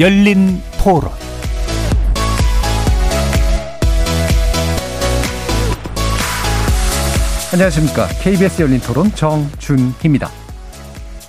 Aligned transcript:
열린 0.00 0.62
토론 0.82 1.10
안녕하십니까. 7.52 8.08
KBS 8.22 8.62
열린 8.62 8.80
토론 8.80 9.14
정준희입니다. 9.14 10.30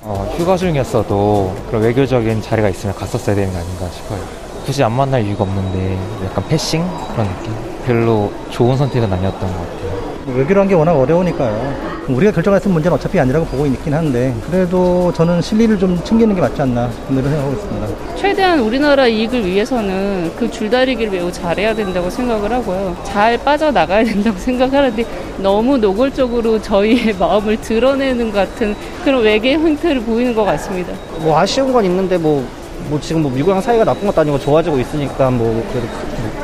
어, 0.03 0.33
휴가 0.37 0.55
중이었어도 0.55 1.53
그런 1.67 1.81
외교적인 1.81 2.41
자리가 2.41 2.69
있으면 2.69 2.95
갔었어야 2.95 3.35
되는 3.35 3.51
게 3.51 3.57
아닌가 3.57 3.89
싶어요. 3.89 4.21
굳이 4.65 4.81
안 4.81 4.93
만날 4.93 5.25
이유가 5.25 5.43
없는데 5.43 5.99
약간 6.23 6.47
패싱 6.47 6.87
그런 7.11 7.27
느낌? 7.27 7.53
별로 7.85 8.31
좋은 8.51 8.77
선택은 8.77 9.11
아니었던 9.11 9.41
것 9.41 9.69
같아요. 9.69 10.00
외교란 10.27 10.67
게 10.67 10.73
워낙 10.75 10.93
어려우니까요. 10.93 11.91
우리가 12.07 12.31
결정했을 12.31 12.71
문제는 12.71 12.95
어차피 12.95 13.19
아니라고 13.19 13.45
보고 13.45 13.65
있긴 13.65 13.93
한데 13.93 14.33
그래도 14.49 15.11
저는 15.13 15.41
실리를 15.41 15.77
좀 15.79 15.99
챙기는 16.03 16.33
게 16.35 16.41
맞지 16.41 16.61
않나 16.61 16.89
그런 17.07 17.23
생각하고 17.23 17.53
있습니다. 17.53 18.15
최대한 18.15 18.59
우리나라 18.59 19.07
이익을 19.07 19.45
위해서는 19.45 20.31
그 20.35 20.49
줄다리기를 20.49 21.11
매우 21.11 21.31
잘해야 21.31 21.73
된다고 21.73 22.09
생각을 22.09 22.51
하고요. 22.51 22.95
잘 23.03 23.37
빠져나가야 23.37 24.03
된다고 24.03 24.37
생각하는데 24.39 25.05
너무 25.37 25.77
노골적으로 25.77 26.61
저희의 26.61 27.15
마음을 27.19 27.59
드러내는 27.61 28.31
것 28.31 28.39
같은 28.39 28.75
그런 29.03 29.23
외계 29.23 29.53
형태를 29.53 30.01
보이는 30.01 30.33
것 30.35 30.43
같습니다. 30.43 30.93
뭐 31.19 31.37
아쉬운 31.37 31.71
건 31.71 31.85
있는데 31.85 32.17
뭐, 32.17 32.45
뭐 32.89 32.99
지금 32.99 33.21
뭐 33.21 33.31
미국이랑 33.31 33.61
사이가 33.61 33.85
나쁜 33.85 34.07
것도 34.07 34.21
아니고 34.21 34.39
좋아지고 34.39 34.79
있으니까 34.79 35.29
뭐 35.29 35.63
그래도 35.71 35.87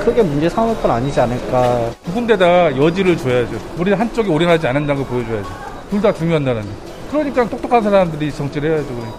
크- 0.08 0.12
크게 0.12 0.24
문제 0.24 0.48
삼을 0.50 0.82
건 0.82 0.92
아니지 0.92 1.20
않을까. 1.20 1.92
두 2.06 2.14
군데다 2.14 2.78
여지를 2.78 3.18
줘야죠. 3.18 3.60
우리는 3.78 4.00
한쪽이 4.00 4.30
올인하지 4.30 4.66
않는다는 4.68 5.04
걸 5.04 5.12
보여줘야죠. 5.12 5.50
둘 5.90 6.02
다 6.02 6.14
중요한 6.14 6.44
나라는. 6.46 6.70
그러니까 7.12 7.48
똑똑한 7.50 7.84
사람들이 7.84 8.32
정치를 8.32 8.72
해야죠. 8.72 8.88
그러니까. 8.88 9.18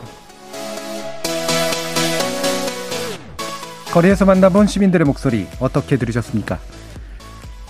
거리에서 3.93 4.25
만나본 4.25 4.67
시민들의 4.67 5.05
목소리 5.07 5.47
어떻게 5.61 5.97
들으셨습니까? 5.97 6.59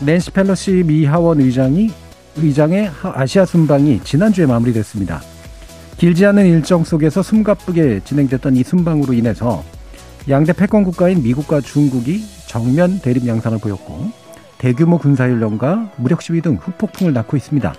낸시 0.00 0.30
펠로시 0.30 0.84
미 0.86 1.04
하원 1.04 1.40
의장이 1.40 1.90
의장의 2.36 2.86
하- 2.88 3.12
아시아 3.16 3.44
순방이 3.44 4.00
지난주에 4.04 4.46
마무리됐습니다. 4.46 5.20
길지 5.96 6.24
않은 6.26 6.46
일정 6.46 6.84
속에서 6.84 7.22
숨가쁘게 7.22 8.00
진행됐던 8.04 8.54
이 8.56 8.62
순방으로 8.62 9.12
인해서 9.12 9.64
양대 10.28 10.52
패권 10.52 10.84
국가인 10.84 11.20
미국과 11.22 11.60
중국이 11.60 12.24
정면 12.48 12.98
대립 13.00 13.26
양상을 13.26 13.56
보였고 13.58 14.10
대규모 14.56 14.98
군사훈련과 14.98 15.92
무력 15.96 16.20
시위 16.22 16.40
등 16.40 16.58
후폭풍을 16.60 17.12
낳고 17.12 17.36
있습니다. 17.36 17.72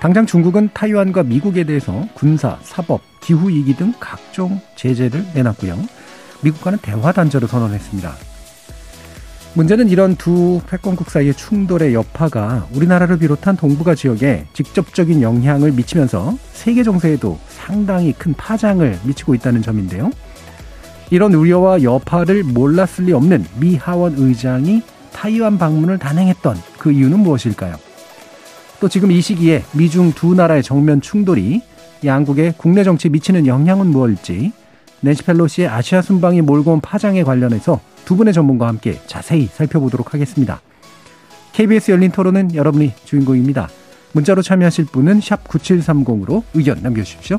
당장 0.00 0.24
중국은 0.24 0.70
타이완과 0.72 1.24
미국에 1.24 1.64
대해서 1.64 2.06
군사, 2.14 2.58
사법, 2.62 3.00
기후 3.20 3.48
위기 3.48 3.74
등 3.76 3.92
각종 4.00 4.60
제재를 4.76 5.24
내놨고요. 5.34 5.78
미국과는 6.42 6.78
대화 6.80 7.12
단절을 7.12 7.48
선언했습니다. 7.48 8.14
문제는 9.54 9.88
이런 9.88 10.16
두 10.16 10.60
패권국 10.68 11.10
사이의 11.10 11.34
충돌의 11.34 11.94
여파가 11.94 12.66
우리나라를 12.72 13.18
비롯한 13.18 13.56
동북아 13.56 13.94
지역에 13.94 14.46
직접적인 14.52 15.22
영향을 15.22 15.72
미치면서 15.72 16.36
세계 16.52 16.82
정세에도 16.82 17.38
상당히 17.48 18.12
큰 18.12 18.34
파장을 18.34 18.98
미치고 19.04 19.34
있다는 19.36 19.62
점인데요. 19.62 20.10
이런 21.10 21.34
우려와 21.34 21.82
여파를 21.82 22.44
몰랐을 22.44 23.06
리 23.06 23.12
없는 23.12 23.44
미 23.58 23.76
하원 23.76 24.14
의장이 24.16 24.82
타이완 25.12 25.58
방문을 25.58 25.98
단행했던 25.98 26.56
그 26.78 26.92
이유는 26.92 27.20
무엇일까요? 27.20 27.76
또 28.80 28.88
지금 28.88 29.10
이 29.10 29.20
시기에 29.20 29.62
미중 29.72 30.12
두 30.12 30.34
나라의 30.34 30.62
정면 30.62 31.00
충돌이 31.00 31.62
양국의 32.04 32.54
국내 32.56 32.84
정치에 32.84 33.10
미치는 33.10 33.46
영향은 33.46 33.86
무엇일지 33.86 34.52
낸시 35.00 35.22
펠로시의 35.22 35.68
아시아 35.68 36.02
순방이 36.02 36.42
몰고 36.42 36.72
온 36.72 36.80
파장에 36.80 37.22
관련해서 37.22 37.80
두 38.04 38.16
분의 38.16 38.34
전문가와 38.34 38.70
함께 38.70 39.00
자세히 39.06 39.46
살펴보도록 39.46 40.14
하겠습니다. 40.14 40.60
KBS 41.52 41.92
열린 41.92 42.10
토론은 42.10 42.54
여러분이 42.54 42.92
주인공입니다. 43.04 43.68
문자로 44.12 44.42
참여하실 44.42 44.86
분은 44.86 45.20
샵 45.20 45.44
9730으로 45.44 46.42
의견 46.54 46.82
남겨주십시오. 46.82 47.38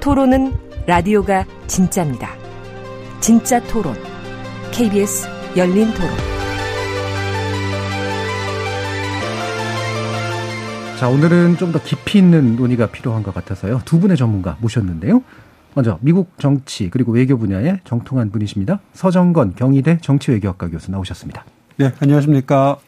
토론은 0.00 0.52
라디오가 0.86 1.44
진짜입니다. 1.66 2.30
진짜 3.20 3.60
토론, 3.66 3.94
KBS 4.72 5.28
열린 5.56 5.92
토론. 5.92 6.10
자, 10.98 11.08
오늘은 11.08 11.56
좀 11.56 11.72
더 11.72 11.82
깊이 11.82 12.18
있는 12.18 12.56
논의가 12.56 12.86
필요한 12.88 13.22
것 13.22 13.32
같아서요. 13.34 13.80
두 13.84 14.00
분의 14.00 14.16
전문가 14.16 14.56
모셨는데요. 14.60 15.22
먼저 15.74 15.98
미국 16.02 16.32
정치 16.38 16.90
그리고 16.90 17.12
외교 17.12 17.38
분야에 17.38 17.80
정통한 17.84 18.30
분이십니다. 18.30 18.80
서정건 18.92 19.54
경희대 19.54 19.98
정치외교학과 20.02 20.68
교수 20.68 20.90
나오셨습니다. 20.90 21.44
네, 21.76 21.92
안녕하십니까. 22.00 22.78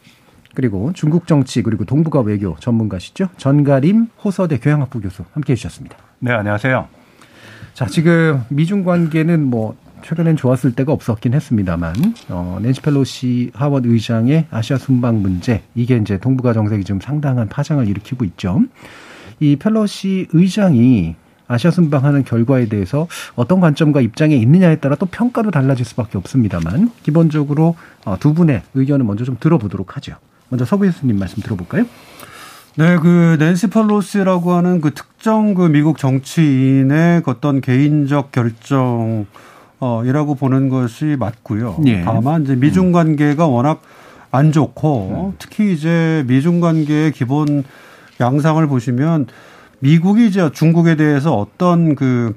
그리고 0.54 0.92
중국 0.92 1.26
정치 1.26 1.62
그리고 1.62 1.84
동북아 1.86 2.20
외교 2.20 2.56
전문가시죠. 2.58 3.28
전가림 3.38 4.08
호서대 4.22 4.58
교양학부 4.58 5.00
교수 5.00 5.24
함께 5.32 5.52
해 5.52 5.56
주셨습니다. 5.56 5.96
네, 6.18 6.32
안녕하세요. 6.32 6.88
자, 7.74 7.86
지금 7.86 8.42
미중 8.50 8.84
관계는 8.84 9.44
뭐 9.44 9.76
최근엔 10.04 10.36
좋았을 10.36 10.72
때가 10.72 10.92
없었긴 10.92 11.32
했습니다만 11.32 11.94
어, 12.28 12.58
낸시 12.60 12.82
펠로시 12.82 13.52
하원 13.54 13.84
의장의 13.84 14.46
아시아 14.50 14.76
순방 14.76 15.22
문제 15.22 15.62
이게 15.74 15.96
이제 15.96 16.18
동북아 16.18 16.52
정세기 16.52 16.84
지금 16.84 17.00
상당한 17.00 17.48
파장을 17.48 17.86
일으키고 17.88 18.24
있죠. 18.26 18.60
이 19.40 19.56
펠로시 19.56 20.28
의장이 20.32 21.14
아시아 21.48 21.70
순방하는 21.70 22.24
결과에 22.24 22.66
대해서 22.66 23.06
어떤 23.36 23.60
관점과 23.60 24.00
입장에 24.00 24.34
있느냐에 24.36 24.76
따라 24.76 24.96
또 24.96 25.06
평가도 25.06 25.50
달라질 25.50 25.84
수밖에 25.84 26.18
없습니다만 26.18 26.90
기본적으로 27.02 27.76
어, 28.04 28.16
두 28.18 28.34
분의 28.34 28.62
의견을 28.74 29.06
먼저 29.06 29.24
좀 29.24 29.36
들어보도록 29.38 29.96
하죠. 29.96 30.16
먼저 30.48 30.64
서구 30.64 30.84
교수님 30.84 31.18
말씀 31.18 31.42
들어볼까요? 31.42 31.86
네, 32.74 32.96
그 32.96 33.36
낸시 33.38 33.66
펠로시라고 33.66 34.52
하는 34.52 34.80
그 34.80 34.94
특정 34.94 35.52
그 35.52 35.62
미국 35.62 35.98
정치인의 35.98 37.22
그 37.22 37.30
어떤 37.30 37.60
개인적 37.60 38.32
결정 38.32 39.26
어 39.78 40.02
이라고 40.06 40.34
보는 40.36 40.70
것이 40.70 41.16
맞고요. 41.18 41.76
예. 41.86 42.02
다만 42.02 42.44
이제 42.44 42.56
미중 42.56 42.92
관계가 42.92 43.46
워낙 43.46 43.82
안 44.30 44.52
좋고 44.52 45.34
특히 45.38 45.74
이제 45.74 46.24
미중 46.26 46.60
관계의 46.60 47.12
기본 47.12 47.64
양상을 48.20 48.66
보시면 48.66 49.26
미국이 49.80 50.26
이제 50.26 50.48
중국에 50.52 50.96
대해서 50.96 51.36
어떤 51.36 51.94
그 51.94 52.34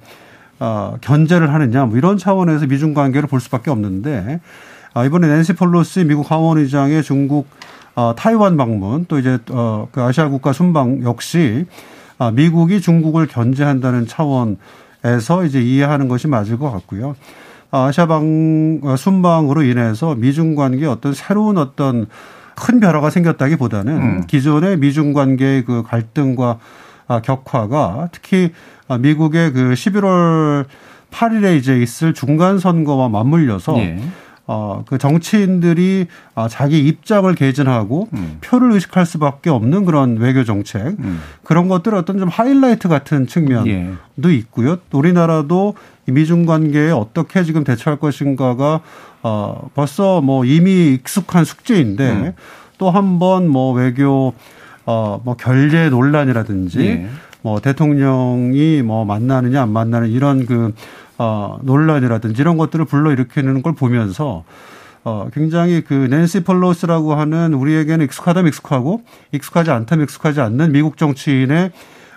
어, 0.60 0.98
견제를 1.00 1.54
하느냐 1.54 1.86
뭐 1.86 1.98
이런 1.98 2.18
차원에서 2.18 2.66
미중 2.66 2.94
관계를 2.94 3.30
볼 3.30 3.40
수밖에 3.40 3.72
없는데 3.72 4.42
아, 4.94 5.06
이번에 5.06 5.28
낸시 5.28 5.54
펠로시 5.54 6.06
미국 6.06 6.30
하원 6.32 6.58
의장의 6.58 7.04
중국 7.04 7.48
어, 7.96 8.14
타이완 8.16 8.58
방문 8.58 9.06
또 9.08 9.20
이제 9.20 9.38
어, 9.50 9.88
그 9.92 10.02
아시아 10.02 10.28
국가 10.30 10.54
순방 10.54 11.04
역시 11.04 11.66
아, 12.18 12.32
미국이 12.32 12.82
중국을 12.82 13.28
견제한다는 13.28 14.08
차원에서 14.08 15.46
이제 15.46 15.62
이해하는 15.62 16.08
것이 16.08 16.28
맞을 16.28 16.58
것 16.58 16.72
같고요. 16.72 17.16
아, 17.72 17.86
아시아 17.86 18.06
방 18.06 18.82
어, 18.84 18.96
순방으로 18.96 19.64
인해서 19.64 20.16
미중 20.16 20.56
관계 20.56 20.86
어떤 20.86 21.14
새로운 21.14 21.58
어떤 21.58 22.08
큰 22.56 22.80
변화가 22.80 23.10
생겼다기보다는 23.10 23.94
음. 23.94 24.24
기존의 24.28 24.78
미중 24.78 25.14
관계의 25.14 25.66
그 25.66 25.84
갈등과 25.84 26.60
아, 27.08 27.22
격화가 27.22 28.10
특히 28.12 28.52
아, 28.88 28.98
미국의 28.98 29.54
그 29.54 29.74
11월 29.74 30.66
8일에 31.12 31.58
이제 31.58 31.80
있을 31.80 32.14
중간 32.14 32.60
선거와 32.60 33.10
맞물려서 33.10 33.78
예. 33.78 34.00
어, 34.48 34.84
그 34.88 34.98
정치인들이 34.98 36.06
아, 36.36 36.48
자기 36.48 36.86
입장을 36.88 37.34
개진하고 37.34 38.10
음. 38.14 38.38
표를 38.42 38.74
의식할 38.74 39.06
수밖에 39.06 39.50
없는 39.50 39.86
그런 39.86 40.18
외교 40.18 40.44
정책 40.44 41.00
음. 41.00 41.20
그런 41.44 41.68
것들 41.68 41.96
어떤 41.96 42.20
좀 42.20 42.30
하이라이트 42.30 42.88
같은 42.88 43.26
측면도 43.26 43.70
예. 43.70 44.34
있고요. 44.36 44.78
또 44.90 45.00
우리나라도 45.00 45.74
이 46.08 46.12
미중 46.12 46.46
관계에 46.46 46.92
어떻게 46.92 47.44
지금 47.44 47.64
대처할 47.64 48.00
것인가가 48.00 48.82
어, 49.24 49.70
벌써 49.74 50.22
뭐 50.22 50.46
이미 50.46 50.94
익숙한 50.94 51.44
숙제인데 51.44 52.12
음. 52.12 52.34
또한번뭐 52.78 53.74
외교 53.74 54.34
어, 54.86 55.20
뭐 55.24 55.36
결제 55.36 55.90
논란이라든지 55.90 56.80
예. 56.82 57.10
뭐 57.46 57.60
대통령이 57.60 58.82
뭐 58.82 59.06
만나느냐 59.06 59.62
안 59.62 59.70
만나는 59.70 60.10
이런 60.10 60.48
그 60.48 60.74
어, 61.20 61.60
논란이라든지 61.62 62.42
이런 62.42 62.58
것들을 62.58 62.86
불러일으키는 62.86 63.62
걸 63.62 63.76
보면서 63.76 64.44
어, 65.04 65.28
굉장히 65.32 65.82
그 65.82 65.94
낸시 65.94 66.44
펄로스라고 66.44 67.14
하는 67.14 67.54
우리에게는 67.54 68.04
익숙하다면 68.06 68.48
익숙하고 68.48 69.04
익숙하지 69.32 69.70
않다면 69.70 70.06
익숙하지 70.06 70.42
않는 70.42 70.72
미국 70.72 70.98
정치인의 70.98 71.72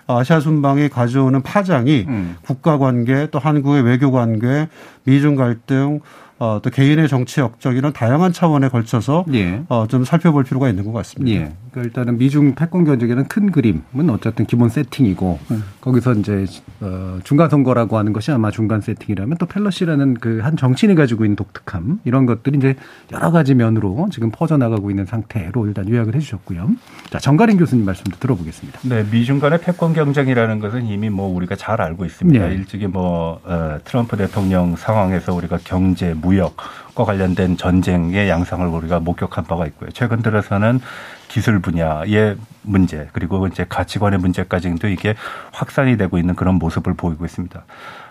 아시아 0.07 0.39
순방이 0.39 0.89
가져오는 0.89 1.43
파장이 1.43 2.05
음. 2.07 2.35
국가 2.41 2.79
관계 2.79 3.27
또 3.29 3.37
한국의 3.37 3.83
외교 3.83 4.11
관계 4.11 4.67
미중 5.03 5.35
갈등 5.35 5.99
어, 6.39 6.59
또 6.63 6.69
개인의 6.69 7.07
정치 7.07 7.39
역적 7.39 7.77
이런 7.77 7.93
다양한 7.93 8.33
차원에 8.33 8.69
걸쳐서 8.69 9.25
예. 9.33 9.61
어, 9.69 9.85
좀 9.87 10.03
살펴볼 10.03 10.43
필요가 10.43 10.69
있는 10.69 10.83
것 10.85 10.91
같습니다. 10.93 11.31
예. 11.39 11.53
그러니까 11.71 11.81
일단은 11.83 12.17
미중 12.17 12.55
패권 12.55 12.85
경쟁에는 12.85 13.27
큰 13.27 13.51
그림은 13.51 14.09
어쨌든 14.09 14.45
기본 14.45 14.69
세팅이고 14.69 15.39
음. 15.51 15.63
거기서 15.81 16.13
이제 16.15 16.45
어, 16.81 17.19
중간 17.23 17.49
선거라고 17.49 17.97
하는 17.97 18.13
것이 18.13 18.31
아마 18.31 18.49
중간 18.49 18.81
세팅이라면 18.81 19.37
또 19.37 19.45
펠러시라는 19.45 20.15
그 20.15 20.39
한 20.39 20.57
정치인이 20.57 20.95
가지고 20.95 21.25
있는 21.25 21.35
독특함 21.35 21.99
이런 22.05 22.25
것들이 22.25 22.57
이제 22.57 22.75
여러 23.11 23.31
가지 23.31 23.53
면으로 23.53 24.07
지금 24.11 24.31
퍼져 24.31 24.57
나가고 24.57 24.89
있는 24.89 25.05
상태로 25.05 25.67
일단 25.67 25.87
요약을 25.87 26.15
해주셨고요. 26.15 26.69
자 27.09 27.19
정가린 27.19 27.57
교수님 27.57 27.85
말씀도 27.85 28.17
들어보겠습니다. 28.19 28.79
네, 28.83 29.05
미중 29.11 29.39
간의 29.39 29.61
패권 29.61 29.93
경쟁이라는 29.93 30.59
것은 30.59 30.85
이미 30.85 31.09
뭐 31.09 31.33
우리가 31.33 31.55
잘 31.55 31.81
알고 31.81 32.05
있습니다. 32.05 32.47
네. 32.47 32.53
일찍이 32.55 32.87
뭐 32.87 33.39
어, 33.43 33.77
트럼프 33.83 34.17
대통령 34.17 34.75
상황에서 34.75 35.33
우리가 35.33 35.59
경제, 35.63 36.13
무 36.13 36.28
역과 36.37 37.05
관련된 37.05 37.57
전쟁의 37.57 38.29
양상을 38.29 38.65
우리가 38.67 38.99
목격한 38.99 39.45
바가 39.45 39.65
있고요. 39.67 39.89
최근 39.91 40.21
들어서는 40.21 40.79
기술 41.27 41.59
분야의 41.59 42.37
문제 42.61 43.07
그리고 43.13 43.47
이제 43.47 43.65
가치관의 43.67 44.19
문제까지도 44.19 44.87
이게 44.87 45.15
확산이 45.51 45.97
되고 45.97 46.17
있는 46.17 46.35
그런 46.35 46.55
모습을 46.55 46.93
보이고 46.93 47.25
있습니다. 47.25 47.63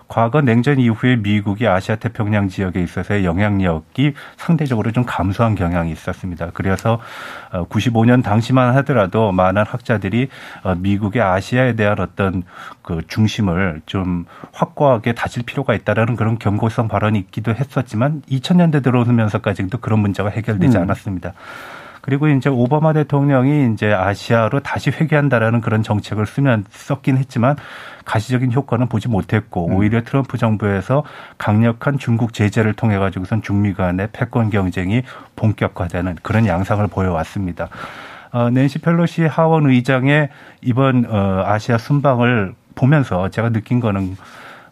과거 0.09 0.41
냉전 0.41 0.81
이후에 0.81 1.17
미국이 1.17 1.69
아시아 1.69 1.97
태평양 1.97 2.49
지역에 2.49 2.83
있어서의 2.83 3.25
영향력이 3.25 4.15
상대적으로 4.37 4.91
좀 4.91 5.05
감소한 5.05 5.55
경향이 5.55 5.93
있었습니다. 5.93 6.51
그래서 6.55 6.99
95년 7.53 8.21
어, 8.21 8.23
당시만 8.23 8.75
하더라도 8.77 9.33
많은 9.33 9.65
학자들이 9.67 10.29
어, 10.63 10.75
미국의 10.75 11.21
아시아에 11.21 11.75
대한 11.75 12.01
어떤 12.01 12.43
그 12.83 13.03
중심을 13.07 13.83
좀 13.85 14.25
확고하게 14.53 15.13
다질 15.13 15.43
필요가 15.45 15.75
있다라는 15.75 16.17
그런 16.17 16.39
경고성 16.39 16.89
발언이 16.89 17.19
있기도 17.19 17.55
했었지만 17.55 18.23
2000년대 18.31 18.83
들어오면서까지도 18.83 19.79
그런 19.79 20.01
문제가 20.01 20.31
해결되지 20.31 20.79
음. 20.79 20.83
않았습니다. 20.83 21.35
그리고 22.09 22.27
이제 22.27 22.49
오바마 22.49 22.95
대통령이 22.95 23.71
이제 23.75 23.93
아시아로 23.93 24.61
다시 24.61 24.89
회귀한다라는 24.89 25.61
그런 25.61 25.83
정책을 25.83 26.25
쓰면 26.25 26.65
썼긴 26.71 27.19
했지만 27.19 27.55
가시적인 28.07 28.51
효과는 28.51 28.89
보지 28.89 29.09
못했고 29.09 29.67
음. 29.67 29.75
오히려 29.75 30.01
트럼프 30.01 30.39
정부에서 30.39 31.05
강력한 31.37 31.99
중국 31.99 32.33
제재를 32.33 32.73
통해 32.73 32.97
가지고선 32.97 33.43
중미 33.43 33.75
간의 33.75 34.09
패권 34.13 34.49
경쟁이 34.49 35.03
본격화되는 35.37 36.17
그런 36.23 36.47
양상을 36.47 36.87
보여왔습니다. 36.87 37.69
어, 38.33 38.49
낸시 38.49 38.79
펠로시 38.79 39.25
하원 39.27 39.69
의장의 39.69 40.31
이번 40.63 41.05
어, 41.11 41.43
아시아 41.45 41.77
순방을 41.77 42.55
보면서 42.75 43.29
제가 43.29 43.51
느낀 43.51 43.81
거는 43.81 44.17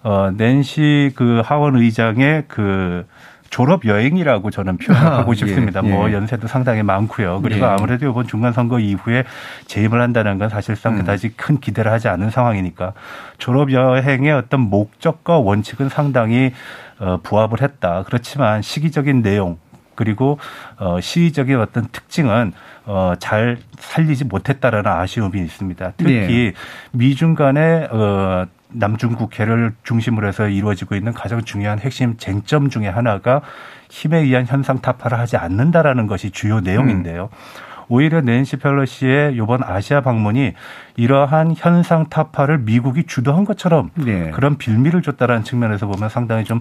어, 0.04 0.30
낸시 0.34 1.12
그 1.14 1.42
하원 1.44 1.76
의장의 1.76 2.44
그 2.48 3.04
졸업 3.50 3.84
여행이라고 3.84 4.50
저는 4.50 4.78
표현하고 4.78 5.32
아, 5.32 5.34
싶습니다. 5.34 5.80
예, 5.84 5.88
뭐 5.88 6.08
예. 6.08 6.14
연세도 6.14 6.48
상당히 6.48 6.82
많고요. 6.82 7.40
그리고 7.42 7.66
예. 7.66 7.70
아무래도 7.70 8.08
이번 8.08 8.26
중간 8.26 8.52
선거 8.52 8.78
이후에 8.78 9.24
재임을 9.66 10.00
한다는 10.00 10.38
건 10.38 10.48
사실상 10.48 10.94
음. 10.94 10.98
그다지 10.98 11.30
큰 11.36 11.58
기대를 11.58 11.90
하지 11.90 12.08
않은 12.08 12.30
상황이니까 12.30 12.92
졸업 13.38 13.72
여행의 13.72 14.32
어떤 14.32 14.60
목적과 14.60 15.38
원칙은 15.38 15.88
상당히 15.88 16.52
어, 16.98 17.18
부합을 17.22 17.60
했다. 17.62 18.04
그렇지만 18.06 18.62
시기적인 18.62 19.22
내용 19.22 19.58
그리고 19.94 20.38
어 20.76 21.00
시의적인 21.00 21.58
어떤 21.58 21.88
특징은 21.90 22.52
어 22.84 23.14
잘 23.18 23.58
살리지 23.78 24.26
못했다라는 24.26 24.90
아쉬움이 24.90 25.40
있습니다. 25.40 25.94
특히 25.96 26.12
네. 26.12 26.52
미중 26.92 27.34
간의 27.34 27.88
어 27.90 28.46
남중국해를 28.76 29.72
중심으로 29.82 30.28
해서 30.28 30.48
이루어지고 30.48 30.94
있는 30.94 31.12
가장 31.12 31.42
중요한 31.42 31.78
핵심 31.78 32.16
쟁점 32.16 32.70
중의 32.70 32.90
하나가 32.90 33.42
힘에 33.90 34.18
의한 34.18 34.46
현상 34.46 34.80
타파를 34.80 35.18
하지 35.18 35.36
않는다라는 35.36 36.06
것이 36.06 36.30
주요 36.30 36.60
내용인데요. 36.60 37.30
음. 37.32 37.66
오히려 37.88 38.20
낸시 38.20 38.56
펠로시의 38.56 39.34
이번 39.34 39.62
아시아 39.62 40.00
방문이 40.00 40.54
이러한 40.96 41.54
현상 41.56 42.08
타파를 42.08 42.58
미국이 42.58 43.04
주도한 43.04 43.44
것처럼 43.44 43.90
네. 43.94 44.30
그런 44.32 44.56
빌미를 44.58 45.02
줬다라는 45.02 45.44
측면에서 45.44 45.86
보면 45.86 46.08
상당히 46.08 46.44
좀 46.44 46.60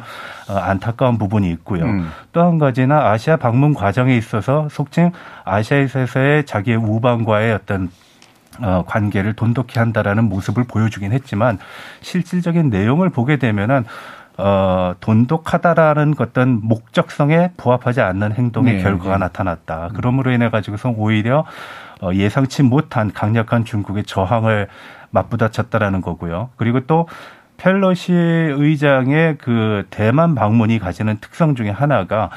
어, 0.49 0.53
안타까운 0.53 1.17
부분이 1.17 1.49
있고요. 1.51 1.85
음. 1.85 2.11
또한 2.31 2.57
가지나 2.57 3.09
아시아 3.09 3.37
방문 3.37 3.73
과정에 3.73 4.15
있어서 4.17 4.67
속칭 4.69 5.11
아시아에서의 5.45 6.45
자기의 6.45 6.77
우방과의 6.77 7.53
어떤 7.53 7.85
어, 7.85 8.04
관계를 8.85 9.33
돈독히 9.33 9.79
한다라는 9.79 10.25
모습을 10.25 10.63
보여주긴 10.63 11.11
했지만 11.11 11.59
실질적인 12.01 12.69
내용을 12.69 13.09
보게 13.09 13.37
되면은 13.37 13.85
어, 14.37 14.95
돈독하다라는 14.99 16.15
어떤 16.19 16.59
목적성에 16.61 17.51
부합하지 17.57 18.01
않는 18.01 18.33
행동의 18.33 18.75
네, 18.75 18.83
결과가 18.83 19.13
네. 19.13 19.19
나타났다. 19.19 19.91
그러므로 19.95 20.31
인해 20.31 20.49
가지고서 20.49 20.89
오히려 20.89 21.45
어, 22.01 22.11
예상치 22.13 22.63
못한 22.63 23.13
강력한 23.13 23.63
중국의 23.63 24.03
저항을 24.03 24.67
맞부닥쳤다라는 25.11 26.01
거고요. 26.01 26.49
그리고 26.57 26.81
또 26.81 27.07
펠로시 27.57 28.11
의장의 28.11 29.37
그 29.37 29.85
대만 29.89 30.35
방문이 30.35 30.79
가지는 30.79 31.17
특성 31.21 31.55
중에 31.55 31.69
하나가 31.69 32.29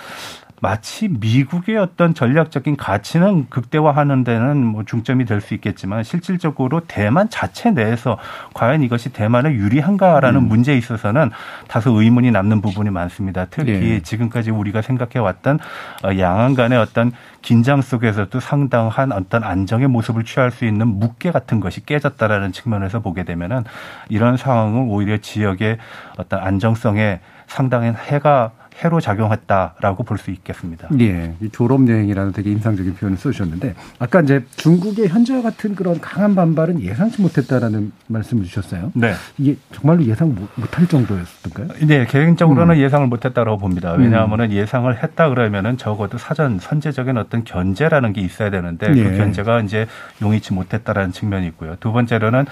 마치 0.60 1.08
미국의 1.08 1.76
어떤 1.76 2.14
전략적인 2.14 2.76
가치는 2.76 3.48
극대화하는 3.48 4.24
데는 4.24 4.64
뭐 4.64 4.84
중점이 4.84 5.24
될 5.24 5.38
수 5.40 5.54
있겠지만 5.54 6.02
실질적으로 6.02 6.80
대만 6.80 7.30
자체 7.30 7.70
내에서 7.70 8.18
과연 8.54 8.82
이것이 8.82 9.12
대만에 9.12 9.52
유리한가라는 9.52 10.40
음. 10.40 10.48
문제에 10.48 10.76
있어서는 10.76 11.30
다소 11.68 12.00
의문이 12.00 12.30
남는 12.30 12.60
부분이 12.60 12.90
많습니다. 12.90 13.46
특히 13.50 13.72
네. 13.72 14.00
지금까지 14.02 14.50
우리가 14.50 14.82
생각해 14.82 15.18
왔던 15.18 15.58
어, 16.04 16.18
양안 16.18 16.54
간의 16.54 16.78
어떤 16.78 17.12
긴장 17.42 17.82
속에서도 17.82 18.40
상당한 18.40 19.12
어떤 19.12 19.44
안정의 19.44 19.86
모습을 19.88 20.24
취할 20.24 20.50
수 20.50 20.64
있는 20.64 20.88
묵계 20.88 21.30
같은 21.30 21.60
것이 21.60 21.86
깨졌다라는 21.86 22.52
측면에서 22.52 23.00
보게 23.00 23.22
되면은 23.22 23.64
이런 24.08 24.36
상황은 24.36 24.88
오히려 24.88 25.18
지역의 25.18 25.78
어떤 26.18 26.40
안정성에 26.40 27.20
상당한 27.46 27.94
해가 27.94 28.50
해로 28.84 29.00
작용했다라고 29.00 30.04
볼 30.04 30.18
수 30.18 30.30
있겠습니다. 30.32 30.88
예. 31.00 31.34
이 31.40 31.48
졸업 31.50 31.88
여행이라는 31.88 32.32
되게 32.32 32.50
인상적인 32.50 32.94
표현을 32.96 33.16
쓰셨는데 33.18 33.74
아까 34.00 34.20
이제 34.20 34.44
중국의 34.56 35.08
현재와 35.08 35.42
같은 35.42 35.74
그런 35.76 36.00
강한 36.00 36.34
반발은 36.34 36.80
예상치 36.80 37.22
못했다라는 37.22 37.92
말씀을 38.08 38.44
주셨어요. 38.44 38.90
네. 38.94 39.14
이게 39.38 39.56
정말로 39.72 40.04
예상 40.04 40.34
못할 40.56 40.86
정도였던가요? 40.88 41.86
네, 41.86 42.04
개인적으로는 42.06 42.76
음. 42.76 42.80
예상을 42.80 43.06
못했다고 43.06 43.58
봅니다. 43.58 43.92
왜냐하면 43.92 44.40
음. 44.40 44.50
예상을 44.50 45.02
했다 45.02 45.28
그러면은 45.28 45.76
적어도 45.76 46.18
사전 46.18 46.58
선제적인 46.58 47.16
어떤 47.16 47.44
견제라는 47.44 48.12
게 48.12 48.20
있어야 48.20 48.50
되는데 48.50 48.90
그 48.90 48.98
예. 48.98 49.04
그 49.04 49.16
견제가 49.16 49.60
이제 49.60 49.86
용이치 50.20 50.52
못했다라는 50.54 51.12
측면이 51.12 51.46
있고요. 51.48 51.76
두 51.80 51.92
번째로는 51.92 52.46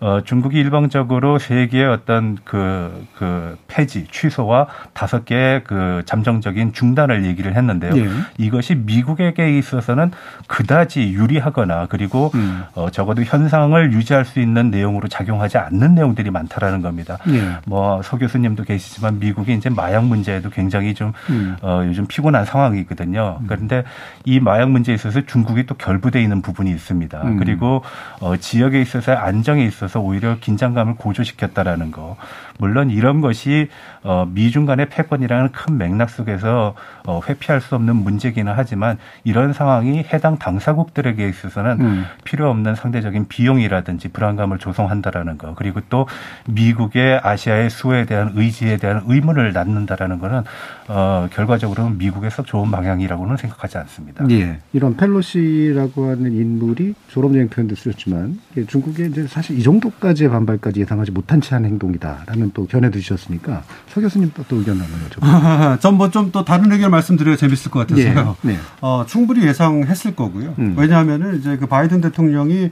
어, 0.00 0.22
중국이 0.24 0.58
일방적으로 0.58 1.38
세 1.38 1.66
개의 1.66 1.84
어떤 1.84 2.38
그, 2.44 3.06
그 3.18 3.58
폐지, 3.68 4.06
취소와 4.10 4.66
다섯 4.94 5.26
개의 5.26 5.62
그 5.64 6.02
잠정적인 6.06 6.72
중단을 6.72 7.26
얘기를 7.26 7.54
했는데요. 7.54 7.94
네. 7.94 8.08
이것이 8.38 8.76
미국에게 8.76 9.58
있어서는 9.58 10.10
그다지 10.46 11.12
유리하거나 11.12 11.86
그리고 11.90 12.30
음. 12.34 12.64
어, 12.74 12.88
적어도 12.90 13.22
현상을 13.22 13.92
유지할 13.92 14.24
수 14.24 14.40
있는 14.40 14.70
내용으로 14.70 15.08
작용하지 15.08 15.58
않는 15.58 15.94
내용들이 15.94 16.30
많다라는 16.30 16.80
겁니다. 16.80 17.18
네. 17.26 17.58
뭐서 17.66 18.16
교수님도 18.16 18.64
계시지만 18.64 19.18
미국이 19.18 19.52
이제 19.52 19.68
마약 19.68 20.06
문제에도 20.06 20.48
굉장히 20.48 20.94
좀 20.94 21.12
음. 21.28 21.56
어, 21.60 21.82
요즘 21.84 22.06
피곤한 22.06 22.46
상황이거든요. 22.46 23.38
음. 23.42 23.46
그런데 23.46 23.84
이 24.24 24.40
마약 24.40 24.70
문제에 24.70 24.94
있어서 24.94 25.20
중국이 25.26 25.66
또 25.66 25.74
결부돼 25.74 26.22
있는 26.22 26.40
부분이 26.40 26.70
있습니다. 26.70 27.22
음. 27.22 27.36
그리고 27.36 27.82
어, 28.20 28.38
지역에 28.38 28.80
있어서 28.80 29.12
안정에 29.12 29.62
있어서 29.66 29.89
있어서 29.90 30.00
오히려 30.00 30.38
긴장감을 30.38 30.94
고조시켰다라는 30.96 31.90
거. 31.90 32.16
물론 32.60 32.90
이런 32.90 33.20
것이 33.20 33.68
어 34.02 34.26
미중 34.32 34.66
간의 34.66 34.88
패권이라는 34.88 35.52
큰 35.52 35.76
맥락 35.78 36.10
속에서 36.10 36.74
어 37.06 37.20
회피할 37.28 37.60
수 37.60 37.74
없는 37.74 37.96
문제기는 37.96 38.52
하지만 38.54 38.98
이런 39.24 39.52
상황이 39.52 40.04
해당 40.12 40.38
당사국들에게 40.38 41.28
있어서는 41.28 41.80
음. 41.80 42.04
필요 42.24 42.48
없는 42.50 42.74
상대적인 42.74 43.28
비용이라든지 43.28 44.08
불안감을 44.08 44.58
조성한다라는 44.58 45.38
거. 45.38 45.54
그리고 45.54 45.80
또 45.90 46.06
미국의 46.48 47.20
아시아의 47.22 47.70
수에 47.70 48.04
대한 48.04 48.32
의지에 48.34 48.76
대한 48.76 49.02
의문을 49.06 49.52
낳는다라는 49.52 50.18
거는 50.18 50.42
어 50.88 51.28
결과적으로는 51.32 51.98
미국에서 51.98 52.42
좋은 52.42 52.70
방향이라고는 52.70 53.36
생각하지 53.36 53.78
않습니다. 53.78 54.24
예. 54.30 54.58
이런 54.72 54.96
펠로시라고 54.96 56.10
하는 56.10 56.32
인물이 56.32 56.94
졸업여행 57.08 57.48
표현도 57.48 57.74
쓰셨지만 57.74 58.38
중국에 58.68 59.06
이제 59.06 59.26
사실 59.26 59.58
이 59.58 59.62
정도 59.62 59.80
정도까지의 59.80 60.30
반발까지 60.30 60.80
예상하지 60.80 61.10
못한 61.10 61.40
채 61.40 61.50
한 61.54 61.64
행동이다라는 61.64 62.49
또 62.54 62.66
견해도 62.66 62.98
주셨으니까 62.98 63.62
서 63.88 64.00
교수님 64.00 64.30
또 64.48 64.56
의견 64.56 64.78
나눠요. 64.78 65.78
전뭐 65.80 66.10
좀 66.10 66.30
또 66.32 66.44
다른 66.44 66.70
의견 66.72 66.90
말씀드려야 66.90 67.36
재밌을 67.36 67.70
것 67.70 67.80
같아서요. 67.80 68.36
네, 68.42 68.52
네. 68.54 68.58
어, 68.80 69.04
충분히 69.06 69.44
예상했을 69.46 70.14
거고요. 70.14 70.54
음. 70.58 70.74
왜냐하면은 70.76 71.38
이제 71.38 71.56
그 71.56 71.66
바이든 71.66 72.00
대통령이 72.00 72.70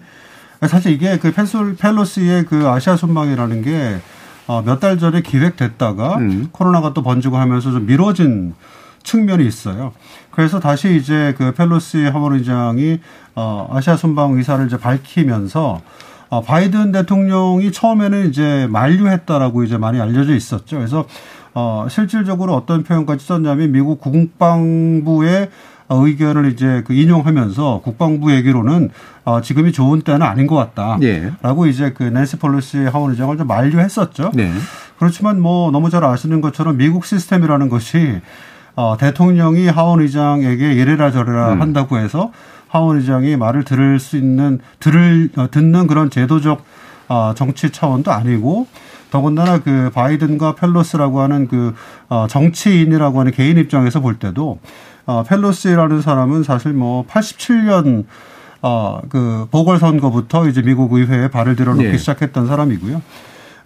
사실 0.66 0.92
이게 0.92 1.18
그 1.18 1.32
펜솔 1.32 1.76
펠로시의 1.76 2.44
그 2.46 2.68
아시아 2.68 2.96
순방이라는 2.96 3.62
게 3.62 3.98
어, 4.46 4.62
몇 4.62 4.80
달 4.80 4.98
전에 4.98 5.20
기획됐다가 5.22 6.16
음. 6.18 6.48
코로나가 6.52 6.92
또 6.94 7.02
번지고 7.02 7.36
하면서 7.36 7.70
좀 7.70 7.86
미뤄진 7.86 8.54
측면이 9.02 9.46
있어요. 9.46 9.92
그래서 10.30 10.60
다시 10.60 10.96
이제 10.96 11.34
그 11.38 11.52
펠로시 11.52 12.04
하원 12.06 12.34
의장이 12.34 13.00
어, 13.34 13.68
아시아 13.72 13.96
순방 13.96 14.32
의사를 14.32 14.64
이제 14.66 14.76
밝히면서 14.78 15.80
어, 16.30 16.42
바이든 16.42 16.92
대통령이 16.92 17.72
처음에는 17.72 18.28
이제 18.28 18.66
만류했다라고 18.70 19.64
이제 19.64 19.78
많이 19.78 20.00
알려져 20.00 20.34
있었죠. 20.34 20.76
그래서 20.76 21.06
어, 21.54 21.86
실질적으로 21.88 22.54
어떤 22.54 22.84
표현까지 22.84 23.24
썼냐면 23.24 23.72
미국 23.72 24.00
국방부의 24.00 25.48
의견을 25.90 26.52
이제 26.52 26.82
그 26.86 26.92
인용하면서 26.92 27.80
국방부 27.82 28.32
얘기로는 28.32 28.90
어, 29.24 29.40
지금이 29.40 29.72
좋은 29.72 30.02
때는 30.02 30.22
아닌 30.22 30.46
것 30.46 30.54
같다. 30.56 30.98
예. 31.02 31.32
라고 31.42 31.66
이제 31.66 31.92
그 31.92 32.02
낸시 32.02 32.36
펠로시 32.36 32.78
하원 32.84 33.12
의장을 33.12 33.36
좀 33.36 33.46
만류했었죠. 33.46 34.32
네. 34.34 34.52
그렇지만 34.98 35.40
뭐 35.40 35.70
너무 35.70 35.90
잘 35.90 36.04
아시는 36.04 36.40
것처럼 36.40 36.76
미국 36.76 37.06
시스템이라는 37.06 37.68
것이 37.68 38.20
어, 38.76 38.96
대통령이 38.98 39.66
하원 39.68 40.00
의장에게 40.00 40.72
이래라 40.74 41.10
저래라 41.10 41.54
음. 41.54 41.62
한다고 41.62 41.98
해서 41.98 42.32
하원 42.68 42.98
의장이 42.98 43.36
말을 43.36 43.64
들을 43.64 43.98
수 43.98 44.16
있는 44.16 44.60
들을 44.80 45.30
어, 45.36 45.50
듣는 45.50 45.86
그런 45.86 46.10
제도적 46.10 46.64
어, 47.08 47.32
정치 47.34 47.70
차원도 47.70 48.12
아니고 48.12 48.66
더군다나 49.10 49.60
그 49.60 49.90
바이든과 49.94 50.54
펠로스라고 50.54 51.20
하는 51.20 51.48
그 51.48 51.74
어, 52.08 52.26
정치인이라고 52.28 53.20
하는 53.20 53.32
개인 53.32 53.58
입장에서 53.58 54.00
볼 54.00 54.18
때도 54.18 54.58
어, 55.06 55.22
펠로시라는 55.22 56.02
사람은 56.02 56.42
사실 56.42 56.72
뭐 56.72 57.06
87년 57.06 58.04
어, 58.60 59.00
그 59.08 59.46
보궐선거부터 59.50 60.48
이제 60.48 60.62
미국 60.62 60.92
의회에 60.92 61.28
발을 61.28 61.56
들여놓기 61.56 61.92
네. 61.92 61.98
시작했던 61.98 62.46
사람이고요. 62.46 63.02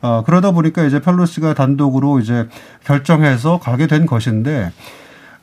어, 0.02 0.22
그러다 0.26 0.50
보니까 0.50 0.84
이제 0.84 1.00
펠로시가 1.00 1.54
단독으로 1.54 2.18
이제 2.18 2.48
결정해서 2.84 3.58
가게 3.58 3.86
된 3.86 4.04
것인데, 4.04 4.72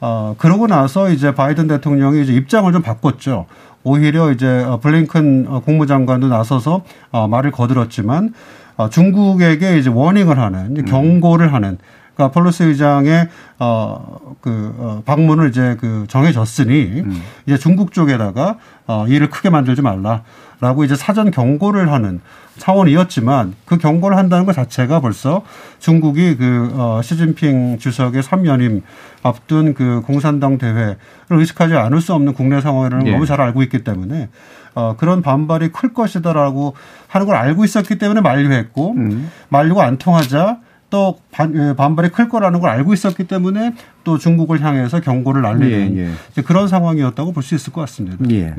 어, 0.01 0.35
그러고 0.37 0.67
나서 0.67 1.09
이제 1.09 1.33
바이든 1.33 1.67
대통령이 1.67 2.23
이제 2.23 2.33
입장을 2.33 2.71
좀 2.71 2.81
바꿨죠. 2.81 3.45
오히려 3.83 4.31
이제 4.31 4.63
어, 4.63 4.79
블링컨 4.79 5.45
어, 5.49 5.59
국무장관도 5.61 6.27
나서서 6.27 6.83
어, 7.11 7.27
말을 7.27 7.51
거들었지만, 7.51 8.33
어, 8.77 8.89
중국에게 8.89 9.77
이제 9.77 9.89
워닝을 9.89 10.39
하는, 10.39 10.73
이제 10.73 10.81
경고를 10.83 11.53
하는, 11.53 11.77
그러니까 12.19 12.33
펠로시 12.33 12.65
의장의 12.65 13.29
어그 13.59 14.75
어, 14.77 15.01
방문을 15.05 15.49
이제 15.49 15.77
그 15.79 16.05
정해졌으니 16.09 17.03
이제 17.45 17.57
중국 17.57 17.93
쪽에다가 17.93 18.57
어 18.87 19.05
일을 19.07 19.29
크게 19.29 19.49
만들지 19.49 19.81
말라 19.81 20.23
라고 20.61 20.83
이제 20.83 20.95
사전 20.95 21.31
경고를 21.31 21.91
하는 21.91 22.19
차원이었지만 22.57 23.53
그 23.65 23.77
경고를 23.77 24.17
한다는 24.17 24.45
것 24.45 24.53
자체가 24.53 24.99
벌써 24.99 25.43
중국이 25.79 26.35
그 26.35 26.99
시진핑 27.01 27.77
주석의 27.79 28.21
3연임 28.21 28.81
앞둔 29.23 29.73
그 29.73 30.01
공산당 30.05 30.57
대회를 30.57 30.97
의식하지 31.29 31.75
않을 31.75 32.01
수 32.01 32.13
없는 32.13 32.33
국내 32.33 32.59
상황이라는 32.59 33.05
걸 33.05 33.07
예. 33.07 33.13
너무 33.13 33.25
잘 33.25 33.39
알고 33.39 33.63
있기 33.63 33.83
때문에 33.85 34.27
어 34.75 34.95
그런 34.97 35.21
반발이 35.21 35.69
클 35.71 35.93
것이다라고 35.93 36.73
하는 37.07 37.25
걸 37.25 37.35
알고 37.37 37.63
있었기 37.63 37.97
때문에 37.97 38.19
만류했고 38.21 38.91
음. 38.97 39.31
만류가 39.47 39.85
안 39.85 39.97
통하자 39.97 40.57
또 40.89 41.19
반, 41.31 41.55
예, 41.55 41.75
반발이 41.75 42.09
클 42.09 42.27
거라는 42.29 42.59
걸 42.59 42.69
알고 42.69 42.93
있었기 42.93 43.25
때문에 43.25 43.75
또 44.03 44.17
중국을 44.17 44.61
향해서 44.61 44.99
경고를 45.01 45.41
날리는 45.43 45.97
예, 45.97 46.11
예. 46.37 46.41
그런 46.41 46.67
상황이었다고 46.67 47.31
볼 47.31 47.43
수 47.43 47.55
있을 47.55 47.71
것 47.71 47.81
같습니다. 47.81 48.17
예. 48.31 48.55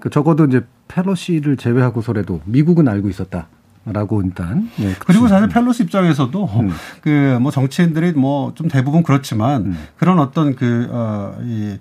그 0.00 0.10
적어도 0.10 0.44
이제 0.46 0.62
펠로시를 0.88 1.56
제외하고서라도 1.56 2.40
미국은 2.44 2.88
알고 2.88 3.08
있었다 3.08 3.48
라고 3.86 4.22
일단. 4.22 4.68
예, 4.80 4.94
그리고 4.98 5.26
사실 5.28 5.48
펠로시 5.48 5.84
입장에서도 5.84 6.44
음. 6.44 6.70
그뭐 7.02 7.50
정치인들이 7.50 8.12
뭐 8.12 8.52
좀 8.54 8.68
대부분 8.68 9.02
그렇지만 9.02 9.66
음. 9.66 9.78
그런 9.96 10.18
어떤 10.18 10.54
그, 10.54 10.88
어, 10.90 11.34
이, 11.42 11.78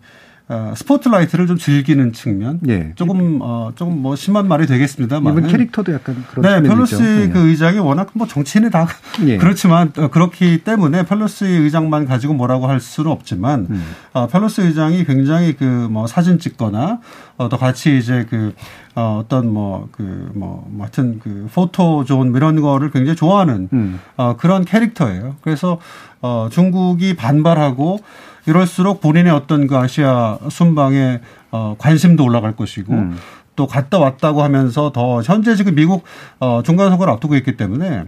어, 0.52 0.74
스포트라이트를 0.76 1.46
좀 1.46 1.58
즐기는 1.60 2.12
측면. 2.12 2.60
예. 2.68 2.92
조금, 2.96 3.38
어, 3.40 3.72
조금 3.76 4.02
뭐 4.02 4.16
심한 4.16 4.48
말이 4.48 4.66
되겠습니다만. 4.66 5.38
이분 5.38 5.48
캐릭터도 5.52 5.94
약간 5.94 6.24
그런 6.32 6.64
네, 6.64 6.68
펠로시 6.68 6.96
있죠. 6.96 7.06
예. 7.06 7.30
그 7.30 7.50
의장이 7.50 7.78
워낙 7.78 8.10
뭐 8.14 8.26
정치인이 8.26 8.72
다 8.72 8.88
예. 9.28 9.38
그렇지만 9.40 9.92
어, 9.98 10.08
그렇기 10.08 10.64
때문에 10.64 11.06
펠로시 11.06 11.46
의장만 11.46 12.06
가지고 12.08 12.34
뭐라고 12.34 12.68
할 12.68 12.80
수는 12.80 13.12
없지만 13.12 13.68
음. 13.70 13.86
어, 14.14 14.26
펠로시 14.28 14.64
의장이 14.64 15.06
굉장히 15.06 15.54
그 15.56 15.70
뭐 15.90 16.08
사진 16.08 16.40
찍거나 16.40 17.00
어, 17.38 17.48
또 17.50 17.58
같이 17.58 17.98
이제 18.00 18.26
그 18.30 18.54
어, 18.96 19.22
어떤 19.24 19.54
뭐 19.54 19.88
그 19.92 20.32
뭐 20.34 20.64
뭐 20.72 20.82
하여튼 20.82 21.20
그 21.24 21.48
포토 21.54 22.04
존 22.06 22.36
이런 22.36 22.60
거를 22.60 22.90
굉장히 22.92 23.16
좋아하는 23.16 23.70
음. 23.72 24.00
어, 24.18 24.36
그런 24.36 24.66
캐릭터예요. 24.66 25.36
그래서 25.42 25.80
어, 26.22 26.50
중국이 26.52 27.16
반발하고 27.16 28.00
이럴수록 28.46 29.02
본인의 29.02 29.32
어떤 29.32 29.68
그 29.68 29.78
아시아 29.78 30.38
순방에 30.50 31.22
어, 31.52 31.76
관심도 31.78 32.24
올라갈 32.24 32.56
것이고 32.56 32.94
음. 32.94 33.18
또 33.56 33.68
갔다 33.68 34.00
왔다고 34.00 34.42
하면서 34.44 34.92
더 34.92 35.22
현재 35.22 35.56
지금 35.56 35.76
미국 35.76 36.04
어, 36.40 36.62
중간 36.64 36.90
선거를 36.90 37.12
앞두고 37.14 37.36
있기 37.36 37.58
때문에 37.58 38.06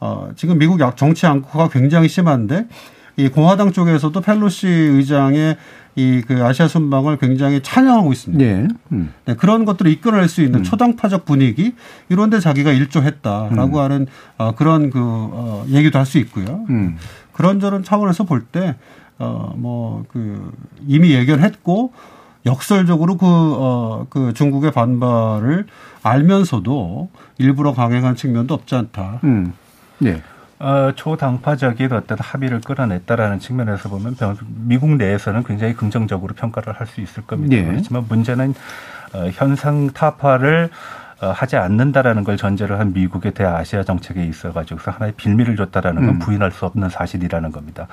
어, 0.00 0.28
지금 0.36 0.58
미국 0.58 0.80
약- 0.80 0.96
정치 0.96 1.26
양극화가 1.26 1.68
굉장히 1.68 2.08
심한데 2.08 2.66
이 3.18 3.28
공화당 3.28 3.72
쪽에서도 3.72 4.18
펠로시 4.20 4.66
의장의 4.68 5.56
이 5.98 6.20
그 6.28 6.44
아시아 6.44 6.68
순방을 6.68 7.16
굉장히 7.16 7.62
찬양하고 7.62 8.12
있습니다. 8.12 8.44
예. 8.44 8.68
음. 8.92 9.14
네, 9.24 9.34
그런 9.34 9.64
것들을 9.64 9.90
이끌어낼 9.90 10.28
수 10.28 10.42
있는 10.42 10.62
초당파적 10.62 11.24
분위기 11.24 11.72
이런데 12.10 12.38
자기가 12.38 12.70
일조했다라고 12.72 13.80
하는 13.80 14.06
어, 14.36 14.54
그런 14.54 14.90
그 14.90 14.98
어, 15.02 15.64
얘기도 15.68 15.98
할 15.98 16.04
수 16.04 16.18
있고요. 16.18 16.66
음. 16.68 16.96
그런저런 17.32 17.82
차원에서 17.82 18.24
볼 18.24 18.44
때 18.52 18.76
어, 19.18 19.52
뭐그 19.56 20.52
이미 20.86 21.12
예견 21.12 21.40
했고 21.42 21.92
역설적으로 22.44 23.16
그, 23.16 23.26
어, 23.26 24.06
그 24.10 24.32
중국의 24.34 24.70
반발을 24.72 25.66
알면서도 26.02 27.08
일부러 27.38 27.72
강행한 27.74 28.14
측면도 28.16 28.54
없지 28.54 28.74
않다. 28.74 29.20
음. 29.24 29.52
예. 30.04 30.22
어, 30.58 30.92
초당파적인 30.94 31.92
어떤 31.92 32.18
합의를 32.18 32.60
끌어냈다라는 32.62 33.40
측면에서 33.40 33.88
보면 33.90 34.14
병- 34.14 34.36
미국 34.64 34.90
내에서는 34.96 35.42
굉장히 35.44 35.74
긍정적으로 35.74 36.34
평가를 36.34 36.72
할 36.74 36.86
수 36.86 37.00
있을 37.00 37.24
겁니다. 37.24 37.56
네. 37.56 37.64
그렇지만 37.64 38.06
문제는 38.08 38.54
어, 39.12 39.28
현상 39.32 39.90
타파를 39.92 40.70
어, 40.70 41.05
하지 41.18 41.56
않는다라는 41.56 42.24
걸 42.24 42.36
전제로 42.36 42.76
한 42.76 42.92
미국의 42.92 43.32
대아시아 43.32 43.82
정책에 43.84 44.24
있어 44.24 44.52
가지고서 44.52 44.90
하나의 44.90 45.12
빌미를 45.16 45.56
줬다라는 45.56 46.04
건 46.04 46.14
음. 46.16 46.18
부인할 46.18 46.50
수 46.50 46.66
없는 46.66 46.90
사실이라는 46.90 47.52
겁니다. 47.52 47.86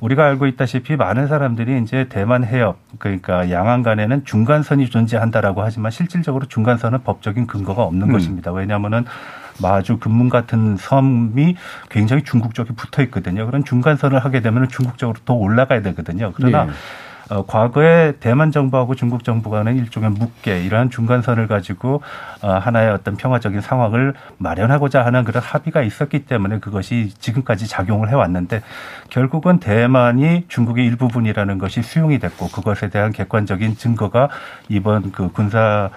우리가 0.00 0.24
알고 0.24 0.46
있다시피 0.46 0.96
많은 0.96 1.26
사람들이 1.26 1.82
이제 1.82 2.06
대만 2.08 2.44
해협 2.44 2.78
그러니까 2.98 3.50
양안 3.50 3.82
간에는 3.82 4.24
중간선이 4.24 4.88
존재한다라고 4.88 5.62
하지만 5.62 5.90
실질적으로 5.90 6.46
중간선은 6.46 7.02
법적인 7.02 7.46
근거가 7.46 7.82
없는 7.82 8.08
음. 8.08 8.12
것입니다. 8.12 8.52
왜냐하면은 8.52 9.04
마주 9.60 9.98
금문 9.98 10.28
같은 10.28 10.76
섬이 10.76 11.56
굉장히 11.90 12.22
중국 12.22 12.54
쪽에 12.54 12.72
붙어 12.74 13.02
있거든요. 13.02 13.46
그런 13.46 13.64
중간선을 13.64 14.24
하게 14.24 14.40
되면 14.40 14.68
중국 14.68 14.96
쪽으로 14.96 15.18
더 15.24 15.34
올라가야 15.34 15.82
되거든요. 15.82 16.32
그러나 16.34 16.66
예. 16.68 16.72
어, 17.30 17.46
과거에 17.46 18.12
대만 18.18 18.50
정부하고 18.50 18.96
중국 18.96 19.22
정부 19.22 19.50
간의 19.50 19.76
일종의 19.76 20.10
묵계 20.10 20.64
이러한 20.64 20.90
중간선을 20.90 21.46
가지고 21.46 22.02
어, 22.42 22.50
하나의 22.50 22.90
어떤 22.90 23.16
평화적인 23.16 23.60
상황을 23.60 24.14
마련하고자 24.38 25.04
하는 25.04 25.22
그런 25.22 25.40
합의가 25.40 25.82
있었기 25.82 26.26
때문에 26.26 26.58
그것이 26.58 27.14
지금까지 27.18 27.68
작용을 27.68 28.08
해왔는데 28.08 28.62
결국은 29.10 29.60
대만이 29.60 30.46
중국의 30.48 30.84
일부분이라는 30.86 31.58
것이 31.58 31.82
수용이 31.82 32.18
됐고 32.18 32.48
그것에 32.48 32.90
대한 32.90 33.12
객관적인 33.12 33.76
증거가 33.76 34.28
이번 34.68 35.12
그 35.12 35.30
군사 35.30 35.90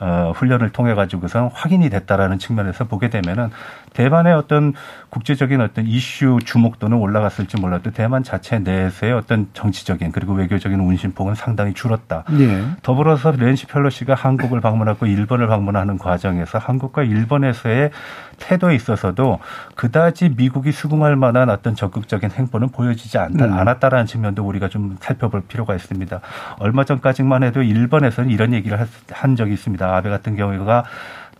어, 0.00 0.32
훈련을 0.34 0.70
통해 0.70 0.94
가지고선 0.94 1.50
확인이 1.52 1.90
됐다라는 1.90 2.38
측면에서 2.38 2.84
보게 2.84 3.10
되면은 3.10 3.50
대만의 3.94 4.32
어떤 4.34 4.72
국제적인 5.10 5.60
어떤 5.60 5.86
이슈 5.86 6.38
주목도는 6.44 6.96
올라갔을지 6.96 7.58
몰라도 7.60 7.90
대만 7.90 8.22
자체 8.22 8.58
내에서의 8.60 9.12
어떤 9.12 9.48
정치적인 9.52 10.12
그리고 10.12 10.32
외교적인 10.34 10.78
운신폭은 10.78 11.34
상당히 11.34 11.74
줄었다. 11.74 12.24
예. 12.38 12.62
더불어서 12.82 13.32
렌시 13.32 13.66
펠로시가 13.66 14.14
한국을 14.14 14.60
방문하고 14.60 15.06
일본을 15.06 15.48
방문하는 15.48 15.98
과정에서 15.98 16.58
한국과 16.58 17.02
일본에서의 17.02 17.90
태도에 18.38 18.74
있어서도 18.74 19.38
그다지 19.74 20.34
미국이 20.36 20.72
수긍할 20.72 21.16
만한 21.16 21.50
어떤 21.50 21.74
적극적인 21.74 22.30
행보는 22.30 22.68
보여지지 22.70 23.18
않다, 23.18 23.44
음. 23.46 23.52
않았다라는 23.52 24.06
측면도 24.06 24.46
우리가 24.46 24.68
좀 24.68 24.96
살펴볼 25.00 25.42
필요가 25.42 25.74
있습니다. 25.74 26.20
얼마 26.58 26.84
전까지만 26.84 27.42
해도 27.42 27.62
일본에서는 27.62 28.30
이런 28.30 28.54
얘기를 28.54 28.78
할- 28.78 28.86
한 29.12 29.36
적이 29.36 29.52
있습니다. 29.54 29.94
아베 29.96 30.08
같은 30.08 30.36
경우가 30.36 30.84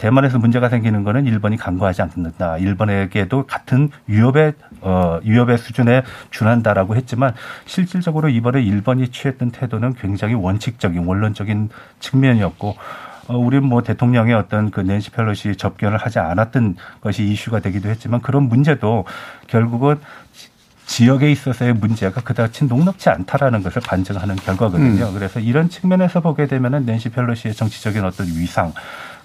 대만에서 0.01 0.39
문제가 0.39 0.71
생기는 0.71 1.05
거는 1.05 1.27
일본이 1.27 1.59
강구하지 1.59 2.01
않는다. 2.01 2.57
일본에게도 2.57 3.45
같은 3.47 3.91
위협의 4.07 4.55
어 4.81 5.21
위협의 5.23 5.59
수준에 5.59 6.03
준한다라고 6.31 6.97
했지만 6.97 7.35
실질적으로 7.67 8.31
이번에 8.31 8.63
일본이 8.63 9.09
취했던 9.09 9.51
태도는 9.51 9.93
굉장히 9.95 10.33
원칙적인 10.33 11.05
원론적인 11.05 11.69
측면이었고 12.01 12.77
어, 13.29 13.37
우리는 13.37 13.69
뭐 13.69 13.83
대통령의 13.83 14.35
어떤 14.35 14.71
그 14.71 14.81
낸시 14.81 15.11
펠로시 15.11 15.57
접견을 15.57 15.99
하지 15.99 16.19
않았던 16.19 16.77
것이 17.03 17.25
이슈가 17.25 17.61
되기도 17.61 17.91
했지만 17.91 18.23
그런 18.23 18.45
문제도 18.45 19.05
결국은 19.49 19.97
지역에 20.91 21.31
있어서의 21.31 21.73
문제가 21.75 22.21
그다지 22.21 22.65
녹록지 22.65 23.11
않다라는 23.11 23.63
것을 23.63 23.81
반증하는 23.81 24.35
결과거든요. 24.35 25.07
음. 25.07 25.15
그래서 25.15 25.39
이런 25.39 25.71
측면에서 25.71 26.21
보게 26.21 26.49
되면은 26.49 26.85
낸시 26.85 27.11
펠로시의 27.11 27.55
정치적인 27.55 28.05
어떤 28.05 28.27
위상 28.27 28.73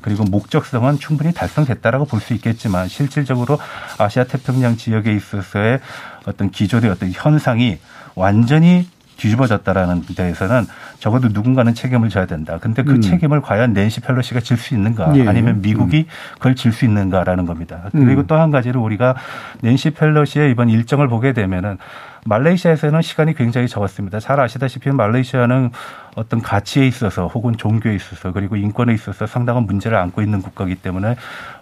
그리고 0.02 0.24
목적성은 0.26 1.00
충분히 1.00 1.34
달성됐다라고 1.34 2.06
볼 2.06 2.22
수 2.22 2.36
있겠지만 2.36 2.88
실질적으로 2.88 3.58
아시아 3.98 4.26
태평양 4.26 4.78
지역에 4.78 5.12
있어서의 5.14 5.80
어떤 6.26 6.52
기존의 6.52 6.92
어떤 6.92 7.12
현상이 7.12 7.80
완전히 8.14 8.88
뒤집어졌다라는 9.18 10.04
데에서는 10.16 10.66
적어도 11.00 11.30
누군가는 11.30 11.74
책임을 11.74 12.10
져야 12.10 12.26
된다. 12.26 12.58
근데 12.60 12.84
그 12.84 12.94
음. 12.94 13.02
책임을 13.02 13.42
과연 13.42 13.74
낸시 13.74 14.02
펠로시가 14.02 14.40
질 14.42 14.58
수 14.58 14.74
있는가 14.74 15.18
예. 15.18 15.28
아니면 15.28 15.62
미국이 15.62 16.00
음. 16.08 16.34
그걸 16.34 16.56
질 16.56 16.72
수 16.72 16.86
있는가라는 16.86 17.46
겁니다. 17.46 17.84
그리고 17.92 18.22
음. 18.22 18.28
또한 18.28 18.52
가지로 18.52 18.82
우리가 18.82 19.16
낸시 19.62 19.92
펠로시의 19.92 20.52
이번 20.52 20.70
일정을 20.70 21.08
보게 21.08 21.34
되면은 21.34 21.78
말레이시아에서는 22.26 23.02
시간이 23.04 23.36
굉장히 23.36 23.68
적었습니다. 23.68 24.20
잘 24.20 24.40
아시다시피 24.40 24.90
말레이시아는 24.92 25.72
어떤 26.16 26.42
가치에 26.42 26.88
있어서 26.88 27.28
혹은 27.28 27.56
종교에 27.56 27.94
있어서 27.96 28.32
그리고 28.32 28.56
인권에 28.56 28.94
있어서 28.94 29.28
상당한 29.28 29.64
문제를 29.66 29.98
안고 29.98 30.22
있는 30.22 30.42
국가이기 30.42 30.76
때문에 30.76 31.16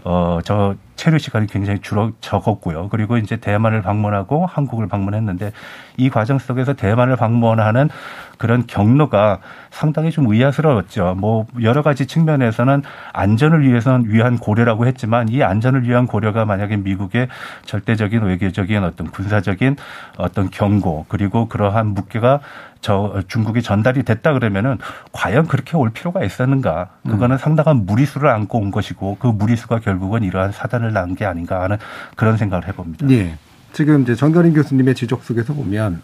어 0.03 0.39
저 0.43 0.75
체류 0.96 1.20
시간이 1.20 1.48
굉장히 1.48 1.79
줄어 1.79 2.12
적었고요. 2.22 2.88
그리고 2.89 3.17
이제 3.17 3.36
대만을 3.38 3.82
방문하고 3.82 4.46
한국을 4.46 4.88
방문했는데 4.88 5.51
이 5.98 6.10
과정 6.10 6.39
속에서 6.39 6.74
대만을 6.74 7.15
방문하는 7.15 7.89
그런 8.37 8.65
경로가 8.67 9.39
상당히 9.71 10.11
좀 10.11 10.31
의아스러웠죠. 10.31 11.15
뭐 11.17 11.45
여러 11.61 11.81
가지 11.81 12.05
측면에서는 12.05 12.83
안전을 13.13 13.63
위해서는 13.63 14.09
위한 14.09 14.37
고려라고 14.37 14.85
했지만 14.85 15.29
이 15.29 15.43
안전을 15.43 15.87
위한 15.87 16.07
고려가 16.07 16.45
만약에 16.45 16.77
미국의 16.77 17.27
절대적인 17.65 18.21
외교적인 18.21 18.83
어떤 18.83 19.09
군사적인 19.11 19.77
어떤 20.17 20.49
경고 20.49 21.05
그리고 21.09 21.47
그러한 21.47 21.87
묵계가 21.87 22.41
저 22.81 23.23
중국이 23.29 23.61
전달이 23.61 24.03
됐다 24.03 24.33
그러면은 24.33 24.77
과연 25.13 25.47
그렇게 25.47 25.77
올 25.77 25.91
필요가 25.91 26.23
있었는가? 26.23 26.89
그거는 27.03 27.37
음. 27.37 27.37
상당한 27.37 27.85
무리수를 27.85 28.29
안고 28.29 28.59
온 28.59 28.71
것이고 28.71 29.17
그 29.19 29.27
무리수가 29.27 29.79
결국은 29.79 30.23
이러한 30.23 30.51
사단을 30.51 30.91
낳은 30.91 31.15
게 31.15 31.23
아닌가 31.25 31.61
하는 31.61 31.77
그런 32.15 32.35
생각을 32.35 32.67
해봅니다. 32.67 33.07
네. 33.07 33.37
지금 33.71 34.03
이제 34.03 34.15
정결인 34.15 34.53
교수님의 34.53 34.95
지적 34.95 35.23
속에서 35.23 35.53
보면 35.53 36.01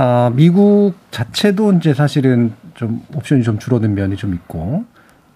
아, 0.00 0.30
미국 0.32 0.94
자체도 1.10 1.72
이제 1.72 1.92
사실은 1.92 2.52
좀 2.74 3.02
옵션이 3.14 3.42
좀 3.42 3.58
줄어든 3.58 3.94
면이 3.94 4.14
좀 4.16 4.32
있고 4.32 4.84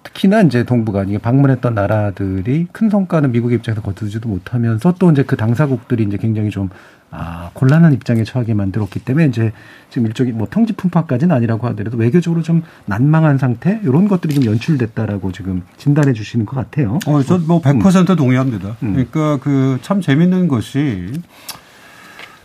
특히나 0.04 0.42
이제 0.42 0.62
동북아 0.62 1.02
이게 1.02 1.19
방문했던 1.19 1.75
나라들이 1.75 2.69
큰 2.71 2.88
성과는 2.88 3.33
미국의 3.33 3.59
입장에서 3.59 3.83
거두지도 3.83 4.28
못하면서 4.28 4.95
또 5.00 5.11
이제 5.11 5.25
그 5.25 5.37
당사국들이 5.37 6.04
이제 6.04 6.16
굉장히 6.16 6.50
좀 6.50 6.71
아, 7.11 7.50
곤란한 7.54 7.92
입장에 7.92 8.23
처하게 8.23 8.54
만들었기 8.54 9.00
때문에 9.00 9.26
이제 9.26 9.52
지금 9.90 10.07
일종의 10.07 10.33
뭐 10.33 10.47
통지 10.49 10.73
풍파까지는 10.75 11.34
아니라고 11.34 11.67
하더라도 11.69 11.99
외교적으로 11.99 12.43
좀 12.43 12.63
난망한 12.86 13.39
상태 13.39 13.80
이런 13.82 14.06
것들이 14.06 14.32
좀 14.34 14.45
연출됐다라고 14.45 15.32
지금 15.32 15.63
진단해 15.76 16.13
주시는 16.13 16.47
것 16.47 16.54
같아요. 16.54 17.00
어, 17.06 17.23
저뭐 17.23 17.60
100% 17.63 18.10
음. 18.10 18.17
동의합니다. 18.17 18.76
음. 18.84 18.93
그러니까 18.93 19.39
그 19.39 19.78
참 19.82 20.00
재밌는 20.00 20.47
것이 20.47 21.10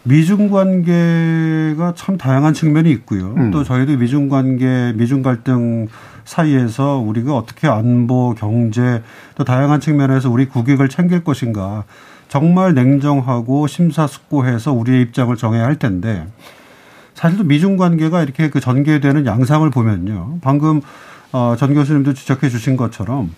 미중 0.08 0.50
관계가 0.50 1.93
참 1.96 2.17
다양한 2.17 2.54
측면이 2.54 2.89
있고요. 2.91 3.34
음. 3.36 3.52
또 3.52 3.63
저희도 3.63 3.98
미중 3.98 4.30
관계, 4.30 4.93
미중 4.96 5.22
갈등 5.22 5.88
사이에서 6.24 6.98
우리가 6.98 7.36
어떻게 7.36 7.67
안보, 7.67 8.34
경제 8.38 9.04
또 9.36 9.43
다양한 9.43 9.82
측면에서 9.82 10.30
우리 10.30 10.46
국익을 10.46 10.88
챙길 10.88 11.24
것인가 11.24 11.84
정말 12.30 12.74
냉정하고 12.74 13.67
심사숙고해서 13.67 14.72
우리의 14.74 15.02
입장을 15.04 15.36
정해야 15.36 15.65
할 15.65 15.78
텐데 15.78 16.26
사실 17.13 17.38
또 17.38 17.43
미중 17.43 17.78
관계가 17.78 18.24
이렇게 18.24 18.50
그 18.50 18.60
전개되는 18.60 19.26
양상을 19.26 19.70
보면요. 19.70 20.39
방금 20.41 20.82
어, 21.34 21.56
전 21.58 21.74
교수님도 21.74 22.13
지적해 22.13 22.50
주신 22.50 22.78
것처럼 22.78 23.32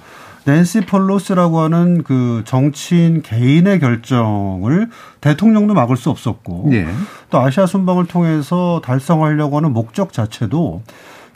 낸시 0.46 0.82
폴로스라고 0.82 1.60
하는 1.60 2.04
그 2.04 2.44
정치인 2.46 3.22
개인의 3.22 3.80
결정을 3.80 4.90
대통령도 5.22 5.74
막을 5.74 5.98
수 5.98 6.10
없었고 6.10 6.68
네. 6.70 6.88
또 7.30 7.40
아시아 7.40 7.66
순방을 7.66 8.06
통해서 8.08 8.82
달성하려고 8.84 9.58
하는 9.58 9.74
목적 9.74 10.14
자체도 10.14 10.82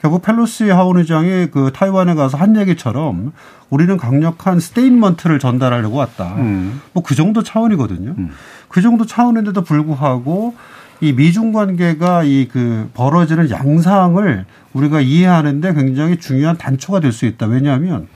결국 0.00 0.22
펠로시 0.22 0.68
하원 0.68 0.98
의장이 0.98 1.46
그 1.50 1.70
타이완에 1.72 2.14
가서 2.14 2.36
한 2.36 2.56
얘기처럼 2.56 3.32
우리는 3.70 3.96
강력한 3.96 4.60
statement를 4.60 5.38
전달하려고 5.38 5.96
왔다. 5.96 6.34
음. 6.36 6.80
뭐그 6.92 7.14
정도 7.14 7.42
차원이거든요. 7.42 8.14
음. 8.18 8.30
그 8.68 8.82
정도 8.82 9.06
차원인데도 9.06 9.62
불구하고 9.62 10.54
이 11.00 11.12
미중 11.12 11.52
관계가 11.52 12.24
이 12.24 12.48
그 12.52 12.90
벌어지는 12.94 13.50
양상을 13.50 14.44
우리가 14.74 15.00
이해하는데 15.00 15.72
굉장히 15.74 16.18
중요한 16.18 16.58
단초가 16.58 17.00
될 17.00 17.12
수 17.12 17.24
있다. 17.26 17.46
왜냐하면 17.46 18.06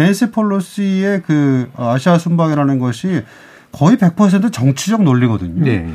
낸시 0.00 0.30
펠로시의 0.30 1.22
그 1.26 1.70
아시아 1.76 2.16
순방이라는 2.16 2.78
것이 2.78 3.22
거의 3.70 3.96
100% 3.98 4.50
정치적 4.50 5.02
논리거든요. 5.02 5.62
네. 5.62 5.92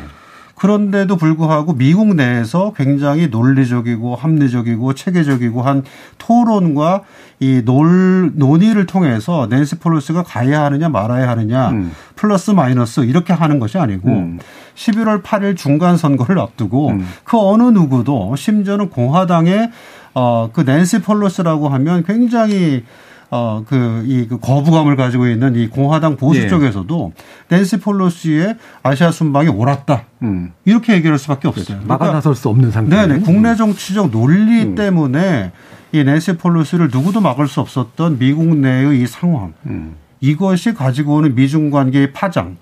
그런데도 0.54 1.18
불구하고 1.18 1.74
미국 1.74 2.16
내에서 2.16 2.72
굉장히 2.78 3.28
논리적이고 3.28 4.16
합리적이고 4.16 4.94
체계적이고 4.94 5.62
한 5.64 5.84
토론과 6.18 7.02
이 7.42 7.64
논, 7.66 8.32
논의를 8.36 8.86
통해서 8.86 9.48
낸시 9.50 9.80
폴로스가 9.80 10.24
가야 10.24 10.64
하느냐 10.64 10.88
말아야 10.88 11.28
하느냐 11.30 11.72
음. 11.72 11.92
플러스 12.16 12.52
마이너스 12.52 13.02
이렇게 13.02 13.34
하는 13.34 13.60
것이 13.60 13.78
아니고 13.78 14.08
음. 14.08 14.40
11월 14.76 15.22
8일 15.24 15.58
중간 15.58 15.98
선거를 15.98 16.40
앞두고 16.40 16.92
음. 16.92 17.06
그 17.26 17.38
어느 17.38 17.64
누구도 17.64 18.36
심지어는 18.38 18.90
공화당의 18.92 19.72
어, 20.14 20.50
그 20.54 20.62
낸시 20.62 21.02
폴로스라고 21.02 21.68
하면 21.68 22.06
굉장히 22.06 22.86
어, 23.32 23.64
그, 23.68 24.04
이, 24.06 24.28
그 24.28 24.40
거부감을 24.40 24.96
가지고 24.96 25.28
있는 25.28 25.56
이 25.56 25.68
공화당 25.68 26.16
보수 26.16 26.42
예. 26.42 26.48
쪽에서도 26.48 27.14
낸시 27.50 27.80
폴로시의 27.80 28.56
아시아 28.84 29.12
순방이 29.12 29.50
옳았다. 29.50 30.04
음. 30.24 30.54
이렇게 30.64 30.94
얘기할 30.94 31.18
수밖에 31.18 31.48
없어요. 31.48 31.66
그렇죠. 31.66 31.88
막아 31.88 31.98
그러니까 32.00 32.18
나설 32.18 32.36
수 32.36 32.50
없는 32.50 32.72
상태. 32.72 32.96
네네. 32.96 33.20
국내 33.22 33.56
정치적 33.56 34.12
논리 34.12 34.64
음. 34.64 34.76
때문에 34.76 35.52
이 35.92 36.04
낸시 36.04 36.38
폴로시를 36.38 36.90
누구도 36.92 37.22
막을 37.22 37.48
수 37.48 37.62
없었던 37.62 38.20
미국 38.20 38.56
내의 38.58 39.02
이 39.02 39.08
상황. 39.08 39.54
음. 39.66 39.96
이것이 40.22 40.74
가지고 40.74 41.16
오는 41.16 41.36
미중 41.36 41.72
관계의 41.72 42.14
파장. 42.14 42.58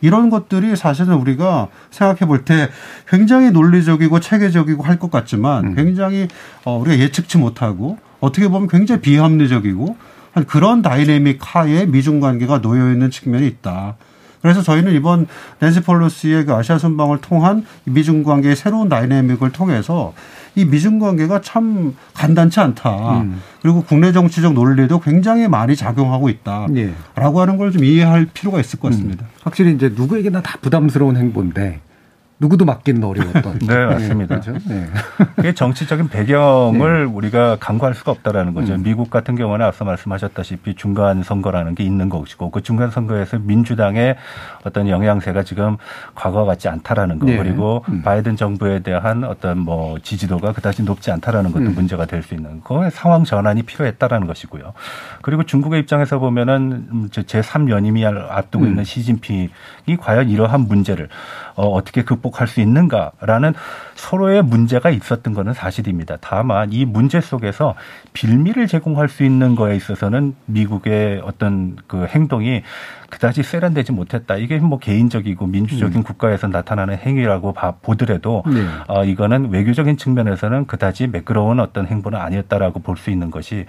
이런 0.00 0.30
것들이 0.30 0.76
사실은 0.76 1.14
우리가 1.14 1.68
생각해 1.90 2.20
볼 2.20 2.44
때 2.44 2.68
굉장히 3.08 3.50
논리적이고 3.50 4.20
체계적이고 4.20 4.84
할 4.84 4.98
것 4.98 5.10
같지만 5.10 5.64
음. 5.64 5.74
굉장히 5.74 6.28
어, 6.64 6.78
우리가 6.78 6.98
예측치 6.98 7.36
못하고 7.38 7.98
어떻게 8.20 8.48
보면 8.48 8.68
굉장히 8.68 9.00
비합리적이고 9.00 9.96
그런 10.46 10.82
다이내믹 10.82 11.38
하에 11.40 11.86
미중 11.86 12.20
관계가 12.20 12.60
놓여 12.60 12.92
있는 12.92 13.10
측면이 13.10 13.46
있다. 13.46 13.96
그래서 14.40 14.62
저희는 14.62 14.92
이번 14.94 15.26
낸시 15.58 15.80
폴로스의 15.82 16.44
그 16.44 16.54
아시아 16.54 16.78
순방을 16.78 17.20
통한 17.20 17.64
미중 17.84 18.22
관계의 18.22 18.54
새로운 18.54 18.88
다이내믹을 18.88 19.50
통해서 19.50 20.12
이 20.54 20.64
미중 20.64 21.00
관계가 21.00 21.40
참 21.40 21.96
간단치 22.14 22.60
않다. 22.60 23.20
음. 23.20 23.40
그리고 23.62 23.82
국내 23.82 24.12
정치적 24.12 24.52
논리도 24.54 25.00
굉장히 25.00 25.48
많이 25.48 25.74
작용하고 25.76 26.28
있다라고 26.28 26.76
예. 26.76 26.92
하는 27.16 27.56
걸 27.58 27.72
좀 27.72 27.82
이해할 27.84 28.26
필요가 28.32 28.60
있을 28.60 28.78
것 28.78 28.92
같습니다. 28.92 29.24
음. 29.24 29.30
확실히 29.42 29.74
이제 29.74 29.92
누구에게나 29.94 30.40
다 30.40 30.56
부담스러운 30.60 31.16
행보인데 31.16 31.80
누구도 32.40 32.64
맡기는 32.64 33.02
어려웠던. 33.02 33.58
네, 33.66 33.86
맞습니다. 33.86 34.40
네, 34.40 34.40
그렇죠? 34.40 34.68
네. 34.68 34.86
그게 35.36 35.54
정치적인 35.54 36.08
배경을 36.08 37.06
네. 37.06 37.12
우리가 37.12 37.56
간과할 37.58 37.94
수가 37.94 38.12
없다라는 38.12 38.54
거죠. 38.54 38.74
음. 38.74 38.82
미국 38.84 39.10
같은 39.10 39.34
경우는 39.34 39.66
앞서 39.66 39.84
말씀하셨다시피 39.84 40.74
중간 40.76 41.22
선거라는 41.22 41.74
게 41.74 41.82
있는 41.82 42.08
것이고 42.08 42.50
그 42.50 42.62
중간 42.62 42.90
선거에서 42.90 43.38
민주당의 43.40 44.16
어떤 44.64 44.88
영향세가 44.88 45.42
지금 45.42 45.76
과거와 46.14 46.44
같지 46.44 46.68
않다라는 46.68 47.18
거 47.18 47.26
네. 47.26 47.36
그리고 47.36 47.84
음. 47.88 48.02
바이든 48.02 48.36
정부에 48.36 48.80
대한 48.80 49.24
어떤 49.24 49.58
뭐 49.58 49.98
지지도가 49.98 50.52
그다지 50.52 50.84
높지 50.84 51.10
않다라는 51.10 51.50
것도 51.52 51.64
음. 51.64 51.74
문제가 51.74 52.06
될 52.06 52.18
수 52.22 52.34
있는 52.34 52.60
그 52.62 52.90
상황 52.90 53.24
전환이 53.24 53.62
필요했다라는 53.62 54.26
것이고요. 54.26 54.74
그리고 55.22 55.44
중국의 55.44 55.80
입장에서 55.80 56.18
보면은 56.18 57.08
제3 57.10 57.70
연임이 57.70 58.04
앞두고 58.04 58.64
음. 58.64 58.70
있는 58.70 58.84
시진핑이 58.84 59.48
과연 60.00 60.28
이러한 60.28 60.62
문제를 60.62 61.08
어, 61.58 61.68
어떻게 61.72 62.04
극복할 62.04 62.46
수 62.46 62.60
있는가라는 62.60 63.52
서로의 63.96 64.42
문제가 64.42 64.90
있었던 64.90 65.34
것은 65.34 65.54
사실입니다. 65.54 66.16
다만 66.20 66.72
이 66.72 66.84
문제 66.84 67.20
속에서 67.20 67.74
빌미를 68.12 68.68
제공할 68.68 69.08
수 69.08 69.24
있는 69.24 69.56
거에 69.56 69.74
있어서는 69.74 70.36
미국의 70.46 71.20
어떤 71.24 71.76
그 71.88 72.06
행동이 72.06 72.62
그다지 73.10 73.42
세련되지 73.42 73.90
못했다. 73.90 74.36
이게 74.36 74.58
뭐 74.58 74.78
개인적이고 74.78 75.46
민주적인 75.46 76.00
음. 76.00 76.02
국가에서 76.04 76.46
나타나는 76.46 76.98
행위라고 76.98 77.54
보더라도 77.82 78.44
네. 78.46 78.64
어, 78.86 79.04
이거는 79.04 79.50
외교적인 79.50 79.96
측면에서는 79.96 80.66
그다지 80.66 81.08
매끄러운 81.08 81.58
어떤 81.58 81.86
행보는 81.86 82.20
아니었다라고 82.20 82.80
볼 82.80 82.98
수 82.98 83.10
있는 83.10 83.30
것이 83.30 83.64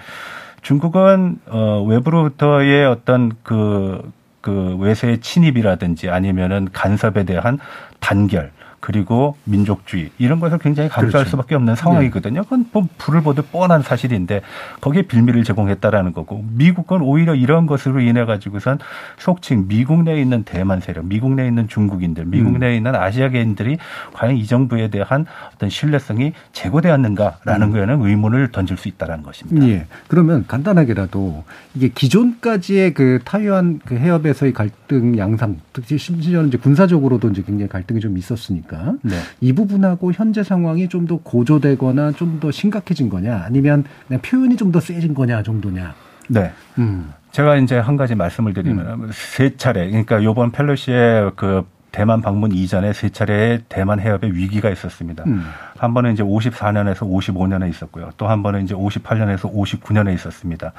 중국은 0.61 1.39
어 1.47 1.83
외부로부터의 1.83 2.85
어떤 2.85 3.31
그, 3.43 4.11
그 4.41 4.77
외세의 4.77 5.19
침입이라든지 5.19 6.09
아니면은 6.09 6.69
간섭에 6.71 7.23
대한 7.25 7.59
단결 7.99 8.51
그리고 8.79 9.35
민족주의 9.43 10.09
이런 10.17 10.39
것을 10.39 10.57
굉장히 10.57 10.89
강조할 10.89 11.11
그렇죠. 11.11 11.29
수밖에 11.31 11.55
없는 11.55 11.75
상황이거든요. 11.75 12.43
그건 12.43 12.65
뭐 12.71 12.87
불을 12.97 13.21
보듯 13.21 13.51
뻔한 13.51 13.81
사실인데 13.81 14.41
거기에 14.81 15.03
빌미를 15.03 15.43
제공했다라는 15.43 16.13
거고 16.13 16.45
미국은 16.53 17.01
오히려 17.01 17.35
이런 17.35 17.65
것으로 17.65 17.99
인해 17.99 18.25
가지고선 18.25 18.79
속칭 19.17 19.67
미국 19.67 20.03
내에 20.03 20.21
있는 20.21 20.43
대만 20.43 20.79
세력, 20.79 21.05
미국 21.05 21.33
내에 21.33 21.47
있는 21.47 21.67
중국인들, 21.67 22.25
미국 22.25 22.55
음. 22.55 22.59
내에 22.59 22.75
있는 22.75 22.95
아시아계인들이 22.95 23.77
과연 24.13 24.35
이 24.35 24.45
정부에 24.45 24.89
대한 24.89 25.25
어떤 25.53 25.69
신뢰성이 25.69 26.33
제고되었는가라는 26.53 27.67
음. 27.67 27.71
거에는 27.71 28.01
의문을 28.01 28.51
던질 28.51 28.77
수 28.77 28.87
있다라는 28.87 29.23
것입니다. 29.23 29.67
예. 29.67 29.87
그러면 30.07 30.45
간단하게라도 30.47 31.43
이게 31.75 31.89
기존까지의 31.89 32.93
그 32.93 33.19
타이완 33.23 33.79
그 33.85 33.95
해협에서의 33.95 34.53
갈등 34.53 35.17
양상, 35.17 35.57
특히 35.73 35.97
심지어는 35.97 36.49
이제 36.49 36.57
군사적으로도 36.57 37.29
이제 37.29 37.41
굉장히 37.41 37.69
갈등이 37.69 37.99
좀 37.99 38.17
있었으니까. 38.17 38.68
있으니까 38.69 38.93
네. 39.01 39.15
이 39.41 39.53
부분하고 39.53 40.11
현재 40.13 40.43
상황이 40.43 40.87
좀 40.87 41.07
더 41.09 41.17
고조되거나 41.17 42.11
좀 42.11 42.39
더 42.39 42.51
심각해진 42.51 43.09
거냐 43.09 43.43
아니면 43.45 43.83
표현이 44.21 44.55
좀 44.57 44.71
더 44.71 44.79
세진 44.79 45.13
거냐 45.15 45.41
정도냐. 45.41 45.95
네. 46.27 46.51
음. 46.77 47.11
제가 47.31 47.55
이제 47.57 47.77
한 47.79 47.97
가지 47.97 48.13
말씀을 48.15 48.53
드리면 48.53 49.03
음. 49.03 49.09
세 49.11 49.55
차례 49.57 49.87
그러니까 49.87 50.23
요번 50.23 50.51
펠로시의 50.51 51.31
그 51.35 51.65
대만 51.91 52.21
방문 52.21 52.51
이전에 52.51 52.93
세 52.93 53.09
차례 53.09 53.63
대만 53.67 53.99
해협에 53.99 54.27
위기가 54.31 54.69
있었습니다. 54.69 55.23
음. 55.25 55.43
한 55.77 55.93
번은 55.95 56.13
이제 56.13 56.21
54년에서 56.21 56.99
55년에 56.99 57.67
있었고요. 57.69 58.11
또 58.17 58.27
한 58.27 58.43
번은 58.43 58.63
이제 58.63 58.75
58년에서 58.75 59.51
59년에 59.51 60.13
있었습니다. 60.13 60.71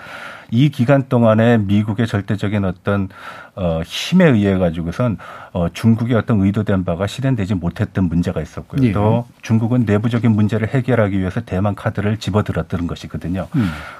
이 0.51 0.69
기간 0.69 1.09
동안에 1.09 1.59
미국의 1.59 2.07
절대적인 2.07 2.65
어떤 2.65 3.09
어 3.57 3.83
힘에 3.85 4.27
의해 4.27 4.57
가지고선 4.57 5.19
어 5.53 5.69
중국의 5.69 6.17
어떤 6.17 6.41
의도된 6.41 6.85
바가 6.85 7.07
실현되지 7.07 7.55
못했던 7.55 8.05
문제가 8.05 8.41
있었고요. 8.41 8.83
예. 8.85 8.93
또 8.93 9.27
중국은 9.43 9.85
내부적인 9.87 10.31
문제를 10.31 10.69
해결하기 10.69 11.19
위해서 11.19 11.41
대만 11.41 11.75
카드를 11.75 12.17
집어들었던 12.17 12.87
것이거든요. 12.87 13.49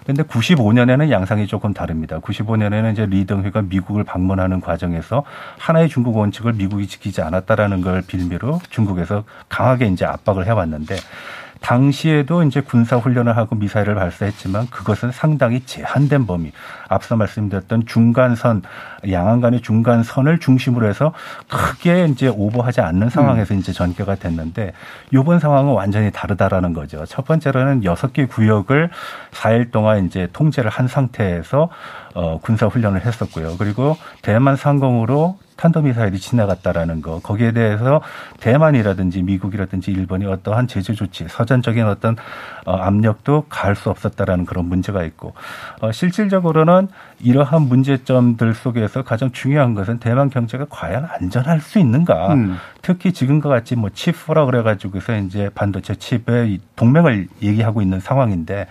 그런데 0.03 0.23
음. 0.23 0.25
95년에는 0.25 1.11
양상이 1.11 1.47
조금 1.47 1.75
다릅니다. 1.75 2.21
95년에는 2.21 2.93
이제 2.93 3.07
리덩회가 3.07 3.63
미국을 3.63 4.05
방문하는 4.05 4.61
과정에서 4.61 5.25
하나의 5.59 5.89
중국 5.89 6.17
원칙을 6.17 6.53
미국이 6.55 6.87
지키지 6.87 7.23
않았다라는 7.23 7.83
걸 7.83 8.03
빌미로 8.03 8.61
중국에서 8.71 9.25
강하게 9.49 9.87
이제 9.87 10.05
압박을 10.05 10.47
해왔는데 10.47 10.97
당시에도 11.61 12.43
이제 12.43 12.61
군사 12.61 12.97
훈련을 12.97 13.37
하고 13.37 13.55
미사일을 13.55 13.95
발사했지만 13.95 14.69
그것은 14.71 15.13
상당히 15.13 15.61
제한된 15.65 16.27
범위. 16.27 16.53
앞서 16.89 17.17
말씀드렸던 17.17 17.87
중간선 17.87 18.63
양안 19.11 19.41
간의 19.41 19.61
중간선을 19.61 20.41
중심으로 20.41 20.89
해서 20.89 21.13
크게 21.49 22.07
이제 22.07 22.29
오버하지 22.29 22.81
않는 22.81 23.11
상황에서 23.11 23.55
음. 23.55 23.61
이제 23.61 23.73
전개가 23.73 24.17
됐는데 24.17 24.73
이번 25.13 25.39
상황은 25.39 25.73
완전히 25.73 26.11
다르다라는 26.11 26.73
거죠. 26.73 27.05
첫 27.07 27.25
번째로는 27.27 27.85
여섯 27.85 28.13
개 28.13 28.27
구역을 28.27 28.91
4일 29.33 29.71
동안 29.71 30.07
이제 30.07 30.29
통제를 30.33 30.71
한 30.71 30.89
상태에서 30.89 31.69
어 32.15 32.39
군사 32.43 32.67
훈련을 32.67 33.05
했었고요. 33.07 33.57
그리고 33.59 33.97
대만 34.23 34.57
상공으로 34.57 35.39
탄도미사일이 35.61 36.19
지나갔다라는 36.19 37.03
거 37.03 37.21
거기에 37.21 37.53
대해서 37.53 38.01
대만이라든지 38.41 39.23
미국이라든지 39.23 39.91
일본이 39.91 40.25
어떠한 40.25 40.69
제재 40.69 40.95
조치 40.95 41.27
서전적인 41.29 41.87
어떤 41.87 42.17
어, 42.65 42.77
압력도 42.77 43.45
가할 43.51 43.77
수 43.77 43.91
없었다라는 43.91 44.47
그런 44.47 44.65
문제가 44.65 45.05
있고 45.05 45.35
어, 45.83 45.93
실질적으로는 45.93 46.89
이러한 47.21 47.63
문제점들 47.63 48.55
속에서 48.55 49.03
가장 49.03 49.31
중요한 49.33 49.75
것은 49.75 49.99
대만 49.99 50.31
경제가 50.31 50.67
과연 50.71 51.07
안전할 51.11 51.61
수 51.61 51.79
있는가 51.79 52.33
음. 52.33 52.57
특히 52.81 53.13
지금과 53.13 53.51
같이 53.51 53.77
뭐 53.77 53.91
칩4라 53.91 54.47
그래가지고서 54.47 55.19
이제 55.19 55.51
반도체 55.55 55.95
칩의 55.95 56.61
동맹을 56.77 57.29
얘기하고 57.43 57.83
있는 57.83 58.01
상황인데 58.01 58.67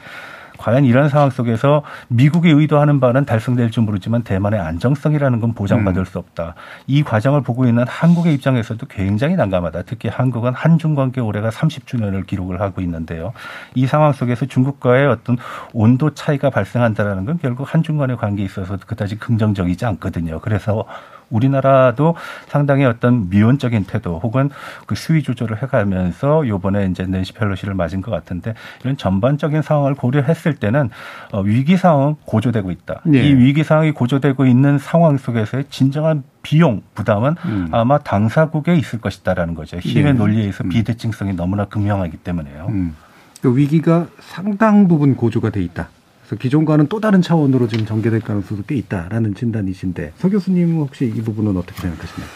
과연 0.59 0.83
이런 0.83 1.07
상황 1.07 1.29
속에서 1.29 1.83
미국이 2.09 2.49
의도하는 2.49 2.99
바는 2.99 3.25
달성될지 3.25 3.79
모르지만 3.79 4.23
대만의 4.23 4.59
안정성이라는 4.59 5.39
건 5.39 5.53
보장받을 5.53 6.01
음. 6.01 6.05
수 6.05 6.19
없다. 6.19 6.53
이 6.85 7.01
과정을 7.01 7.41
보고 7.41 7.65
있는 7.65 7.85
한국의 7.87 8.33
입장에서도 8.35 8.85
굉장히 8.87 9.35
난감하다. 9.35 9.83
특히 9.83 10.09
한국은 10.09 10.53
한중 10.53 10.95
관계 10.95 11.21
올해가 11.21 11.49
30주년을 11.49 12.27
기록을 12.27 12.59
하고 12.59 12.81
있는데요. 12.81 13.31
이 13.73 13.87
상황 13.87 14.11
속에서 14.11 14.45
중국과의 14.45 15.07
어떤 15.07 15.37
온도 15.73 16.13
차이가 16.13 16.49
발생한다라는 16.49 17.25
건 17.25 17.39
결국 17.41 17.73
한중 17.73 17.97
간의 17.97 18.17
관계에 18.17 18.45
있어서 18.45 18.77
그다지 18.85 19.17
긍정적이지 19.17 19.85
않거든요. 19.85 20.39
그래서 20.39 20.85
우리나라도 21.29 22.15
상당히 22.47 22.85
어떤 22.85 23.29
미온적인 23.29 23.85
태도 23.85 24.19
혹은 24.19 24.49
그 24.85 24.95
수위 24.95 25.23
조절을 25.23 25.61
해가면서 25.61 26.47
요번에 26.47 26.87
이제 26.87 27.05
낸시 27.05 27.33
펠로시를 27.33 27.73
맞은 27.73 28.01
것 28.01 28.11
같은데 28.11 28.53
이런 28.81 28.97
전반적인 28.97 29.61
상황을 29.61 29.95
고려했을 29.95 30.55
때는 30.55 30.89
어, 31.31 31.41
위기 31.41 31.77
상황은 31.77 32.15
고조되고 32.25 32.71
있다. 32.71 33.01
네. 33.05 33.27
이 33.27 33.33
위기 33.33 33.63
상황이 33.63 33.91
고조되고 33.91 34.45
있는 34.45 34.77
상황 34.77 35.17
속에서의 35.17 35.65
진정한 35.69 36.23
비용 36.41 36.81
부담은 36.95 37.35
음. 37.45 37.67
아마 37.71 37.99
당사국에 37.99 38.75
있을 38.75 38.99
것이다라는 39.01 39.55
거죠. 39.55 39.77
힘의 39.77 40.13
네. 40.13 40.13
논리에 40.13 40.41
의해서 40.41 40.63
음. 40.63 40.69
비대칭성이 40.69 41.33
너무나 41.33 41.65
극명하기 41.65 42.17
때문에요. 42.17 42.67
음. 42.69 42.95
그 43.41 43.55
위기가 43.55 44.07
상당 44.19 44.87
부분 44.87 45.15
고조가 45.15 45.51
돼 45.51 45.61
있다. 45.61 45.89
그래서 46.29 46.39
기존과는 46.39 46.87
또 46.87 46.99
다른 46.99 47.23
차원으로 47.23 47.67
지금 47.67 47.87
전개될 47.87 48.21
가능성도 48.21 48.63
꽤 48.67 48.75
있다라는 48.75 49.33
진단이신데 49.33 50.13
서 50.15 50.29
교수님은 50.29 50.77
혹시 50.77 51.05
이 51.05 51.21
부분은 51.23 51.57
어떻게 51.57 51.81
생각하시나요? 51.81 52.29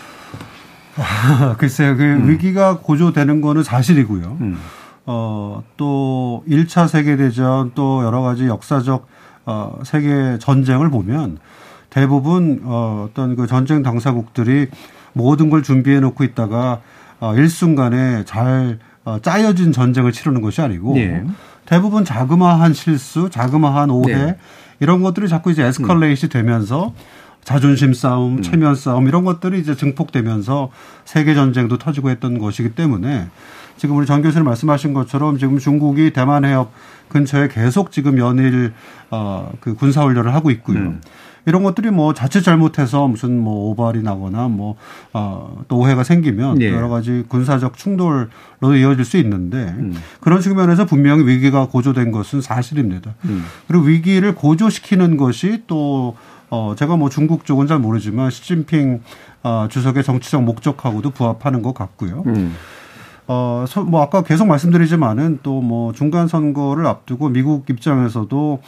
아, 0.98 1.56
글쎄요. 1.60 1.96
그 1.96 2.04
음. 2.04 2.28
위기가 2.28 2.80
고조되는 2.80 3.42
거는 3.42 3.62
사실이고요. 3.62 4.38
음. 4.42 4.58
어, 5.06 5.64
또 5.78 6.44
1차 6.48 6.88
세계대전 6.88 7.74
또 7.76 8.04
여러 8.04 8.22
가지 8.22 8.48
역사적 8.48 9.08
어, 9.46 9.80
세계 9.84 10.40
전쟁을 10.40 10.90
보면 10.90 11.38
대부분 11.92 12.62
어, 12.64 13.08
어떤 13.10 13.36
그 13.36 13.46
전쟁 13.46 13.84
당사국들이 13.84 14.70
모든 15.14 15.52
걸 15.52 15.62
준비해 15.62 16.00
놓고 16.00 16.24
있다가 16.24 16.82
어, 17.20 17.36
일순간에 17.36 18.26
잘 18.26 18.80
어, 19.06 19.20
짜여진 19.20 19.72
전쟁을 19.72 20.12
치르는 20.14 20.42
것이 20.42 20.62
아니고 20.62 20.96
네. 20.96 21.24
대부분 21.66 22.06
자그마한 22.06 22.74
실수, 22.74 23.30
자그마한 23.30 23.90
오해 23.90 24.16
네. 24.16 24.38
이런 24.80 25.02
것들이 25.02 25.28
자꾸 25.28 25.52
이제 25.52 25.64
에스컬레이트 25.64 26.30
되면서 26.30 26.94
자존심 27.44 27.94
싸움, 27.94 28.38
음. 28.38 28.42
체면 28.42 28.76
싸움 28.76 29.08
이런 29.08 29.26
것들이 29.26 29.60
이제 29.60 29.76
증폭되면서 29.76 30.70
세계 31.06 31.36
전쟁도 31.36 31.78
터지고 31.78 32.10
했던 32.10 32.40
것이기 32.40 32.70
때문에 32.70 33.28
지금 33.78 33.98
우리 33.98 34.06
전 34.06 34.22
교수님 34.22 34.46
말씀하신 34.46 34.94
것처럼 34.94 35.38
지금 35.38 35.58
중국이 35.58 36.12
대만 36.14 36.46
해협 36.46 36.72
근처에 37.10 37.48
계속 37.50 37.92
지금 37.92 38.18
연일 38.18 38.74
어그 39.10 39.76
군사 39.76 40.04
훈련을 40.04 40.34
하고 40.34 40.52
있고요. 40.52 40.80
음. 40.80 41.02
이런 41.46 41.64
것들이 41.64 41.92
뭐 41.92 42.14
자칫 42.14 42.42
잘못해서 42.42 43.08
무슨 43.08 43.40
뭐 43.40 43.70
오발이 43.70 44.02
나거나 44.02 44.48
뭐, 44.48 44.76
어, 45.14 45.64
또 45.68 45.78
오해가 45.78 46.04
생기면 46.04 46.60
네. 46.60 46.72
여러 46.72 46.90
가지 46.90 47.24
군사적 47.28 47.78
충돌로 47.78 48.28
이어질 48.78 49.04
수 49.04 49.18
있는데 49.18 49.58
음. 49.78 49.94
그런 50.22 50.42
측면에서 50.42 50.86
분명히 50.86 51.26
위기가 51.26 51.68
고조된 51.68 52.12
것은 52.12 52.42
사실입니다. 52.42 53.16
음. 53.26 53.44
그리고 53.68 53.86
위기를 53.86 54.36
고조시키는 54.36 55.18
것이 55.18 55.64
또 55.68 56.16
어, 56.50 56.76
제가 56.78 56.96
뭐 56.98 57.10
중국 57.10 57.46
쪽은 57.46 57.68
잘 57.68 57.80
모르지만 57.80 58.30
시진핑 58.30 59.02
어, 59.44 59.68
주석의 59.70 60.04
정치적 60.04 60.44
목적하고도 60.44 61.10
부합하는 61.12 61.62
것 61.62 61.74
같고요. 61.74 62.24
음. 62.28 62.56
어, 63.28 63.66
뭐 63.88 64.02
아까 64.02 64.22
계속 64.22 64.48
말씀드리지만은 64.48 65.40
또 65.44 65.62
뭐 65.62 65.94
중간 65.94 66.28
선거를 66.28 66.86
앞두고 66.86 67.30
미국 67.30 67.70
입장에서도 67.70 68.62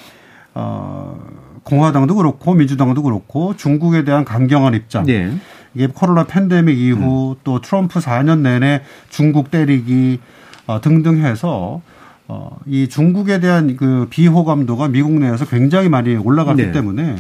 어, 0.55 1.19
공화당도 1.63 2.15
그렇고 2.15 2.53
민주당도 2.53 3.03
그렇고 3.03 3.55
중국에 3.55 4.03
대한 4.03 4.25
강경한 4.25 4.73
입장. 4.73 5.05
네. 5.05 5.31
이게 5.73 5.87
코로나 5.87 6.23
팬데믹 6.23 6.79
이후 6.79 7.31
음. 7.31 7.35
또 7.43 7.59
트럼프 7.59 7.99
4년 7.99 8.39
내내 8.39 8.81
중국 9.09 9.51
때리기 9.51 10.19
어, 10.67 10.81
등등 10.81 11.17
해서 11.17 11.81
어, 12.27 12.57
이 12.65 12.87
중국에 12.87 13.39
대한 13.39 13.75
그 13.75 14.07
비호감도가 14.09 14.87
미국 14.87 15.11
내에서 15.11 15.45
굉장히 15.45 15.89
많이 15.89 16.15
올라갔기 16.15 16.63
네. 16.63 16.71
때문에 16.71 17.17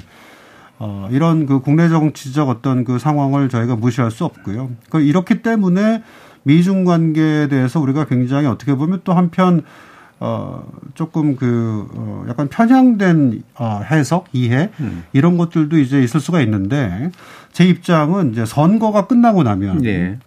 어, 0.79 1.07
이런 1.11 1.45
그 1.45 1.59
국내 1.59 1.89
정치적 1.89 2.49
어떤 2.49 2.83
그 2.85 2.97
상황을 2.97 3.49
저희가 3.49 3.75
무시할 3.75 4.11
수 4.11 4.25
없고요. 4.25 4.71
그 4.89 5.01
이렇기 5.01 5.41
때문에 5.41 6.01
미중 6.43 6.85
관계에 6.85 7.47
대해서 7.47 7.79
우리가 7.79 8.05
굉장히 8.05 8.47
어떻게 8.47 8.73
보면 8.75 9.01
또 9.03 9.13
한편 9.13 9.63
어, 10.19 10.63
조금 10.93 11.35
그, 11.35 11.87
어, 11.93 12.25
약간 12.29 12.47
편향된, 12.47 13.43
어, 13.55 13.81
해석, 13.89 14.27
이해, 14.31 14.69
음. 14.79 15.03
이런 15.13 15.37
것들도 15.37 15.77
이제 15.77 16.01
있을 16.01 16.19
수가 16.19 16.41
있는데, 16.41 17.11
제 17.51 17.65
입장은 17.65 18.31
이제 18.31 18.45
선거가 18.45 19.07
끝나고 19.07 19.43
나면, 19.43 19.79
네. 19.79 20.17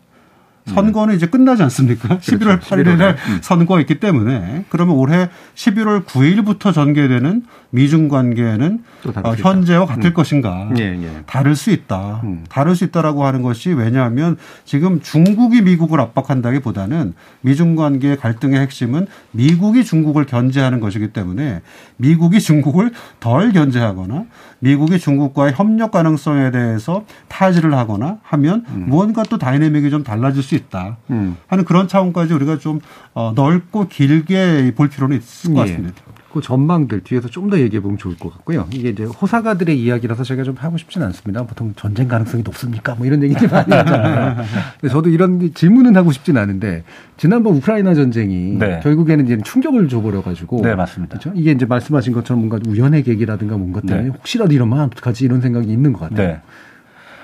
선거는 0.68 1.14
이제 1.14 1.26
끝나지 1.26 1.62
않습니까? 1.64 2.08
그렇죠. 2.08 2.36
11월 2.36 2.60
8일 2.60 2.96
날 2.96 3.16
음. 3.28 3.38
선거가 3.42 3.80
있기 3.80 4.00
때문에 4.00 4.64
그러면 4.68 4.96
올해 4.96 5.28
11월 5.54 6.04
9일부터 6.04 6.72
전개되는 6.72 7.44
미중 7.70 8.08
관계는 8.08 8.82
어, 9.22 9.34
현재와 9.34 9.86
같을 9.86 10.10
음. 10.10 10.14
것인가? 10.14 10.70
예, 10.78 10.84
예. 10.84 11.22
다를 11.26 11.54
수 11.54 11.70
있다. 11.70 12.20
음. 12.24 12.44
다를 12.48 12.74
수 12.74 12.84
있다라고 12.84 13.24
하는 13.24 13.42
것이 13.42 13.70
왜냐하면 13.70 14.36
지금 14.64 15.00
중국이 15.00 15.62
미국을 15.62 16.00
압박한다기보다는 16.00 17.14
미중 17.42 17.76
관계의 17.76 18.16
갈등의 18.16 18.60
핵심은 18.60 19.06
미국이 19.32 19.84
중국을 19.84 20.24
견제하는 20.24 20.80
것이기 20.80 21.08
때문에 21.08 21.60
미국이 21.96 22.40
중국을 22.40 22.92
덜 23.20 23.52
견제하거나 23.52 24.24
미국이 24.60 24.98
중국과의 24.98 25.52
협력 25.54 25.92
가능성에 25.92 26.50
대해서 26.50 27.04
타지를 27.28 27.74
하거나 27.74 28.18
하면 28.22 28.64
음. 28.68 28.86
무언가 28.88 29.22
또 29.22 29.38
다이내믹이 29.38 29.90
좀 29.90 30.02
달라질 30.02 30.42
수 30.42 30.54
있다 30.54 30.96
음. 31.10 31.36
하는 31.46 31.64
그런 31.64 31.88
차원까지 31.88 32.32
우리가 32.34 32.58
좀 32.58 32.80
어, 33.14 33.32
넓고 33.34 33.88
길게 33.88 34.72
볼 34.76 34.88
필요는 34.88 35.16
있을 35.16 35.54
것 35.54 35.66
예. 35.66 35.70
같습니다. 35.72 36.02
그 36.32 36.40
전망들 36.40 37.00
뒤에서 37.00 37.28
좀 37.28 37.48
더 37.48 37.58
얘기해 37.58 37.80
보면 37.80 37.96
좋을 37.96 38.18
것 38.18 38.30
같고요. 38.30 38.66
이게 38.70 38.90
이제 38.90 39.04
호사가들의 39.04 39.80
이야기라서 39.80 40.22
제가 40.22 40.42
좀 40.42 40.54
하고 40.58 40.76
싶지는 40.76 41.06
않습니다. 41.06 41.44
보통 41.44 41.72
전쟁 41.76 42.06
가능성이 42.06 42.42
높습니까? 42.42 42.94
뭐 42.94 43.06
이런 43.06 43.22
얘기들 43.22 43.48
많이 43.48 43.72
하잖아요. 43.72 44.44
저도 44.90 45.08
이런 45.08 45.54
질문은 45.54 45.96
하고 45.96 46.12
싶지는 46.12 46.42
않은데 46.42 46.84
지난번 47.16 47.54
우크라이나 47.56 47.94
전쟁이 47.94 48.58
네. 48.58 48.80
결국에는 48.82 49.24
이제 49.24 49.38
충격을 49.42 49.88
줘버려 49.88 50.22
가지고 50.22 50.60
네 50.62 50.74
맞습니다. 50.74 51.18
그렇죠? 51.18 51.32
이게 51.38 51.52
이제 51.52 51.64
말씀하신 51.64 52.12
것처럼 52.12 52.46
뭔가 52.46 52.58
우연의 52.68 53.02
계기라든가 53.04 53.56
뭔가 53.56 53.80
때문에 53.80 54.08
네. 54.08 54.08
혹시라도 54.10 54.52
이러면 54.52 54.80
어떡하지 54.80 55.24
이런 55.24 55.40
생각이 55.40 55.72
있는 55.72 55.94
것 55.94 56.00
같아요. 56.10 56.28
네. 56.28 56.40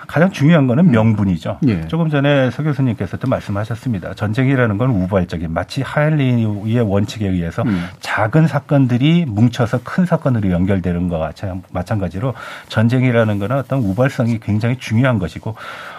가장 0.07 0.31
중요한 0.31 0.67
거는 0.67 0.91
명분이죠. 0.91 1.59
예. 1.67 1.87
조금 1.89 2.11
전에 2.11 2.51
서 2.51 2.63
교수님께서도 2.63 3.29
말씀하셨습니다. 3.29 4.15
전쟁이라는 4.15 4.79
건 4.79 4.91
우발적인 4.91 5.53
마치 5.53 5.83
하일리의 5.83 6.81
원칙에 6.81 7.29
의해서 7.29 7.63
음. 7.63 7.87
작은 8.01 8.47
사건들이 8.47 9.25
뭉쳐서 9.27 9.81
큰 9.85 10.07
사건으로 10.07 10.51
연결되는 10.51 11.09
것과 11.09 11.33
마찬가지로 11.73 12.35
전쟁이라는 12.69 13.39
거는 13.39 13.57
어떤 13.57 13.81
우발성이 13.81 14.39
굉장히 14.41 14.77
중요한 14.79 15.19
것이고 15.19 15.55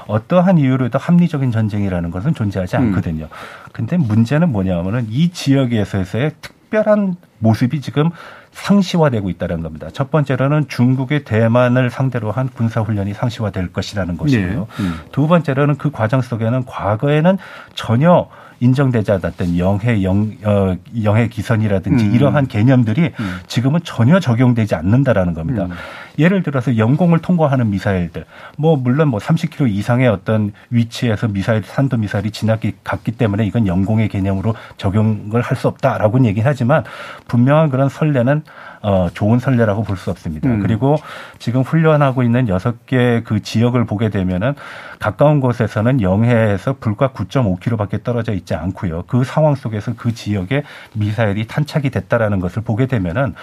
어떠한 0.07 0.57
이유로도 0.57 0.99
합리적인 0.99 1.51
전쟁이라는 1.51 2.11
것은 2.11 2.33
존재하지 2.33 2.77
음. 2.77 2.81
않거든요. 2.81 3.25
음. 3.25 3.29
근데 3.71 3.97
문제는 3.97 4.51
뭐냐면은 4.51 5.07
이 5.09 5.29
지역에서의 5.29 6.31
특별한 6.41 7.15
모습이 7.39 7.81
지금 7.81 8.09
상시화되고 8.55 9.29
있다는 9.29 9.61
겁니다. 9.61 9.89
첫 9.91 10.09
번째로는 10.09 10.67
중국의 10.69 11.25
대만을 11.25 11.89
상대로 11.89 12.31
한 12.31 12.47
군사훈련이 12.49 13.13
상시화될 13.13 13.73
것이라는 13.73 14.17
것이고요. 14.17 14.59
네. 14.59 14.83
음. 14.83 14.99
두 15.11 15.27
번째로는 15.27 15.75
그 15.75 15.91
과정 15.91 16.21
속에는 16.21 16.65
과거에는 16.65 17.37
전혀 17.73 18.27
인정되지 18.61 19.11
않았던 19.11 19.57
영해 19.57 20.01
영, 20.03 20.31
어, 20.45 20.77
영해 21.03 21.27
기선이라든지 21.27 22.05
음. 22.05 22.15
이러한 22.15 22.47
개념들이 22.47 23.11
음. 23.19 23.39
지금은 23.47 23.81
전혀 23.83 24.21
적용되지 24.21 24.75
않는다라는 24.75 25.33
겁니다. 25.33 25.67
음. 26.17 26.21
예를 26.21 26.43
들어서 26.43 26.77
영공을 26.77 27.19
통과하는 27.19 27.69
미사일들, 27.69 28.25
뭐 28.57 28.75
물론 28.75 29.09
뭐 29.09 29.19
30km 29.19 29.69
이상의 29.69 30.07
어떤 30.07 30.51
위치에서 30.69 31.27
미사일 31.27 31.63
산도 31.63 31.97
미사일이 31.97 32.31
지나기 32.31 32.73
갔기 32.83 33.11
때문에 33.13 33.45
이건 33.45 33.67
영공의 33.67 34.09
개념으로 34.09 34.55
적용을 34.77 35.41
할 35.41 35.55
수 35.55 35.67
없다라고는 35.69 36.25
얘기는 36.25 36.45
하지만 36.49 36.83
분명한 37.29 37.69
그런 37.69 37.87
선례는 37.89 38.43
어, 38.81 39.09
좋은 39.13 39.39
선례라고 39.39 39.83
볼 39.83 39.97
수 39.97 40.11
없습니다. 40.11 40.47
음. 40.49 40.59
그리고 40.59 40.97
지금 41.39 41.61
훈련하고 41.61 42.21
있는 42.23 42.47
여섯 42.49 42.85
개 42.85 43.21
그 43.25 43.41
지역을 43.41 43.85
보게 43.85 44.09
되면은 44.09 44.53
가까운 44.99 45.39
곳에서는 45.39 46.01
영해에서 46.01 46.75
불과 46.79 47.09
9.5km밖에 47.09 48.03
떨어져 48.03 48.33
있지 48.33 48.53
않고요. 48.53 49.03
그 49.07 49.23
상황 49.23 49.55
속에서 49.55 49.93
그 49.95 50.13
지역에 50.13 50.63
미사일이 50.93 51.47
탄착이 51.47 51.89
됐다라는 51.89 52.39
것을 52.39 52.61
보게 52.61 52.85
되면은 52.85 53.33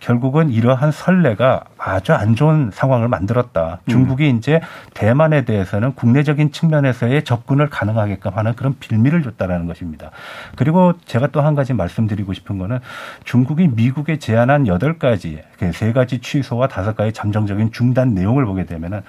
결국은 0.00 0.50
이러한 0.50 0.92
선례가 0.92 1.64
아주 1.78 2.14
안 2.14 2.34
좋은 2.34 2.70
상황을 2.72 3.08
만들었다. 3.08 3.80
음. 3.84 3.90
중국이 3.90 4.30
음. 4.30 4.36
이제 4.36 4.60
대만에 4.94 5.44
대해서는 5.44 5.94
국내적인 5.94 6.52
측면에서의 6.52 7.24
접근을 7.24 7.68
가능하게끔 7.68 8.32
하는 8.34 8.54
그런 8.54 8.76
빌미를 8.78 9.22
줬다라는 9.22 9.66
것입니다. 9.66 10.10
그리고 10.56 10.94
제가 11.04 11.28
또 11.28 11.40
한 11.40 11.54
가지 11.54 11.72
말씀드리고 11.72 12.34
싶은 12.34 12.58
거는 12.58 12.80
중국이 13.24 13.68
미국에 13.68 14.18
제안한 14.18 14.66
여덟 14.66 14.98
가지, 14.98 15.42
그세 15.58 15.92
가지 15.92 16.18
취소와 16.18 16.68
다섯 16.68 16.94
가지 16.94 17.12
잠정적인 17.12 17.72
중단 17.72 18.14
내용을 18.14 18.44
보게 18.44 18.66
되면은 18.66 19.02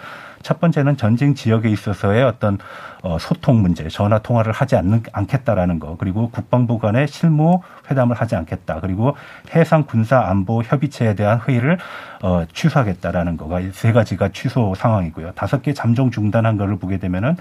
첫 0.43 0.59
번째는 0.59 0.97
전쟁 0.97 1.33
지역에 1.33 1.69
있어서의 1.69 2.23
어떤 2.23 2.57
어, 3.03 3.17
소통 3.19 3.61
문제, 3.61 3.87
전화 3.87 4.19
통화를 4.19 4.51
하지 4.51 4.75
않는, 4.75 5.03
않겠다라는 5.11 5.79
거, 5.79 5.97
그리고 5.97 6.29
국방부 6.29 6.77
간의 6.77 7.07
실무 7.07 7.61
회담을 7.89 8.15
하지 8.15 8.35
않겠다, 8.35 8.79
그리고 8.79 9.15
해상 9.55 9.83
군사 9.83 10.19
안보 10.21 10.61
협의체에 10.61 11.15
대한 11.15 11.39
회의를 11.47 11.79
어, 12.21 12.43
취소하겠다라는 12.53 13.37
거가 13.37 13.61
세 13.71 13.91
가지가 13.91 14.29
취소 14.29 14.75
상황이고요. 14.75 15.31
다섯 15.33 15.63
개 15.63 15.73
잠정 15.73 16.11
중단한 16.11 16.57
거를 16.57 16.77
보게 16.77 16.97
되면은 16.97 17.37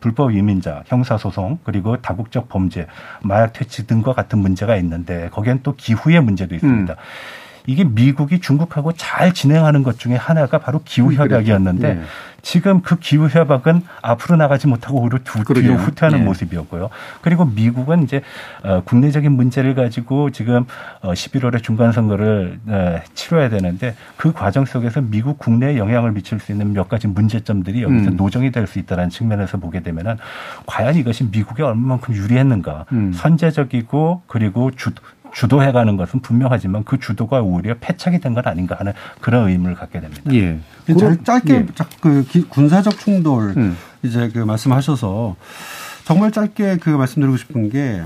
불법 0.00 0.32
이민자, 0.32 0.82
형사소송, 0.86 1.60
그리고 1.64 1.96
다국적 2.02 2.48
범죄, 2.48 2.86
마약 3.22 3.52
퇴치 3.52 3.86
등과 3.86 4.12
같은 4.12 4.38
문제가 4.40 4.76
있는데 4.76 5.28
거기엔 5.30 5.60
또 5.62 5.74
기후의 5.76 6.20
문제도 6.20 6.54
있습니다. 6.54 6.92
음. 6.92 6.96
이게 7.66 7.84
미국이 7.84 8.40
중국하고 8.40 8.92
잘 8.92 9.32
진행하는 9.32 9.82
것 9.82 9.98
중에 9.98 10.16
하나가 10.16 10.58
바로 10.58 10.82
기후 10.84 11.14
협약이었는데 11.14 11.94
네. 11.94 12.00
지금 12.42 12.82
그 12.82 12.98
기후 12.98 13.26
협약은 13.26 13.82
앞으로 14.02 14.36
나가지 14.36 14.66
못하고 14.66 15.00
오히려 15.00 15.18
뒤로 15.18 15.74
후퇴하는 15.76 16.18
네. 16.18 16.24
모습이었고요. 16.26 16.90
그리고 17.22 17.46
미국은 17.46 18.02
이제 18.02 18.20
어, 18.62 18.82
국내적인 18.84 19.32
문제를 19.32 19.74
가지고 19.74 20.28
지금 20.30 20.66
11월에 21.02 21.54
어, 21.54 21.58
중간 21.60 21.92
선거를 21.92 22.58
어, 22.66 23.00
치러야 23.14 23.48
되는데 23.48 23.96
그 24.18 24.32
과정 24.32 24.66
속에서 24.66 25.00
미국 25.00 25.38
국내에 25.38 25.78
영향을 25.78 26.12
미칠 26.12 26.38
수 26.38 26.52
있는 26.52 26.74
몇 26.74 26.88
가지 26.90 27.06
문제점들이 27.06 27.82
여기서 27.82 28.10
음. 28.10 28.16
노정이 28.16 28.50
될 28.50 28.64
수 28.66 28.78
있다는 28.78 29.10
측면에서 29.10 29.58
보게 29.58 29.80
되면은 29.80 30.16
과연 30.66 30.96
이것이 30.96 31.28
미국에 31.30 31.62
얼마만큼 31.62 32.14
유리했는가 32.14 32.86
음. 32.92 33.12
선제적이고 33.12 34.22
그리고 34.26 34.70
주, 34.70 34.90
주도해가는 35.34 35.96
것은 35.96 36.20
분명하지만 36.20 36.84
그 36.84 36.98
주도가 36.98 37.40
오히려 37.42 37.74
패착이 37.80 38.20
된 38.20 38.34
건 38.34 38.46
아닌가 38.46 38.76
하는 38.78 38.92
그런 39.20 39.48
의문을 39.48 39.74
갖게 39.74 40.00
됩니다. 40.00 40.22
예. 40.32 40.58
잘 40.98 41.22
짧게 41.22 41.54
예. 41.54 41.66
그 42.00 42.24
군사적 42.48 42.98
충돌 42.98 43.54
음. 43.56 43.76
이제 44.02 44.30
그 44.32 44.38
말씀하셔서 44.38 45.36
정말 46.04 46.30
짧게 46.32 46.78
그 46.78 46.90
말씀드리고 46.90 47.36
싶은 47.36 47.70
게 47.70 48.02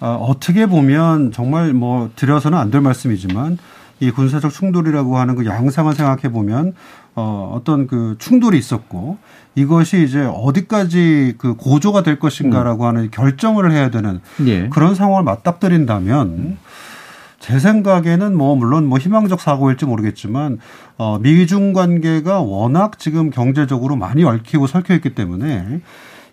어, 0.00 0.08
어떻게 0.28 0.66
보면 0.66 1.32
정말 1.32 1.72
뭐 1.72 2.10
드려서는 2.16 2.58
안 2.58 2.70
될 2.70 2.80
말씀이지만 2.80 3.58
이 4.00 4.10
군사적 4.10 4.52
충돌이라고 4.52 5.16
하는 5.18 5.36
그 5.36 5.46
양상을 5.46 5.92
생각해 5.94 6.32
보면 6.32 6.74
어, 7.14 7.52
어떤 7.54 7.86
그 7.86 8.16
충돌이 8.18 8.58
있었고 8.58 9.18
이것이 9.54 10.04
이제 10.04 10.22
어디까지 10.22 11.34
그 11.38 11.54
고조가 11.54 12.02
될 12.02 12.18
것인가라고 12.18 12.84
음. 12.84 12.88
하는 12.88 13.10
결정을 13.10 13.70
해야 13.70 13.90
되는 13.90 14.20
예. 14.46 14.68
그런 14.70 14.94
상황을 14.94 15.24
맞닥뜨린다면 15.24 16.56
제 17.38 17.58
생각에는 17.58 18.36
뭐 18.36 18.54
물론 18.54 18.86
뭐 18.86 18.98
희망적 18.98 19.40
사고일지 19.40 19.84
모르겠지만 19.84 20.58
어 20.96 21.18
미중 21.18 21.72
관계가 21.72 22.40
워낙 22.40 22.98
지금 22.98 23.30
경제적으로 23.30 23.96
많이 23.96 24.24
얽히고 24.24 24.68
설켜 24.68 24.94
있기 24.94 25.14
때문에 25.14 25.80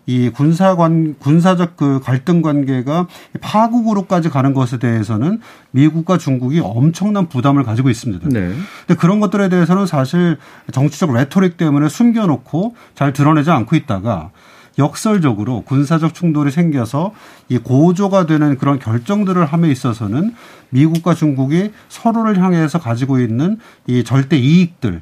이 0.06 0.30
군사관 0.30 1.14
군사적 1.18 1.76
그 1.76 2.00
갈등 2.02 2.42
관계가 2.42 3.06
파국으로까지 3.40 4.28
가는 4.28 4.54
것에 4.54 4.78
대해서는 4.78 5.40
미국과 5.70 6.18
중국이 6.18 6.60
엄청난 6.60 7.28
부담을 7.28 7.62
가지고 7.62 7.90
있습니다. 7.90 8.28
네. 8.28 8.52
근데 8.86 8.98
그런 8.98 9.20
것들에 9.20 9.48
대해서는 9.48 9.86
사실 9.86 10.38
정치적 10.72 11.12
레토릭 11.12 11.56
때문에 11.56 11.88
숨겨놓고 11.88 12.74
잘 12.94 13.12
드러내지 13.12 13.50
않고 13.50 13.76
있다가 13.76 14.30
역설적으로 14.78 15.62
군사적 15.62 16.14
충돌이 16.14 16.50
생겨서 16.50 17.12
이 17.48 17.58
고조가 17.58 18.26
되는 18.26 18.56
그런 18.56 18.78
결정들을 18.78 19.44
함에 19.44 19.70
있어서는 19.70 20.34
미국과 20.70 21.14
중국이 21.14 21.72
서로를 21.88 22.42
향해서 22.42 22.78
가지고 22.78 23.20
있는 23.20 23.58
이 23.86 24.04
절대 24.04 24.36
이익들 24.36 25.00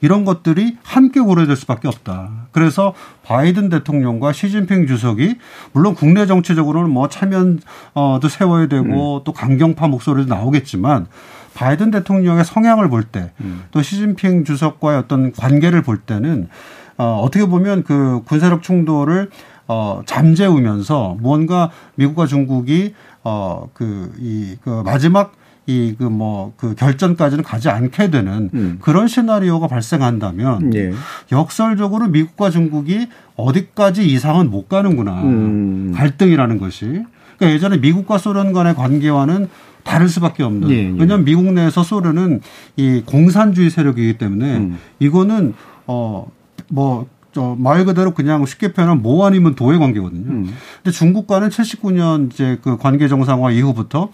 이런 0.00 0.24
것들이 0.24 0.76
함께 0.82 1.20
고려될 1.20 1.56
수밖에 1.56 1.88
없다. 1.88 2.30
그래서 2.52 2.94
바이든 3.22 3.68
대통령과 3.68 4.32
시진핑 4.32 4.86
주석이 4.86 5.36
물론 5.72 5.94
국내 5.94 6.26
정치적으로는 6.26 6.90
뭐 6.90 7.08
차면도 7.08 8.28
세워야 8.28 8.66
되고 8.66 9.18
음. 9.18 9.24
또 9.24 9.32
강경파 9.32 9.88
목소리도 9.88 10.34
나오겠지만 10.34 11.06
바이든 11.54 11.90
대통령의 11.90 12.44
성향을 12.44 12.88
볼 12.88 13.04
때또 13.04 13.82
시진핑 13.82 14.44
주석과의 14.44 14.98
어떤 14.98 15.32
관계를 15.32 15.82
볼 15.82 15.98
때는 15.98 16.48
어, 16.96 17.20
어떻게 17.22 17.46
보면 17.46 17.84
그 17.84 18.22
군사력 18.24 18.62
충돌을 18.62 19.30
어, 19.66 20.02
잠재우면서 20.04 21.16
무언가 21.20 21.70
미국과 21.94 22.26
중국이 22.26 22.94
어, 23.22 23.68
그, 23.72 24.12
이, 24.18 24.56
그 24.62 24.82
마지막 24.84 25.32
이 25.70 25.94
그 25.96 26.04
뭐 26.10 26.52
그 26.56 26.74
결전까지는 26.74 27.44
가지 27.44 27.68
않게 27.68 28.10
되는 28.10 28.50
음. 28.54 28.78
그런 28.80 29.06
시나리오가 29.08 29.66
발생한다면 29.68 30.74
예. 30.74 30.92
역설적으로 31.30 32.08
미국과 32.08 32.50
중국이 32.50 33.06
어디까지 33.36 34.06
이상은 34.06 34.50
못 34.50 34.68
가는구나. 34.68 35.22
음. 35.22 35.92
갈등이라는 35.94 36.58
것이. 36.58 37.04
그러니까 37.38 37.54
예전에 37.54 37.76
미국과 37.78 38.18
소련 38.18 38.52
간의 38.52 38.74
관계와는 38.74 39.48
다를 39.84 40.08
수밖에 40.08 40.42
없는. 40.42 40.70
예, 40.70 40.74
예. 40.74 40.88
왜냐하면 40.88 41.24
미국 41.24 41.44
내에서 41.52 41.82
소련은 41.82 42.40
이 42.76 43.02
공산주의 43.06 43.70
세력이기 43.70 44.18
때문에 44.18 44.56
음. 44.56 44.78
이거는 44.98 45.54
어뭐 45.86 47.06
저말 47.32 47.84
그대로 47.84 48.12
그냥 48.12 48.44
쉽게 48.44 48.72
표현하면 48.72 49.02
모 49.02 49.24
아니면 49.24 49.54
도의 49.54 49.78
관계거든요. 49.78 50.30
음. 50.30 50.54
근데 50.82 50.90
중국과는 50.90 51.48
79년 51.48 52.32
이제 52.32 52.58
그 52.62 52.76
관계 52.76 53.06
정상화 53.08 53.52
이후부터 53.52 54.10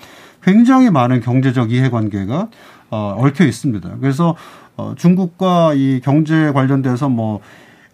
굉장히 0.46 0.90
많은 0.90 1.20
경제적 1.20 1.72
이해관계가 1.72 2.48
어, 2.90 3.16
얽혀 3.18 3.44
있습니다. 3.44 3.96
그래서 4.00 4.36
어, 4.76 4.94
중국과 4.96 5.74
이 5.74 6.00
경제 6.02 6.52
관련돼서 6.52 7.08
뭐 7.08 7.40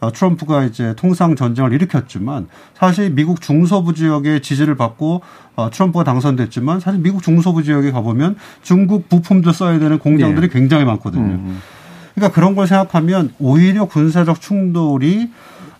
어, 0.00 0.12
트럼프가 0.12 0.64
이제 0.64 0.94
통상 0.96 1.34
전쟁을 1.34 1.72
일으켰지만 1.72 2.48
사실 2.74 3.10
미국 3.10 3.40
중서부 3.40 3.94
지역의 3.94 4.42
지지를 4.42 4.76
받고 4.76 5.22
어, 5.56 5.70
트럼프가 5.70 6.04
당선됐지만 6.04 6.80
사실 6.80 7.00
미국 7.00 7.22
중서부 7.22 7.62
지역에 7.62 7.90
가보면 7.90 8.36
중국 8.62 9.08
부품도 9.08 9.52
써야 9.52 9.78
되는 9.78 9.98
공장들이 9.98 10.48
네. 10.48 10.52
굉장히 10.52 10.84
많거든요. 10.84 11.40
그러니까 12.14 12.34
그런 12.34 12.54
걸 12.54 12.66
생각하면 12.66 13.32
오히려 13.38 13.86
군사적 13.86 14.42
충돌이 14.42 15.30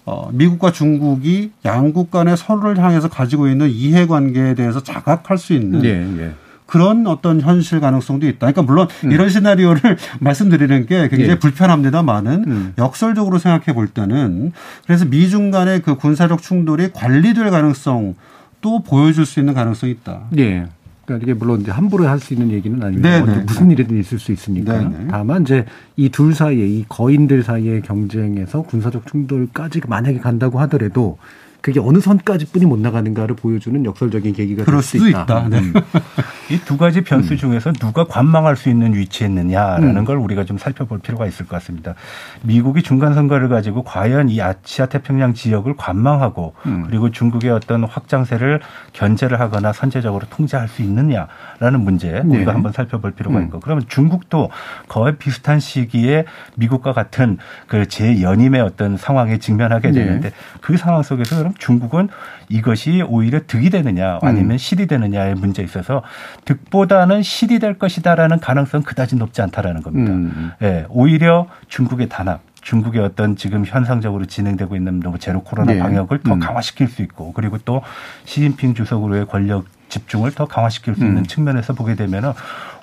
어, 0.05 0.31
미국과 0.33 0.73
중국이 0.73 1.53
양국 1.65 2.11
간의 2.11 2.37
서로를 2.37 2.83
향해서 2.83 3.09
가지고 3.09 3.49
있는 3.49 3.69
이해관계에 3.69 4.55
대해서 4.55 4.83
자각할 4.83 5.37
수 5.37 5.53
있는 5.53 5.85
예, 5.85 5.91
예. 6.25 6.33
그런 6.73 7.07
어떤 7.07 7.39
현실 7.43 7.81
가능성도 7.81 8.27
있다. 8.27 8.39
그러니까 8.51 8.63
물론 8.63 8.89
이런 9.03 9.29
시나리오를 9.29 9.99
말씀드리는 10.21 10.87
게 10.87 11.07
굉장히 11.11 11.33
예. 11.33 11.39
불편합니다만은 11.39 12.45
음. 12.47 12.73
역설적으로 12.79 13.37
생각해 13.37 13.75
볼 13.75 13.89
때는 13.89 14.53
그래서 14.87 15.05
미중 15.05 15.51
간의 15.51 15.83
그 15.83 15.97
군사적 15.97 16.41
충돌이 16.41 16.93
관리될 16.95 17.51
가능성 17.51 18.15
또 18.63 18.83
보여줄 18.83 19.27
수 19.27 19.39
있는 19.39 19.53
가능성이 19.53 19.93
있다. 19.93 20.23
예. 20.39 20.65
그러니까 21.05 21.25
이게 21.27 21.35
물론 21.35 21.61
이제 21.61 21.71
함부로 21.71 22.09
할 22.09 22.19
수 22.19 22.33
있는 22.33 22.51
얘기는 22.51 22.83
아닙니다. 22.83 23.21
네, 23.21 23.21
네, 23.21 23.43
무슨 23.45 23.71
일이든 23.71 24.01
있을 24.01 24.19
수 24.19 24.33
있으니까. 24.33 24.79
네, 24.79 24.85
네. 24.89 25.09
다만 25.11 25.43
이제 25.43 25.67
이 25.99 26.09
둘 26.09 26.35
사이에 26.35 26.67
이 26.67 26.87
거인들 26.89 27.43
사이의 27.43 27.83
경쟁에서 27.83 28.63
군사적 28.63 29.07
충돌까지 29.09 29.83
만약에 29.89 30.21
간다고 30.21 30.59
하더라도 30.61 31.19
그게 31.61 31.79
어느 31.79 32.01
선까지뿐이 32.01 32.67
못 32.67 32.79
나가는가를 32.81 33.37
보여주는 33.37 33.85
역설적인 33.85 34.33
계기가 34.33 34.65
될 34.65 34.83
수도 34.83 35.07
있다. 35.07 35.23
있다. 35.23 35.49
네. 35.49 35.61
음. 36.53 36.55
이두 36.55 36.77
가지 36.77 37.03
변수 37.03 37.37
중에서 37.37 37.73
누가 37.73 38.05
관망할 38.05 38.57
수 38.57 38.69
있는 38.69 38.95
위치에 38.95 39.27
있느냐라는 39.27 39.97
음. 39.97 40.05
걸 40.05 40.19
우리가 40.19 40.45
좀 40.45 40.59
살펴볼 40.59 40.99
필요가 40.99 41.27
있을 41.27 41.47
것 41.47 41.57
같습니다. 41.57 41.95
미국이 42.43 42.83
중간 42.83 43.15
선거를 43.15 43.49
가지고 43.49 43.83
과연 43.83 44.29
이 44.29 44.41
아시아 44.41 44.87
태평양 44.87 45.35
지역을 45.35 45.77
관망하고 45.77 46.55
음. 46.67 46.85
그리고 46.87 47.11
중국의 47.11 47.51
어떤 47.51 47.85
확장세를 47.85 48.61
견제를 48.93 49.41
하거나 49.41 49.73
선제적으로 49.73 50.27
통제할 50.29 50.69
수 50.69 50.83
있느냐라는 50.83 51.81
문제 51.81 52.23
네. 52.25 52.37
우리가 52.37 52.55
한번 52.55 52.73
살펴볼 52.73 53.12
필요가 53.12 53.38
음. 53.38 53.45
있고 53.45 53.61
그러면 53.61 53.85
중국도 53.88 54.51
거의 54.88 55.17
비슷한 55.17 55.61
시기에 55.61 56.25
미국과 56.57 56.93
같은 56.93 57.38
그 57.67 57.87
재연임의 57.88 58.61
어떤 58.61 58.97
상황에 58.97 59.38
직면하게 59.38 59.91
네. 59.91 60.05
되는데 60.05 60.33
그 60.61 60.77
상황 60.77 61.03
속에서 61.03 61.37
그럼 61.37 61.55
중국은 61.59 62.09
이것이 62.53 63.03
오히려 63.03 63.41
득이 63.47 63.71
되느냐 63.71 64.19
아니면 64.21 64.53
음. 64.53 64.59
실이 64.59 64.87
되느냐의 64.87 65.35
문제에 65.35 65.65
있어서 65.65 66.03
득보다는 66.45 67.23
실이 67.23 67.59
될 67.59 67.79
것이다라는 67.79 68.41
가능성은 68.41 68.85
그다지 68.85 69.17
높지 69.17 69.41
않다라는 69.41 69.83
겁니다. 69.83 70.12
음. 70.12 70.53
예, 70.61 70.85
오히려 70.91 71.49
중국의 71.69 72.11
단합, 72.11 72.43
중국의 72.61 73.01
어떤 73.01 73.37
지금 73.37 73.65
현상적으로 73.65 74.27
진행되고 74.27 74.77
있는 74.77 75.01
너무 75.01 75.19
제로 75.19 75.43
코로나 75.43 75.73
네. 75.73 75.79
방역을 75.79 76.19
더 76.23 76.35
음. 76.35 76.41
강화시킬 76.41 76.88
수 76.88 77.01
있고 77.03 77.33
그리고 77.33 77.57
또 77.65 77.83
시진핑 78.27 78.75
주석으로의 78.75 79.27
권력 79.27 79.65
집중을 79.92 80.33
더 80.33 80.46
강화시킬 80.46 80.94
수 80.94 81.05
있는 81.05 81.18
음. 81.18 81.24
측면에서 81.24 81.74
보게 81.74 81.94
되면은 81.94 82.33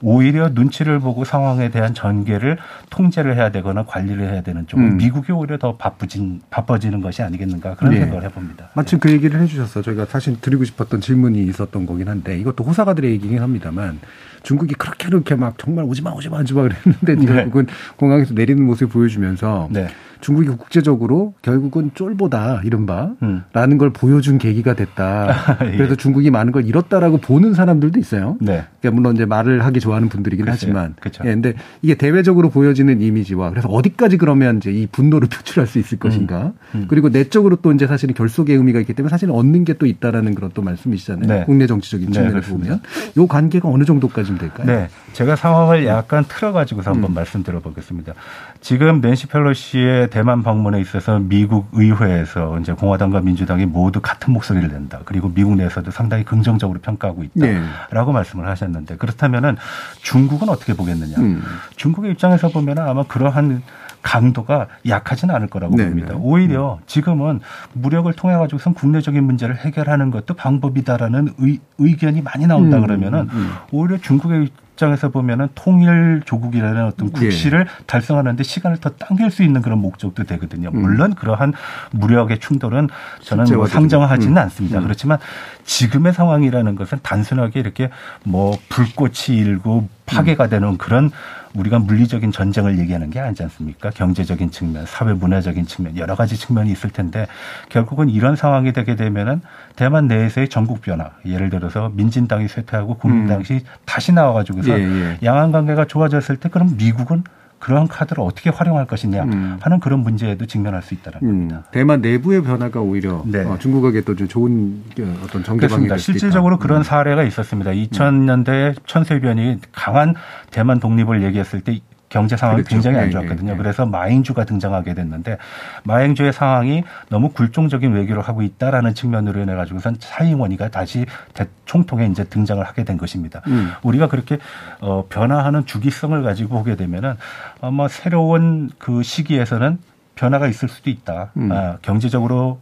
오히려 0.01 0.49
눈치를 0.49 0.99
보고 0.99 1.25
상황에 1.25 1.69
대한 1.69 1.93
전개를 1.93 2.57
통제를 2.91 3.35
해야 3.35 3.51
되거나 3.51 3.83
관리를 3.83 4.31
해야 4.31 4.41
되는 4.41 4.67
쪽은 4.67 4.91
음. 4.91 4.97
미국이 4.97 5.31
오히려 5.31 5.57
더 5.57 5.75
바쁘진 5.75 6.41
바빠지는 6.51 7.01
것이 7.01 7.23
아니겠는가 7.23 7.75
그런 7.75 7.93
네. 7.93 8.01
생각을 8.01 8.23
해봅니다. 8.25 8.69
마침 8.75 8.99
그 8.99 9.11
얘기를 9.11 9.41
해주셔서 9.41 9.81
저희가 9.81 10.05
사실 10.05 10.39
드리고 10.39 10.63
싶었던 10.63 11.01
질문이 11.01 11.43
있었던 11.45 11.85
거긴 11.87 12.07
한데 12.07 12.37
이것도 12.37 12.63
호사가들의 12.63 13.11
얘기긴 13.11 13.41
합니다만 13.41 13.99
중국이 14.43 14.75
그렇게 14.75 15.07
그렇게 15.07 15.35
막 15.35 15.57
정말 15.57 15.85
오지마 15.85 16.11
오지마 16.11 16.39
오지마 16.41 16.61
그랬는데 16.61 17.15
네. 17.15 17.25
결국은 17.25 17.67
공항에서 17.97 18.35
내리는 18.35 18.63
모습을 18.63 18.87
보여주면서 18.89 19.67
네. 19.71 19.87
중국이 20.21 20.47
국제적으로 20.49 21.33
결국은 21.41 21.91
쫄보다 21.95 22.61
이른바 22.63 23.11
음. 23.23 23.43
라는 23.53 23.77
걸 23.77 23.89
보여준 23.89 24.37
계기가 24.37 24.75
됐다. 24.75 25.57
예. 25.65 25.77
그래서 25.77 25.95
중국이 25.95 26.29
많은 26.29 26.51
걸 26.51 26.65
잃었다라고 26.67 27.17
보는 27.17 27.55
사람들도 27.55 27.99
있어요. 27.99 28.37
네. 28.39 28.65
그러니까 28.79 28.95
물론 29.01 29.15
이제 29.15 29.25
말을 29.25 29.65
하기 29.65 29.79
좋아하는 29.79 30.09
분들이긴 30.09 30.45
글쎄요. 30.45 30.53
하지만, 30.55 30.95
그쵸. 30.99 31.23
예, 31.25 31.29
근데 31.31 31.55
이게 31.81 31.95
대외적으로 31.95 32.49
보여지는 32.49 33.01
이미지와 33.01 33.49
그래서 33.49 33.67
어디까지 33.69 34.17
그러면 34.17 34.57
이제 34.57 34.71
이 34.71 34.85
분노를 34.87 35.27
표출할 35.33 35.65
수 35.65 35.79
있을 35.79 35.97
것인가, 35.97 36.53
음. 36.75 36.85
그리고 36.89 37.09
내적으로 37.09 37.55
또 37.55 37.71
이제 37.71 37.87
사실은 37.87 38.13
결속의 38.13 38.55
의미가 38.55 38.79
있기 38.81 38.93
때문에 38.93 39.09
사실 39.09 39.31
얻는 39.31 39.65
게 39.65 39.79
또 39.79 39.85
있다라는 39.85 40.35
그런 40.35 40.51
또 40.53 40.61
말씀이시잖아요. 40.61 41.27
네. 41.27 41.43
국내 41.45 41.65
정치적인 41.65 42.07
네, 42.07 42.11
측면에서 42.11 42.33
그렇습니다. 42.35 42.65
보면 42.67 42.81
요 43.17 43.27
관계가 43.27 43.69
어느 43.69 43.85
정도까지는 43.85 44.37
될까요? 44.37 44.67
네. 44.67 44.89
제가 45.13 45.37
상황을 45.37 45.85
약간 45.85 46.25
틀어가지고서 46.27 46.91
한번 46.91 47.11
음. 47.11 47.13
말씀드려 47.15 47.59
보겠습니다. 47.61 48.13
지금 48.61 48.99
낸시 48.99 49.27
펠로시의 49.27 50.09
대만 50.09 50.43
방문에 50.43 50.81
있어서 50.81 51.17
미국 51.19 51.69
의회에서 51.71 52.59
이제 52.59 52.73
공화당과 52.73 53.21
민주당이 53.21 53.65
모두 53.65 54.01
같은 54.01 54.33
목소리를 54.33 54.67
낸다. 54.67 54.99
그리고 55.05 55.31
미국 55.33 55.55
내에서도 55.55 55.89
상당히 55.91 56.25
긍정적으로 56.25 56.79
평가하고 56.79 57.23
있다. 57.23 57.31
네. 57.35 57.61
라고 57.89 58.11
말씀을 58.11 58.47
하셨는데 58.47 58.97
그렇다면은 58.97 59.55
중국은 60.01 60.49
어떻게 60.49 60.73
보겠느냐. 60.73 61.17
음. 61.19 61.41
중국의 61.77 62.11
입장에서 62.11 62.49
보면은 62.49 62.83
아마 62.83 63.03
그러한 63.03 63.63
강도가 64.01 64.67
약하지는 64.87 65.35
않을 65.35 65.47
거라고 65.47 65.75
네, 65.75 65.85
봅니다. 65.85 66.13
네. 66.13 66.19
오히려 66.21 66.79
지금은 66.85 67.39
무력을 67.73 68.11
통해 68.13 68.35
가지고선 68.35 68.73
국내적인 68.73 69.23
문제를 69.23 69.57
해결하는 69.57 70.11
것도 70.11 70.33
방법이다라는 70.35 71.33
의, 71.37 71.59
의견이 71.77 72.21
많이 72.21 72.47
나온다 72.47 72.77
음, 72.77 72.81
그러면은 72.81 73.27
음. 73.31 73.51
오히려 73.71 73.97
중국의 73.97 74.49
입장에서 74.79 75.09
보면은 75.09 75.49
통일 75.55 76.21
조국이라는 76.25 76.85
어떤 76.85 77.09
예. 77.09 77.11
국시를 77.11 77.67
달성하는데 77.85 78.41
시간을 78.43 78.77
더 78.77 78.89
당길 78.91 79.29
수 79.29 79.43
있는 79.43 79.61
그런 79.61 79.79
목적도 79.79 80.23
되거든요. 80.23 80.71
물론 80.71 81.13
그러한 81.13 81.53
무력의 81.91 82.39
충돌은 82.39 82.89
저는 83.21 83.45
뭐. 83.55 83.67
상정하지는 83.67 84.33
음. 84.33 84.37
않습니다. 84.43 84.79
음. 84.79 84.83
그렇지만 84.83 85.17
지금의 85.65 86.13
상황이라는 86.13 86.75
것은 86.75 86.99
단순하게 87.03 87.59
이렇게 87.59 87.89
뭐 88.23 88.57
불꽃이 88.69 89.37
일고 89.37 89.89
파괴가 90.05 90.47
되는 90.47 90.77
그런 90.77 91.11
우리가 91.55 91.79
물리적인 91.79 92.31
전쟁을 92.31 92.77
얘기하는 92.79 93.09
게 93.09 93.19
아니지 93.19 93.43
않습니까? 93.43 93.89
경제적인 93.89 94.51
측면, 94.51 94.85
사회 94.85 95.13
문화적인 95.13 95.65
측면 95.65 95.97
여러 95.97 96.15
가지 96.15 96.37
측면이 96.37 96.71
있을 96.71 96.89
텐데 96.89 97.27
결국은 97.69 98.09
이런 98.09 98.35
상황이 98.35 98.71
되게 98.73 98.95
되면은 98.95 99.41
대만 99.75 100.07
내에서의 100.07 100.49
전국 100.49 100.81
변화, 100.81 101.11
예를 101.25 101.49
들어서 101.49 101.89
민진당이 101.89 102.47
쇠퇴하고 102.47 102.97
국민당이 102.97 103.43
다시 103.85 104.11
나와가지고서 104.11 104.79
예, 104.79 104.83
예. 104.83 105.17
양안 105.23 105.51
관계가 105.51 105.85
좋아졌을 105.85 106.37
때 106.37 106.49
그럼 106.49 106.75
미국은 106.77 107.23
그러한 107.59 107.87
카드를 107.87 108.23
어떻게 108.23 108.49
활용할 108.49 108.85
것이냐 108.85 109.23
음. 109.23 109.57
하는 109.61 109.79
그런 109.79 109.99
문제에도 109.99 110.45
직면할 110.45 110.81
수 110.81 110.93
있다는 110.93 111.19
음, 111.21 111.27
겁니다. 111.27 111.63
대만 111.71 112.01
내부의 112.01 112.41
변화가 112.41 112.79
오히려 112.81 113.23
네. 113.25 113.43
어, 113.43 113.57
중국에게 113.59 114.01
또좀 114.01 114.27
좋은 114.27 114.83
그 114.95 115.19
어떤 115.23 115.43
수도 115.43 115.97
실질적으로 115.97 116.55
있다. 116.55 116.63
그런 116.63 116.77
음. 116.79 116.83
사례가 116.83 117.23
있었습니다. 117.23 117.71
2000년대 117.71 118.75
천세변이 118.85 119.59
강한 119.71 120.15
대만 120.51 120.79
독립을 120.79 121.23
얘기했을 121.23 121.61
때 121.61 121.79
경제 122.09 122.35
상황이 122.35 122.57
그렇죠. 122.63 122.69
굉장히 122.75 122.97
안 122.97 123.05
네, 123.05 123.11
좋았거든요. 123.11 123.45
네, 123.45 123.51
네. 123.53 123.57
그래서 123.57 123.85
마잉주가 123.85 124.43
등장하게 124.43 124.95
됐는데 124.95 125.37
마잉주의 125.83 126.33
상황이 126.33 126.83
너무 127.09 127.29
굴종적인 127.29 127.93
외교를 127.93 128.21
하고 128.23 128.41
있다라는 128.41 128.95
측면으로 128.95 129.39
인해 129.41 129.53
가지고선 129.53 129.97
차이원이가 129.99 130.69
다시 130.69 131.05
대- 131.33 131.47
총통에 131.65 132.07
이제 132.07 132.23
등장을 132.23 132.63
하게 132.63 132.83
된 132.83 132.97
것입니다. 132.97 133.41
음. 133.47 133.71
우리가 133.83 134.07
그렇게 134.07 134.39
어, 134.81 135.05
변화하는 135.07 135.65
주기성을 135.67 136.21
가지고 136.23 136.57
보게 136.57 136.75
되면은 136.75 137.13
아마 137.61 137.87
새로운 137.87 138.71
그 138.79 139.03
시기에서는 139.03 139.77
변화가 140.15 140.47
있을 140.47 140.67
수도 140.67 140.89
있다. 140.89 141.29
음. 141.37 141.51
아, 141.51 141.77
경제적으로 141.83 142.59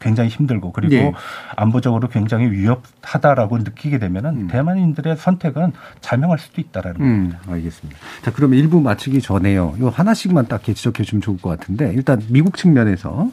굉장히 0.00 0.28
힘들고 0.28 0.72
그리고 0.72 0.94
예. 0.94 1.12
안보적으로 1.56 2.08
굉장히 2.08 2.50
위협하다라고 2.50 3.58
느끼게 3.58 3.98
되면은 3.98 4.48
대만인들의 4.48 5.16
선택은 5.16 5.72
자명할 6.00 6.38
수도 6.38 6.60
있다라는. 6.60 7.00
음, 7.00 7.32
알겠습니다. 7.48 7.98
자, 8.22 8.32
그러면 8.32 8.58
일부 8.58 8.80
마치기 8.80 9.20
전에요. 9.22 9.74
요 9.80 9.88
하나씩만 9.88 10.46
딱 10.48 10.62
지적해 10.62 11.02
주면 11.04 11.22
좋을 11.22 11.38
것 11.38 11.50
같은데, 11.50 11.92
일단 11.94 12.20
미국 12.28 12.56
측면에서 12.56 13.30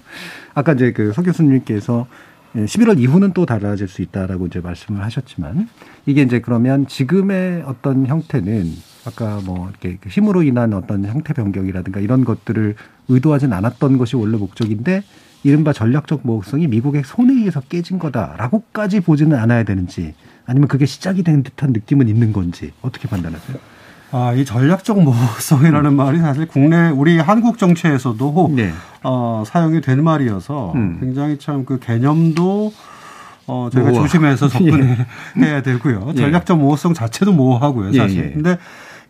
아까 0.55 0.73
이제 0.73 0.91
그 0.91 1.09
서 1.13 1.21
교수님께서 1.23 2.07
11월 2.55 2.99
이후는 2.99 3.33
또 3.33 3.45
달라질 3.45 3.87
수 3.87 4.01
있다라고 4.01 4.47
이제 4.47 4.59
말씀을 4.59 5.03
하셨지만, 5.03 5.67
이게 6.05 6.21
이제 6.21 6.39
그러면 6.39 6.87
지금의 6.87 7.63
어떤 7.65 8.05
형태는 8.07 8.71
아까 9.05 9.39
뭐 9.45 9.69
이렇게 9.69 9.97
그 10.01 10.09
힘으로 10.09 10.43
인한 10.43 10.73
어떤 10.73 11.05
형태 11.05 11.33
변경이라든가 11.33 11.99
이런 11.99 12.25
것들을 12.25 12.75
의도하진 13.07 13.53
않았던 13.53 13.97
것이 13.97 14.15
원래 14.15 14.37
목적인데, 14.37 15.03
이른바 15.43 15.71
전략적 15.73 16.21
모호성이 16.23 16.67
미국의 16.67 17.03
손에 17.05 17.33
의해서 17.33 17.61
깨진 17.61 17.97
거다라고까지 17.99 18.99
보지는 19.01 19.37
않아야 19.37 19.63
되는지, 19.63 20.13
아니면 20.45 20.67
그게 20.67 20.85
시작이 20.85 21.23
된 21.23 21.43
듯한 21.43 21.71
느낌은 21.71 22.07
있는 22.07 22.33
건지 22.33 22.71
어떻게 22.81 23.07
판단하세요? 23.07 23.57
아, 24.11 24.33
이 24.33 24.43
전략적 24.43 25.01
모호성이라는 25.03 25.93
말이 25.95 26.17
사실 26.19 26.47
국내 26.47 26.89
우리 26.89 27.19
한국 27.19 27.57
정치에서도 27.59 28.51
네. 28.55 28.71
어, 29.03 29.43
사용이 29.45 29.81
된 29.81 30.03
말이어서 30.03 30.73
음. 30.75 30.97
굉장히 30.99 31.37
참 31.37 31.63
그 31.63 31.79
개념도 31.79 32.73
어, 33.45 33.69
저희가 33.71 33.89
모호하. 33.91 34.07
조심해서 34.07 34.47
접근해야 34.47 35.61
되고요. 35.63 36.11
예. 36.15 36.19
전략적 36.21 36.57
모호성 36.59 36.93
자체도 36.95 37.31
모호하고요, 37.33 37.93
사실. 37.93 38.19
예, 38.19 38.25
예. 38.29 38.31
근데 38.31 38.57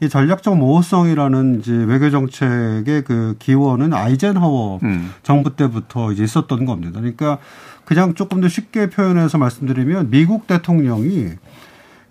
이 0.01 0.07
전략적 0.07 0.57
모호성이라는 0.57 1.59
이제 1.59 1.73
외교 1.73 2.09
정책의 2.09 3.03
그 3.03 3.35
기원은 3.39 3.93
아이젠하워 3.93 4.79
음. 4.83 5.11
정부 5.23 5.55
때부터 5.55 6.13
이제 6.13 6.23
있었던 6.23 6.65
겁니다. 6.65 7.01
그러니까 7.01 7.37
그냥 7.83 8.13
조금 8.13 8.39
더 8.39 8.47
쉽게 8.47 8.89
표현해서 8.89 9.37
말씀드리면 9.37 10.09
미국 10.09 10.47
대통령이 10.47 11.31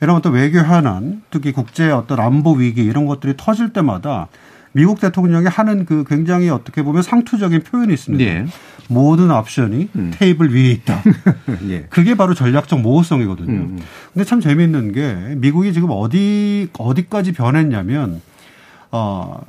이런 0.00 0.16
어떤 0.16 0.34
외교 0.34 0.58
현안, 0.58 1.22
특히 1.30 1.52
국제 1.52 1.90
어떤 1.90 2.20
안보 2.20 2.52
위기 2.52 2.84
이런 2.84 3.06
것들이 3.06 3.34
터질 3.36 3.72
때마다 3.72 4.28
미국 4.72 5.00
대통령이 5.00 5.46
하는 5.46 5.84
그 5.84 6.04
굉장히 6.08 6.48
어떻게 6.48 6.82
보면 6.82 7.02
상투적인 7.02 7.62
표현이 7.62 7.92
있습니다. 7.92 8.24
예. 8.24 8.46
모든 8.88 9.30
옵션이 9.30 9.90
테이블 10.12 10.54
위에 10.54 10.70
있다. 10.70 11.02
예. 11.68 11.82
그게 11.90 12.14
바로 12.14 12.34
전략적 12.34 12.80
모호성이거든요. 12.80 13.52
음. 13.52 13.78
근데 14.12 14.24
참 14.24 14.40
재미있는 14.40 14.92
게 14.92 15.34
미국이 15.36 15.72
지금 15.72 15.90
어디 15.92 16.68
어디까지 16.78 17.32
변했냐면 17.32 18.20
어, 18.90 19.40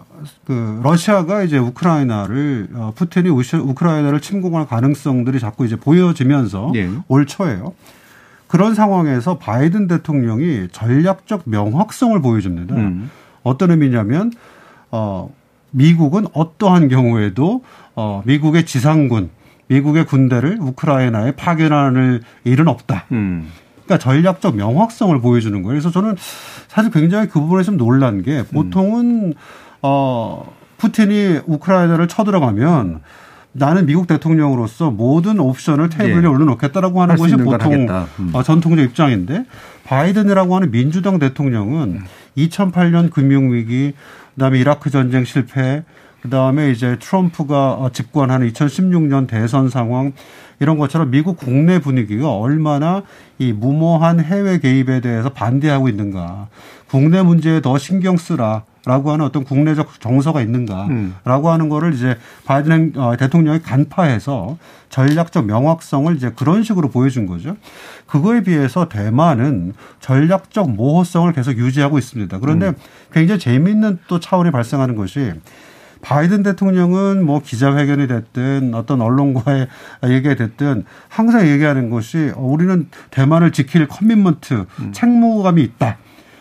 그 0.46 0.82
러시아가 0.84 1.44
이제 1.44 1.58
우크라이나를 1.58 2.68
어, 2.74 2.94
푸틴이 2.96 3.30
우크라이나를 3.30 4.20
침공할 4.20 4.68
가능성들이 4.68 5.40
자꾸 5.40 5.66
이제 5.66 5.76
보여지면서 5.78 6.74
예. 6.76 6.90
올 7.08 7.26
초에요. 7.26 7.74
그런 8.48 8.74
상황에서 8.74 9.38
바이든 9.38 9.88
대통령이 9.88 10.70
전략적 10.72 11.44
명확성을 11.46 12.20
보여줍니다. 12.22 12.76
음. 12.76 13.10
어떤 13.44 13.72
의미냐면 13.72 14.32
어 14.92 15.30
미국은 15.72 16.26
어떠한 16.34 16.90
경우에도 16.90 17.64
어 17.96 18.22
미국의 18.26 18.66
지상군, 18.66 19.30
미국의 19.68 20.06
군대를 20.06 20.58
우크라이나에 20.60 21.34
파견하는 21.34 22.22
일은 22.44 22.68
없다. 22.68 23.06
음. 23.12 23.50
그러니까 23.86 23.98
전략적 23.98 24.56
명확성을 24.56 25.20
보여주는 25.22 25.62
거예요. 25.64 25.74
그래서 25.74 25.92
저는 25.92 26.16
사실 26.68 26.92
굉장히 26.92 27.28
그 27.28 27.40
부분에 27.40 27.64
좀 27.64 27.78
놀란 27.78 28.22
게 28.22 28.44
보통은 28.46 29.34
어 29.82 30.54
푸틴이 30.78 31.42
우크라이나를 31.46 32.08
쳐들어가면 32.08 33.02
나는 33.52 33.86
미국 33.86 34.08
대통령으로서 34.08 34.92
모든 34.92 35.40
옵션을 35.40 35.90
테이블에 35.90 36.24
예. 36.24 36.28
올려놓겠다라고 36.28 37.02
하는 37.02 37.16
것이 37.16 37.36
보통. 37.36 37.88
음. 38.20 38.30
어, 38.34 38.44
전통적 38.44 38.86
입장인데 38.86 39.46
바이든이라고 39.86 40.56
하는 40.56 40.72
민주당 40.72 41.18
대통령은 41.18 42.02
2008년 42.38 43.12
금융위기, 43.12 43.94
그다음에 44.40 44.58
이라크 44.58 44.90
전쟁 44.90 45.26
실패, 45.26 45.84
그다음에 46.22 46.72
이제 46.72 46.98
트럼프가 47.00 47.74
어, 47.74 47.92
집권하는 47.92 48.50
2016년 48.50 49.28
대선 49.28 49.70
상황 49.70 50.14
이런 50.62 50.78
것처럼 50.78 51.12
미국 51.12 51.38
국내 51.38 51.80
분위기가 51.80 52.32
얼마나 52.34 53.04
이 53.38 53.52
무모한 53.52 54.22
해외 54.22 54.60
개입에 54.60 55.02
대해서 55.02 55.30
반대하고 55.30 55.90
있는가. 55.90 56.48
국내 56.88 57.22
문제에 57.22 57.62
더 57.62 57.78
신경 57.78 58.16
쓰라. 58.16 58.64
라고 58.86 59.12
하는 59.12 59.26
어떤 59.26 59.44
국내적 59.44 60.00
정서가 60.00 60.42
있는가라고 60.42 60.90
음. 61.48 61.54
하는 61.54 61.70
거를 61.70 61.94
이제 61.94 62.18
바이든 62.46 62.72
행- 62.72 62.92
어, 62.96 63.16
대통령이 63.18 63.62
간파해서 63.62 64.58
전략적 64.90 65.46
명확성을 65.46 66.16
이제 66.16 66.32
그런 66.36 66.64
식으로 66.64 66.90
보여준 66.90 67.26
거죠. 67.28 67.58
그거에 68.08 68.42
비해서 68.42 68.88
대만은 68.90 69.74
전략적 70.00 70.72
모호성을 70.72 71.32
계속 71.34 71.58
유지하고 71.58 71.98
있습니다. 71.98 72.40
그런데 72.40 72.74
굉장히 73.12 73.40
재미있는 73.40 74.00
또 74.08 74.20
차원이 74.20 74.50
발생하는 74.52 74.96
것이 74.96 75.34
바이든 76.02 76.44
대통령은 76.44 77.26
뭐 77.26 77.42
기자회견이 77.42 78.08
됐든 78.08 78.74
어떤 78.74 79.02
언론과의 79.02 79.68
얘기가 80.06 80.36
됐든 80.36 80.86
항상 81.10 81.46
얘기하는 81.48 81.90
것이 81.90 82.32
어, 82.36 82.42
우리는 82.42 82.88
대만을 83.12 83.52
지킬 83.52 83.88
commitment, 83.90 84.66
책무감이 84.94 85.62
있다. 85.62 85.98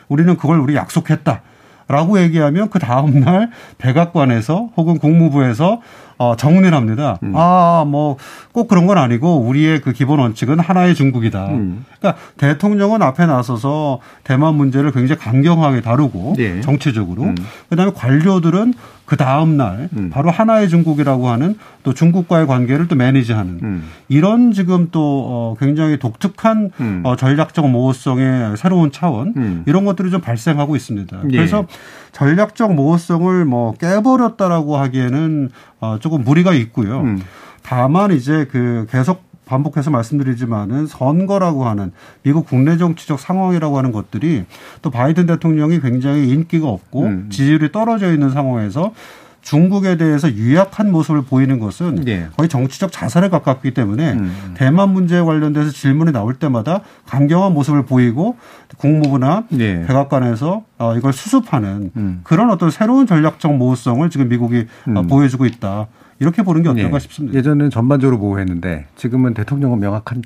우리는 0.08 0.36
그걸 0.36 0.60
우리 0.60 0.76
약속했다. 0.76 1.42
라고 1.88 2.20
얘기하면 2.20 2.68
그 2.70 2.78
다음날 2.78 3.50
백악관에서 3.78 4.68
혹은 4.76 4.98
국무부에서 4.98 5.80
어, 6.18 6.34
정리를 6.36 6.74
합니다. 6.74 7.18
아, 7.34 7.84
뭐 7.86 8.16
꼭 8.58 8.66
그런 8.66 8.86
건 8.88 8.98
아니고 8.98 9.42
우리의 9.42 9.80
그 9.82 9.92
기본 9.92 10.18
원칙은 10.18 10.58
하나의 10.58 10.96
중국이다. 10.96 11.46
그러니까 11.46 12.16
대통령은 12.38 13.02
앞에 13.02 13.24
나서서 13.26 14.00
대만 14.24 14.56
문제를 14.56 14.90
굉장히 14.90 15.20
강경하게 15.20 15.80
다루고 15.80 16.34
예. 16.38 16.60
정치적으로 16.60 17.22
음. 17.22 17.36
그 17.68 17.76
다음에 17.76 17.92
관료들은 17.94 18.74
그 19.08 19.16
다음 19.16 19.56
날 19.56 19.88
음. 19.96 20.10
바로 20.12 20.30
하나의 20.30 20.68
중국이라고 20.68 21.30
하는 21.30 21.56
또 21.82 21.94
중국과의 21.94 22.46
관계를 22.46 22.88
또 22.88 22.94
매니지하는 22.94 23.58
음. 23.62 23.84
이런 24.10 24.52
지금 24.52 24.88
또 24.92 25.24
어, 25.26 25.56
굉장히 25.58 25.98
독특한 25.98 26.70
음. 26.78 27.00
어, 27.06 27.16
전략적 27.16 27.70
모호성의 27.70 28.58
새로운 28.58 28.92
차원 28.92 29.32
음. 29.34 29.62
이런 29.66 29.86
것들이 29.86 30.10
좀 30.10 30.20
발생하고 30.20 30.76
있습니다. 30.76 31.22
예. 31.24 31.36
그래서 31.36 31.66
전략적 32.12 32.74
모호성을 32.74 33.46
뭐 33.46 33.72
깨버렸다라고 33.78 34.76
하기에는 34.76 35.48
어, 35.80 35.96
조금 35.98 36.22
무리가 36.22 36.52
있고요. 36.52 37.00
음. 37.00 37.22
다만 37.62 38.10
이제 38.12 38.46
그 38.52 38.86
계속 38.90 39.27
반복해서 39.48 39.90
말씀드리지만은 39.90 40.86
선거라고 40.86 41.66
하는 41.66 41.92
미국 42.22 42.46
국내 42.46 42.76
정치적 42.76 43.18
상황이라고 43.18 43.78
하는 43.78 43.92
것들이 43.92 44.44
또 44.82 44.90
바이든 44.90 45.26
대통령이 45.26 45.80
굉장히 45.80 46.28
인기가 46.28 46.68
없고 46.68 47.04
음. 47.04 47.28
지지율이 47.30 47.72
떨어져 47.72 48.12
있는 48.12 48.30
상황에서 48.30 48.92
중국에 49.40 49.96
대해서 49.96 50.30
유약한 50.30 50.92
모습을 50.92 51.22
보이는 51.22 51.58
것은 51.58 52.06
예. 52.06 52.26
거의 52.36 52.50
정치적 52.50 52.92
자살에 52.92 53.30
가깝기 53.30 53.72
때문에 53.72 54.12
음. 54.12 54.54
대만 54.54 54.90
문제에 54.90 55.22
관련돼서 55.22 55.70
질문이 55.70 56.12
나올 56.12 56.34
때마다 56.34 56.82
강경한 57.06 57.54
모습을 57.54 57.86
보이고 57.86 58.36
국무부나 58.76 59.44
예. 59.58 59.86
백악관에서 59.86 60.64
어, 60.76 60.94
이걸 60.96 61.14
수습하는 61.14 61.92
음. 61.96 62.20
그런 62.24 62.50
어떤 62.50 62.70
새로운 62.70 63.06
전략적 63.06 63.56
모호성을 63.56 64.10
지금 64.10 64.28
미국이 64.28 64.66
어, 64.88 65.00
음. 65.00 65.06
보여주고 65.06 65.46
있다. 65.46 65.86
이렇게 66.20 66.42
보는 66.42 66.62
게 66.62 66.68
어떨까 66.68 66.96
예. 66.96 66.98
싶습니다. 67.00 67.38
예전에는 67.38 67.70
전반적으로 67.70 68.18
보호했는데 68.18 68.86
지금은 68.96 69.34
대통령은 69.34 69.78
명확한 69.78 70.22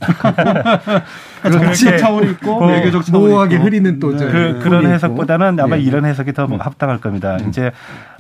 정치 1.43 1.85
그렇게 1.85 1.99
차원이 1.99 2.31
있고 2.31 2.59
그 2.61 2.67
외교적 2.67 3.05
차원이 3.05 3.29
모호하게 3.29 3.57
있고. 3.57 3.65
흐리는 3.65 3.99
또 3.99 4.13
이제 4.13 4.25
네. 4.25 4.33
그, 4.33 4.37
네. 4.37 4.53
그런 4.61 4.83
있고. 4.83 4.95
해석보다는 4.95 5.61
아마 5.61 5.77
예. 5.77 5.83
이런 5.83 6.05
해석이 6.07 6.33
더 6.33 6.47
합당할 6.47 6.99
겁니다. 6.99 7.37
이제 7.49 7.73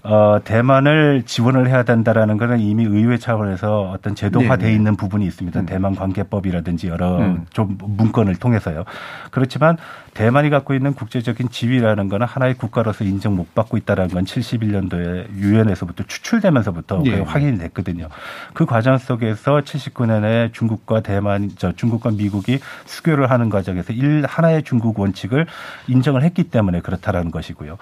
어, 0.04 0.38
대만을 0.42 1.22
지원을 1.24 1.68
해야 1.68 1.84
된다라는 1.84 2.36
것은 2.36 2.58
이미 2.58 2.84
의회 2.84 3.18
차원에서 3.18 3.92
어떤 3.92 4.16
제도화돼 4.16 4.66
네. 4.66 4.74
있는 4.74 4.96
부분이 4.96 5.24
있습니다. 5.26 5.64
대만 5.66 5.94
관계법이라든지 5.94 6.88
여러 6.88 7.18
음. 7.18 7.46
좀 7.50 7.78
문건을 7.80 8.36
통해서요. 8.36 8.84
그렇지만 9.30 9.76
대만이 10.14 10.50
갖고 10.50 10.74
있는 10.74 10.92
국제적인 10.92 11.48
지위라는 11.48 12.08
거는 12.08 12.26
하나의 12.26 12.54
국가로서 12.54 13.04
인정 13.04 13.36
못 13.36 13.54
받고 13.54 13.76
있다라는 13.78 14.12
건 14.12 14.24
71년도에 14.24 15.36
유엔에서부터 15.36 16.04
추출되면서부터 16.04 17.02
예. 17.06 17.10
그게 17.10 17.22
확인이 17.22 17.58
됐거든요. 17.58 18.08
그 18.52 18.66
과정 18.66 18.98
속에서 18.98 19.60
79년에 19.60 20.52
중국과 20.52 21.00
대만, 21.00 21.50
저 21.56 21.72
중국과 21.72 22.10
미국이 22.10 22.58
수교를 22.84 23.30
하는 23.30 23.48
과정에서 23.48 23.92
일 23.92 24.24
하나의 24.26 24.64
중국 24.64 24.98
원칙을 24.98 25.46
인정을 25.86 26.22
했기 26.24 26.44
때문에 26.44 26.80
그렇다라는 26.80 27.30
것이고요. 27.30 27.78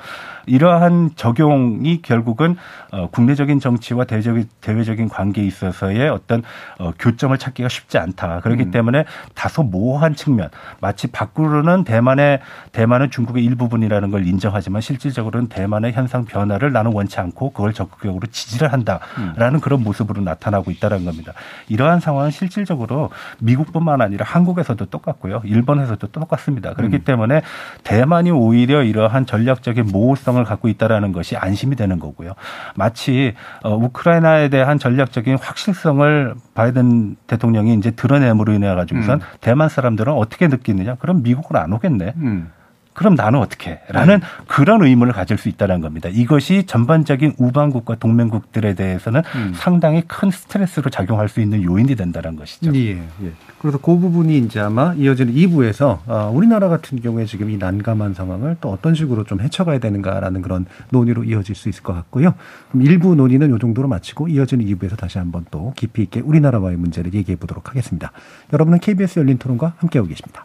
이러한 0.46 1.10
적용이 1.16 2.00
결국은 2.10 2.56
어, 2.90 3.08
국내적인 3.08 3.60
정치와 3.60 4.04
대적인, 4.04 4.48
대외적인 4.60 5.08
관계에 5.08 5.44
있어서의 5.44 6.08
어떤 6.08 6.42
어, 6.78 6.90
교점을 6.98 7.36
찾기가 7.38 7.68
쉽지 7.68 7.98
않다. 7.98 8.40
그렇기 8.40 8.64
음. 8.64 8.70
때문에 8.72 9.04
다소 9.34 9.62
모호한 9.62 10.16
측면, 10.16 10.48
마치 10.80 11.06
밖으로는 11.06 11.84
대만의 11.84 12.40
대만은 12.72 13.10
중국의 13.10 13.44
일부분이라는 13.44 14.10
걸 14.10 14.26
인정하지만 14.26 14.82
실질적으로는 14.82 15.48
대만의 15.48 15.92
현상 15.92 16.24
변화를 16.24 16.72
나는 16.72 16.92
원치 16.92 17.20
않고 17.20 17.52
그걸 17.52 17.72
적극적으로 17.72 18.26
지지를 18.26 18.72
한다라는 18.72 19.54
음. 19.54 19.60
그런 19.60 19.84
모습으로 19.84 20.20
나타나고 20.22 20.72
있다는 20.72 21.04
겁니다. 21.04 21.32
이러한 21.68 22.00
상황은 22.00 22.32
실질적으로 22.32 23.10
미국뿐만 23.38 24.00
아니라 24.00 24.24
한국에서도 24.26 24.84
똑같고요, 24.86 25.42
일본에서도 25.44 26.04
똑같습니다. 26.08 26.74
그렇기 26.74 26.96
음. 26.96 27.04
때문에 27.04 27.42
대만이 27.84 28.32
오히려 28.32 28.82
이러한 28.82 29.26
전략적인 29.26 29.86
모호성을 29.92 30.42
갖고 30.42 30.66
있다라는 30.66 31.12
것이 31.12 31.36
안심이 31.36 31.76
되는 31.76 31.99
거고요. 32.00 32.32
마치 32.74 33.34
어, 33.62 33.76
우크라이나에 33.76 34.48
대한 34.48 34.78
전략적인 34.78 35.38
확실성을 35.40 36.34
바이든 36.54 37.16
대통령이 37.28 37.74
이제 37.74 37.92
드러냄으로 37.92 38.52
인해 38.52 38.74
가지고선 38.74 39.20
음. 39.20 39.26
대만 39.40 39.68
사람들은 39.68 40.12
어떻게 40.12 40.48
느끼느냐? 40.48 40.96
그럼 40.96 41.22
미국은 41.22 41.56
안 41.56 41.72
오겠네. 41.72 42.14
음. 42.16 42.50
그럼 42.92 43.14
나는 43.14 43.38
어떻게? 43.38 43.80
라는 43.88 44.20
그런 44.46 44.82
의문을 44.82 45.12
가질 45.12 45.38
수 45.38 45.48
있다는 45.48 45.80
겁니다. 45.80 46.08
이것이 46.10 46.64
전반적인 46.66 47.34
우방국과 47.38 47.96
동맹국들에 47.96 48.74
대해서는 48.74 49.22
음. 49.36 49.52
상당히 49.54 50.02
큰 50.06 50.30
스트레스로 50.30 50.90
작용할 50.90 51.28
수 51.28 51.40
있는 51.40 51.62
요인이 51.62 51.94
된다는 51.94 52.36
것이죠. 52.36 52.74
예, 52.74 52.98
예. 52.98 53.32
그래서 53.58 53.78
그 53.78 53.96
부분이 53.96 54.38
이제 54.38 54.60
아마 54.60 54.92
이어지는 54.94 55.32
2부에서 55.34 55.98
어, 56.06 56.32
우리나라 56.34 56.68
같은 56.68 57.00
경우에 57.00 57.26
지금 57.26 57.50
이 57.50 57.56
난감한 57.56 58.14
상황을 58.14 58.56
또 58.60 58.70
어떤 58.70 58.94
식으로 58.94 59.24
좀 59.24 59.40
헤쳐가야 59.40 59.78
되는가라는 59.78 60.42
그런 60.42 60.66
논의로 60.90 61.24
이어질 61.24 61.54
수 61.54 61.68
있을 61.68 61.82
것 61.82 61.94
같고요. 61.94 62.34
그럼 62.70 62.86
일부 62.86 63.14
논의는 63.14 63.54
이 63.54 63.58
정도로 63.58 63.88
마치고 63.88 64.28
이어지는 64.28 64.66
2부에서 64.66 64.96
다시 64.96 65.18
한번 65.18 65.46
또 65.50 65.72
깊이 65.76 66.02
있게 66.02 66.20
우리나라와의 66.20 66.76
문제를 66.76 67.14
얘기해 67.14 67.36
보도록 67.36 67.70
하겠습니다. 67.70 68.12
여러분은 68.52 68.80
KBS 68.80 69.20
열린 69.20 69.38
토론과 69.38 69.74
함께하고 69.78 70.08
계십니다. 70.08 70.44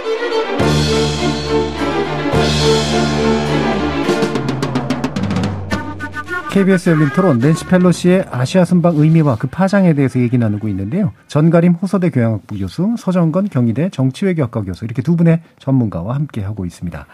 KBS 6.51 6.89
열린 6.89 7.07
토론 7.15 7.39
낸시 7.39 7.65
펠로시의 7.65 8.25
아시아 8.29 8.65
순방 8.65 8.97
의미와 8.97 9.37
그 9.37 9.47
파장에 9.47 9.93
대해서 9.93 10.19
얘기 10.19 10.37
나누고 10.37 10.67
있는데요. 10.67 11.13
전가림 11.27 11.73
호서대 11.73 12.09
교양학부 12.09 12.57
교수, 12.57 12.93
서정건 12.97 13.47
경희대 13.47 13.89
정치외교학과 13.89 14.63
교수 14.63 14.83
이렇게 14.83 15.01
두 15.01 15.15
분의 15.15 15.41
전문가와 15.59 16.13
함께 16.13 16.41
하고 16.41 16.65
있습니다. 16.65 17.05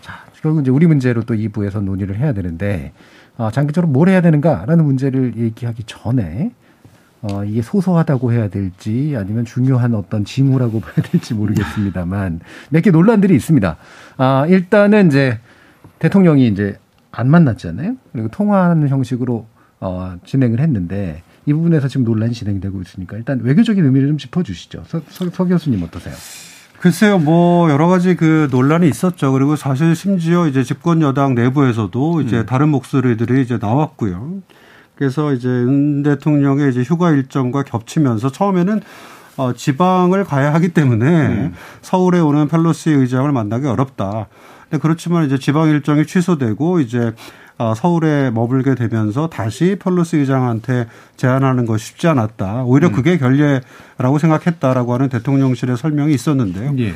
자, 0.00 0.14
결국 0.40 0.62
이제 0.62 0.70
우리 0.70 0.86
문제로 0.86 1.22
또 1.24 1.34
2부에서 1.34 1.82
논의를 1.82 2.16
해야 2.16 2.32
되는데 2.32 2.92
아, 3.36 3.50
장기적으로 3.50 3.92
뭘 3.92 4.08
해야 4.08 4.22
되는가라는 4.22 4.82
문제를 4.82 5.36
얘기하기 5.36 5.84
전에 5.84 6.52
어, 7.22 7.44
이게 7.44 7.60
소소하다고 7.60 8.32
해야 8.32 8.48
될지 8.48 9.14
아니면 9.16 9.44
중요한 9.44 9.94
어떤 9.94 10.24
징후라고 10.24 10.80
봐야 10.80 10.94
될지 10.94 11.34
모르겠습니다만 11.34 12.40
몇 12.70 12.80
개 12.82 12.90
논란들이 12.90 13.34
있습니다. 13.36 13.76
아, 14.16 14.46
일단은 14.48 15.08
이제 15.08 15.38
대통령이 15.98 16.46
이제 16.48 16.78
안 17.12 17.28
만났잖아요. 17.28 17.96
그리고 18.12 18.28
통화하는 18.28 18.88
형식으로 18.88 19.46
어, 19.80 20.14
진행을 20.24 20.60
했는데 20.60 21.22
이 21.46 21.52
부분에서 21.52 21.88
지금 21.88 22.04
논란이 22.04 22.32
진행되고 22.32 22.80
있으니까 22.82 23.16
일단 23.16 23.40
외교적인 23.42 23.84
의미를 23.84 24.08
좀 24.08 24.18
짚어주시죠. 24.18 24.84
서, 24.86 25.00
서, 25.08 25.30
서 25.30 25.44
교수님 25.44 25.82
어떠세요? 25.82 26.14
글쎄요, 26.78 27.18
뭐 27.18 27.70
여러 27.70 27.88
가지 27.88 28.16
그 28.16 28.48
논란이 28.50 28.88
있었죠. 28.88 29.32
그리고 29.32 29.56
사실 29.56 29.94
심지어 29.94 30.46
이제 30.46 30.62
집권 30.62 31.02
여당 31.02 31.34
내부에서도 31.34 32.22
이제 32.22 32.38
음. 32.38 32.46
다른 32.46 32.70
목소리들이 32.70 33.42
이제 33.42 33.58
나왔고요. 33.60 34.40
그래서 35.00 35.32
이제 35.32 35.48
윤 35.48 36.02
대통령의 36.02 36.68
이제 36.68 36.82
휴가 36.82 37.10
일정과 37.10 37.62
겹치면서 37.62 38.30
처음에는 38.30 38.82
어, 39.38 39.54
지방을 39.54 40.24
가야 40.24 40.52
하기 40.52 40.74
때문에 40.74 41.06
음. 41.06 41.54
서울에 41.80 42.20
오는 42.20 42.48
펠로시 42.48 42.90
의장을 42.90 43.32
만나기 43.32 43.66
어렵다. 43.66 44.26
근데 44.68 44.78
그렇지만 44.82 45.24
이제 45.24 45.38
지방 45.38 45.70
일정이 45.70 46.04
취소되고 46.04 46.80
이제 46.80 47.14
어, 47.56 47.72
서울에 47.74 48.30
머물게 48.30 48.74
되면서 48.74 49.30
다시 49.30 49.78
펠로시 49.82 50.18
의장한테 50.18 50.86
제안하는 51.16 51.64
것이 51.64 51.86
쉽지 51.86 52.06
않았다. 52.06 52.64
오히려 52.64 52.88
음. 52.88 52.92
그게 52.92 53.16
결례라고 53.16 54.18
생각했다라고 54.18 54.92
하는 54.92 55.08
대통령실의 55.08 55.78
설명이 55.78 56.12
있었는데요. 56.12 56.74
예. 56.78 56.92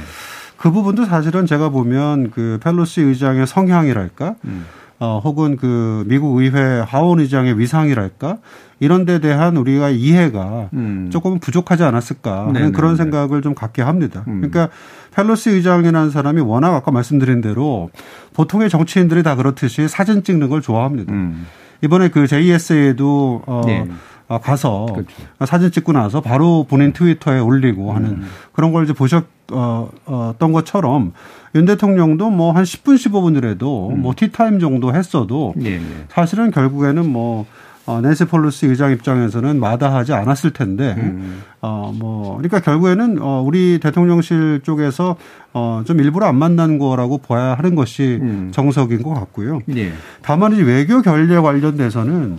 그 0.59 0.71
부분도 0.71 1.07
사실은 1.07 1.47
제가 1.47 1.71
보면 1.71 2.33
그 2.33 2.59
펠로시 2.63 3.01
의장의 3.01 3.47
성향이랄까, 3.47 4.35
음. 4.45 4.67
어, 5.01 5.21
혹은 5.23 5.57
그 5.57 6.05
미국 6.07 6.39
의회 6.39 6.81
하원 6.81 7.21
의장의 7.21 7.59
위상이랄까, 7.59 8.39
이런 8.81 9.05
데 9.05 9.19
대한 9.19 9.57
우리가 9.57 9.91
이해가 9.91 10.69
음. 10.75 11.09
조금 11.11 11.39
부족하지 11.39 11.85
않았을까 11.85 12.41
하는 12.41 12.53
네네네. 12.53 12.73
그런 12.73 12.97
생각을 12.97 13.41
좀 13.43 13.55
갖게 13.55 13.83
합니다. 13.83 14.25
음. 14.29 14.41
그러니까 14.41 14.69
펠로시 15.15 15.51
의장이라는 15.51 16.11
사람이 16.11 16.41
워낙 16.41 16.75
아까 16.75 16.91
말씀드린 16.91 17.41
대로 17.41 17.91
보통의 18.35 18.69
정치인들이 18.69 19.23
다 19.23 19.37
그렇듯이 19.37 19.89
사진 19.89 20.23
찍는 20.23 20.49
걸 20.49 20.61
좋아합니다. 20.61 21.13
음. 21.13 21.47
이번에 21.83 22.09
그 22.09 22.27
JSA도 22.27 23.43
어, 23.47 23.63
네. 23.67 23.87
어, 24.29 24.39
가서 24.39 24.87
그렇죠. 24.87 25.13
사진 25.47 25.71
찍고 25.71 25.93
나서 25.93 26.21
바로 26.21 26.67
본인 26.69 26.93
트위터에 26.93 27.41
올리고 27.41 27.93
하는 27.93 28.11
음. 28.11 28.27
그런 28.53 28.73
걸 28.73 28.85
이제 28.85 28.93
보셨 28.93 29.25
어, 29.53 29.91
었던 30.07 30.53
것처럼 30.53 31.13
윤 31.55 31.67
대통령도 31.67 32.31
뭐 32.31 32.53
한 32.53 32.65
10분 32.65 32.95
15분이라도 32.97 33.91
음. 33.91 34.03
뭐 34.03 34.15
티타임 34.17 34.59
정도 34.59 34.95
했어도 34.95 35.55
예, 35.61 35.73
예. 35.73 35.81
사실은 36.09 36.51
결국에는 36.51 37.07
뭐 37.11 37.47
어, 37.87 38.01
낸시 38.01 38.25
폴로시 38.25 38.67
의장 38.67 38.93
입장에서는 38.93 39.61
마다하지 39.61 40.15
않았을 40.15 40.53
텐데, 40.53 40.95
음. 40.97 41.43
어, 41.61 41.93
뭐, 41.95 42.39
그러니까 42.39 42.61
결국에는, 42.61 43.19
어, 43.21 43.43
우리 43.45 43.79
대통령실 43.79 44.61
쪽에서, 44.63 45.17
어, 45.53 45.83
좀 45.85 46.01
일부러 46.01 46.27
안 46.27 46.37
만난 46.37 46.79
거라고 46.79 47.19
봐야 47.19 47.53
하는 47.53 47.75
것이 47.75 48.21
음. 48.23 48.51
정석인 48.55 49.03
것 49.03 49.13
같고요. 49.13 49.61
예. 49.77 49.93
다만 50.23 50.55
이제 50.55 50.63
외교 50.63 51.03
결례 51.03 51.39
관련돼서는 51.39 52.39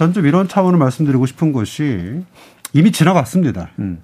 전 0.00 0.14
좀 0.14 0.24
이런 0.24 0.48
차원을 0.48 0.78
말씀드리고 0.78 1.26
싶은 1.26 1.52
것이 1.52 2.22
이미 2.72 2.90
지나갔습니다. 2.90 3.68
음. 3.80 3.98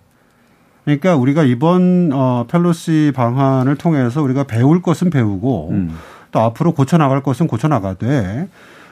그러니까 0.84 1.16
우리가 1.16 1.42
이번 1.42 2.10
어 2.12 2.44
펠로시 2.46 3.12
방안을 3.16 3.76
통해서 3.76 4.20
우리가 4.20 4.44
배울 4.44 4.82
것은 4.82 5.08
배우고 5.08 5.70
음. 5.70 5.96
또 6.32 6.40
앞으로 6.40 6.72
고쳐 6.72 6.98
나갈 6.98 7.22
것은 7.22 7.46
고쳐 7.46 7.68
나가되 7.68 8.46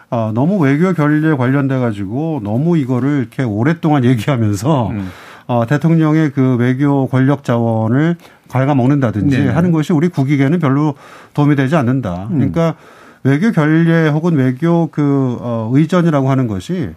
어 0.09 0.33
너무 0.33 0.57
외교 0.59 0.95
결례 0.95 1.37
관련돼 1.37 1.79
가지고 1.79 2.41
너무 2.43 2.79
이거를 2.79 3.19
이렇게 3.19 3.43
오랫동안 3.43 4.03
얘기하면서 4.09 4.89
음. 4.89 5.11
어 5.47 5.67
대통령의 5.67 6.33
그 6.33 6.57
외교 6.57 7.07
권력 7.07 7.45
자원을 7.45 8.17
갉아먹는다든지 8.49 9.39
네. 9.41 9.49
하는 9.51 9.73
것이 9.73 9.93
우리 9.93 10.09
국익에는 10.09 10.59
별로 10.59 10.95
도움이 11.35 11.55
되지 11.55 11.77
않는다. 11.77 12.29
음. 12.31 12.37
그러니까 12.39 12.77
외교 13.25 13.51
결례 13.53 14.09
혹은 14.09 14.35
외교 14.35 14.89
그 14.89 15.37
어, 15.41 15.71
의전이라고 15.73 16.31
하는 16.31 16.47
것이 16.47 16.91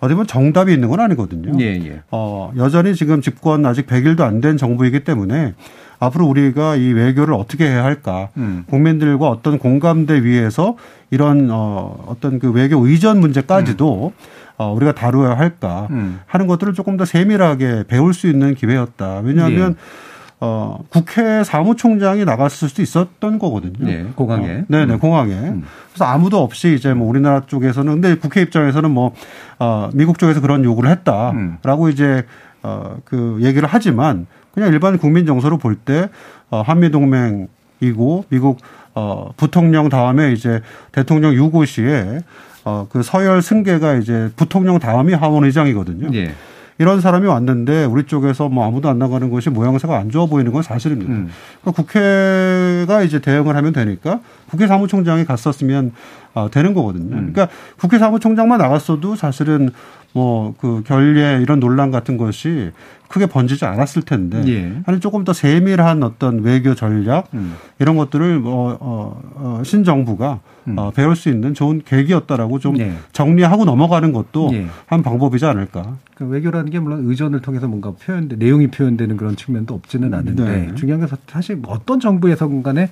어디 0.00 0.14
보면 0.14 0.26
정답이 0.26 0.72
있는 0.72 0.88
건 0.88 1.00
아니거든요. 1.00 1.52
예, 1.60 1.74
예. 1.84 2.02
어, 2.10 2.52
여전히 2.56 2.94
지금 2.94 3.20
집권 3.20 3.66
아직 3.66 3.86
100일도 3.86 4.20
안 4.22 4.40
된 4.40 4.56
정부이기 4.56 5.04
때문에 5.04 5.54
앞으로 5.98 6.26
우리가 6.26 6.76
이 6.76 6.92
외교를 6.92 7.34
어떻게 7.34 7.66
해야 7.66 7.84
할까? 7.84 8.28
음. 8.38 8.64
국민들과 8.68 9.28
어떤 9.28 9.58
공감대 9.58 10.22
위에서 10.22 10.76
이런 11.10 11.48
어, 11.50 12.04
어떤 12.06 12.38
그 12.38 12.50
외교 12.50 12.78
의전 12.86 13.20
문제까지도 13.20 14.12
어, 14.56 14.72
우리가 14.72 14.92
다루어야 14.94 15.36
할까 15.36 15.88
음. 15.90 16.20
하는 16.26 16.46
것들을 16.46 16.72
조금 16.72 16.96
더 16.96 17.04
세밀하게 17.04 17.84
배울 17.88 18.14
수 18.14 18.26
있는 18.28 18.54
기회였다. 18.54 19.20
왜냐하면 19.24 19.72
예. 19.72 20.09
어, 20.40 20.82
국회 20.88 21.44
사무총장이 21.44 22.24
나갔을 22.24 22.68
수도 22.68 22.80
있었던 22.82 23.38
거거든요. 23.38 23.86
네, 23.86 24.06
공항에. 24.14 24.50
어, 24.50 24.64
네네, 24.68 24.94
음. 24.94 24.98
공항에. 24.98 25.34
음. 25.34 25.64
그래서 25.90 26.06
아무도 26.06 26.42
없이 26.42 26.74
이제 26.74 26.94
뭐 26.94 27.08
우리나라 27.08 27.42
쪽에서는 27.46 27.92
근데 27.92 28.16
국회 28.16 28.40
입장에서는 28.40 28.90
뭐, 28.90 29.14
어, 29.58 29.90
미국 29.92 30.18
쪽에서 30.18 30.40
그런 30.40 30.64
요구를 30.64 30.90
음. 30.90 30.92
했다라고 30.92 31.90
이제, 31.90 32.24
어, 32.62 32.96
그 33.04 33.38
얘기를 33.42 33.68
하지만 33.70 34.26
그냥 34.52 34.70
일반 34.70 34.98
국민 34.98 35.26
정서로 35.26 35.58
볼 35.58 35.76
때, 35.76 36.08
어, 36.50 36.62
한미동맹이고 36.62 38.24
미국 38.30 38.58
어, 38.94 39.30
부통령 39.36 39.88
다음에 39.88 40.32
이제 40.32 40.60
대통령 40.92 41.32
유고 41.34 41.64
시에 41.64 42.20
어, 42.64 42.86
그 42.90 43.02
서열 43.02 43.42
승계가 43.42 43.94
이제 43.94 44.30
부통령 44.36 44.78
다음이 44.78 45.14
하원 45.14 45.44
의장이거든요. 45.44 46.10
예. 46.14 46.34
이런 46.80 47.02
사람이 47.02 47.26
왔는데 47.26 47.84
우리 47.84 48.04
쪽에서 48.04 48.48
뭐 48.48 48.66
아무도 48.66 48.88
안 48.88 48.98
나가는 48.98 49.28
것이 49.28 49.50
모양새가 49.50 49.98
안 49.98 50.10
좋아 50.10 50.24
보이는 50.24 50.50
건 50.50 50.62
사실입니다. 50.62 51.12
음. 51.12 51.28
그러니까 51.60 51.82
국회가 51.82 53.02
이제 53.02 53.20
대응을 53.20 53.54
하면 53.54 53.74
되니까 53.74 54.20
국회 54.48 54.66
사무총장이 54.66 55.26
갔었으면 55.26 55.92
어, 56.32 56.48
되는 56.50 56.72
거거든요. 56.72 57.16
음. 57.16 57.32
그러니까 57.34 57.48
국회 57.78 57.98
사무총장만 57.98 58.58
나갔어도 58.58 59.14
사실은 59.14 59.68
뭐 60.12 60.54
그 60.58 60.82
결례 60.84 61.40
이런 61.40 61.60
논란 61.60 61.90
같은 61.90 62.16
것이 62.16 62.70
크게 63.08 63.26
번지지 63.26 63.64
않았을 63.64 64.02
텐데 64.02 64.42
예. 64.46 64.82
아니 64.86 65.00
조금 65.00 65.24
더 65.24 65.32
세밀한 65.32 66.02
어떤 66.04 66.42
외교 66.42 66.76
전략 66.76 67.28
음. 67.34 67.56
이런 67.80 67.96
것들을 67.96 68.38
뭐 68.38 68.76
어, 68.80 69.20
어, 69.34 69.62
신정부가 69.64 70.38
음. 70.68 70.78
어, 70.78 70.90
배울 70.92 71.16
수 71.16 71.28
있는 71.28 71.52
좋은 71.52 71.82
계기였다라고 71.84 72.60
좀 72.60 72.78
예. 72.78 72.92
정리하고 73.12 73.64
넘어가는 73.64 74.12
것도 74.12 74.50
예. 74.52 74.66
한 74.86 75.02
방법이지 75.02 75.44
않을까. 75.44 75.96
그 76.14 76.24
외교라는 76.26 76.70
게 76.70 76.78
물론 76.78 77.04
의전을 77.06 77.40
통해서 77.40 77.66
뭔가 77.66 77.92
표현돼 77.92 78.36
내용이 78.36 78.68
표현되는 78.68 79.16
그런 79.16 79.34
측면도 79.34 79.74
없지는 79.74 80.14
않은데 80.14 80.44
네. 80.44 80.74
중요한 80.76 81.00
건 81.00 81.18
사실 81.26 81.60
어떤 81.66 81.98
정부에서건 81.98 82.62
간에 82.62 82.90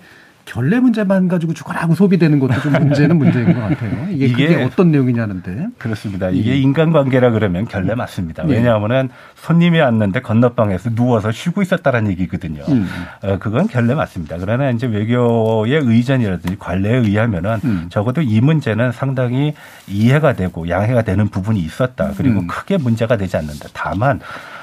결례 0.49 0.81
문제만 0.81 1.29
가지고 1.29 1.53
죽어라고 1.53 1.95
소비되는 1.95 2.39
것도 2.39 2.59
좀 2.63 2.73
문제는 2.73 3.17
문제인 3.19 3.53
것 3.53 3.61
같아요. 3.61 4.09
이게, 4.11 4.27
이게 4.27 4.63
어떤 4.63 4.91
내용이냐는데. 4.91 5.69
그렇습니다. 5.77 6.31
이게 6.31 6.57
인간관계라 6.57 7.33
그러면 7.33 7.67
결례 7.67 7.95
맞습니다. 7.95 8.49
예. 8.49 8.55
왜냐하면은 8.55 9.11
손님이 9.35 9.79
왔는데 9.81 10.23
건너방에서 10.23 10.95
누워서 10.95 11.33
쉬고 11.33 11.61
있었다는 11.61 12.11
얘기거든요. 12.13 12.63
음. 12.69 12.89
어, 13.23 13.39
그건 13.39 13.69
결례 13.69 13.95
맞습니다. 13.95 14.39
그러나 14.39 14.71
이제 14.71 14.87
외교의 14.87 15.81
의전이라든지 15.85 16.57
관례에 16.59 16.97
의하면은 16.97 17.61
음. 17.65 17.87
적어도 17.91 18.23
이 18.23 18.41
문제는 18.41 18.93
상당히 18.93 19.53
이해가 19.87 20.33
되고 20.33 20.67
양해가 20.67 21.03
되는 21.03 21.29
부분이 21.29 21.61
있었다. 21.61 22.13
그리고 22.17 22.41
음. 22.41 22.47
크게 22.47 22.79
문제가 22.79 23.19
되지 23.19 23.37
않는다. 23.37 23.69
다만 23.75 24.21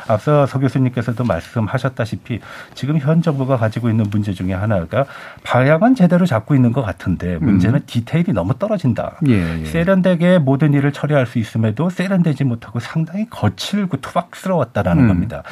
앞서 0.07 0.45
서 0.45 0.59
교수님께서도 0.59 1.23
말씀하셨다시피 1.23 2.39
지금 2.73 2.99
현 2.99 3.21
정부가 3.21 3.57
가지고 3.57 3.89
있는 3.89 4.05
문제 4.09 4.33
중에 4.33 4.53
하나가 4.53 5.05
방향은 5.43 5.95
제대로 5.95 6.25
잡고 6.25 6.55
있는 6.55 6.71
것 6.71 6.81
같은데 6.81 7.37
문제는 7.37 7.81
디테일이 7.85 8.33
너무 8.33 8.57
떨어진다. 8.57 9.17
음. 9.23 9.27
예, 9.29 9.61
예. 9.61 9.65
세련되게 9.65 10.39
모든 10.39 10.73
일을 10.73 10.91
처리할 10.91 11.25
수 11.25 11.39
있음에도 11.39 11.89
세련되지 11.89 12.43
못하고 12.43 12.79
상당히 12.79 13.29
거칠고 13.29 13.97
투박스러웠다라는 13.97 15.03
음. 15.03 15.07
겁니다. 15.07 15.43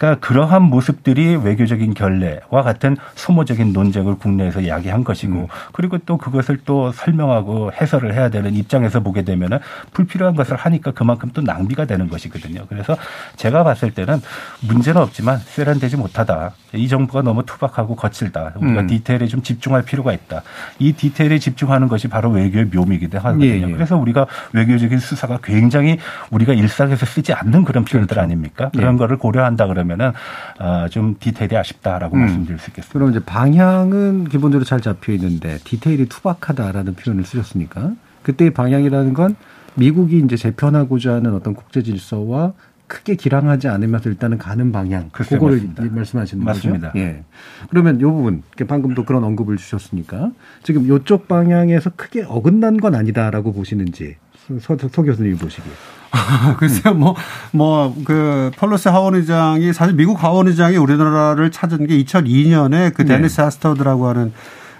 그러니까 0.00 0.26
그러한 0.26 0.62
모습들이 0.62 1.36
외교적인 1.36 1.92
결례와 1.92 2.62
같은 2.64 2.96
소모적인 3.16 3.74
논쟁을 3.74 4.14
국내에서 4.16 4.66
야기한 4.66 5.04
것이고 5.04 5.32
음. 5.34 5.46
그리고 5.72 5.98
또 5.98 6.16
그것을 6.16 6.60
또 6.64 6.90
설명하고 6.90 7.72
해설을 7.72 8.14
해야 8.14 8.30
되는 8.30 8.54
입장에서 8.54 9.00
보게 9.00 9.24
되면은 9.24 9.58
불필요한 9.92 10.36
것을 10.36 10.56
하니까 10.56 10.92
그만큼 10.92 11.30
또 11.34 11.42
낭비가 11.42 11.84
되는 11.84 12.08
것이거든요. 12.08 12.64
그래서 12.70 12.96
제가 13.36 13.62
봤을 13.62 13.90
때는 13.90 14.22
문제는 14.66 15.02
없지만 15.02 15.36
세련되지 15.36 15.98
못하다. 15.98 16.52
이 16.74 16.88
정부가 16.88 17.22
너무 17.22 17.44
투박하고 17.44 17.96
거칠다. 17.96 18.52
우리가 18.56 18.82
음. 18.82 18.86
디테일에 18.86 19.26
좀 19.26 19.42
집중할 19.42 19.82
필요가 19.82 20.12
있다. 20.12 20.42
이 20.78 20.92
디테일에 20.92 21.38
집중하는 21.38 21.88
것이 21.88 22.08
바로 22.08 22.30
외교의 22.30 22.66
묘미이기도 22.66 23.18
하거든요. 23.18 23.44
예, 23.44 23.60
예. 23.60 23.72
그래서 23.72 23.96
우리가 23.96 24.26
외교적인 24.52 24.98
수사가 24.98 25.38
굉장히 25.42 25.98
우리가 26.30 26.52
일상에서 26.52 27.06
쓰지 27.06 27.32
않는 27.32 27.64
그런 27.64 27.84
표현들 27.84 28.14
그렇죠. 28.14 28.24
아닙니까? 28.24 28.70
그런 28.74 28.94
예. 28.94 28.98
거를 28.98 29.16
고려한다 29.16 29.66
그러면은 29.66 30.12
아, 30.58 30.88
좀 30.90 31.16
디테일이 31.18 31.56
아쉽다라고 31.56 32.16
음. 32.16 32.20
말씀드릴 32.20 32.58
수 32.58 32.70
있겠습니다. 32.70 32.92
그럼 32.92 33.10
이제 33.10 33.20
방향은 33.20 34.28
기본적으로 34.28 34.64
잘 34.64 34.80
잡혀 34.80 35.12
있는데 35.12 35.58
디테일이 35.64 36.06
투박하다라는 36.06 36.94
표현을 36.94 37.24
쓰셨으니까 37.24 37.92
그때의 38.22 38.52
방향이라는 38.52 39.14
건 39.14 39.36
미국이 39.74 40.18
이제 40.18 40.36
재편하고자 40.36 41.14
하는 41.14 41.34
어떤 41.34 41.54
국제 41.54 41.82
질서와 41.82 42.52
크게 42.90 43.14
기랑하지 43.14 43.68
않으면서 43.68 44.10
일단은 44.10 44.36
가는 44.36 44.72
방향. 44.72 45.10
그거를 45.12 45.58
맞습니다. 45.58 45.84
말씀하시는 45.94 46.44
맞습니다. 46.44 46.88
거죠. 46.88 46.98
예. 46.98 47.22
그러면 47.70 48.00
요 48.00 48.12
부분 48.12 48.42
방금도 48.66 49.04
그런 49.04 49.22
언급을 49.22 49.56
주셨으니까 49.56 50.32
지금 50.64 50.88
요쪽 50.88 51.28
방향에서 51.28 51.90
크게 51.94 52.24
어긋난 52.26 52.78
건 52.78 52.96
아니다라고 52.96 53.52
보시는지 53.52 54.16
서, 54.60 54.76
서, 54.76 54.88
서 54.88 55.02
교수님이 55.02 55.36
보시기에. 55.36 55.72
글쎄요, 56.58 56.94
뭐, 56.94 57.14
뭐, 57.52 57.94
그, 58.04 58.50
펄로스 58.56 58.88
하원 58.88 59.14
의장이, 59.14 59.72
사실 59.72 59.94
미국 59.94 60.24
하원 60.24 60.48
의장이 60.48 60.76
우리나라를 60.76 61.52
찾은 61.52 61.86
게 61.86 62.02
2002년에 62.02 62.92
그 62.92 63.04
네. 63.04 63.16
데니스 63.16 63.40
하스터드라고 63.40 64.08
하는, 64.08 64.32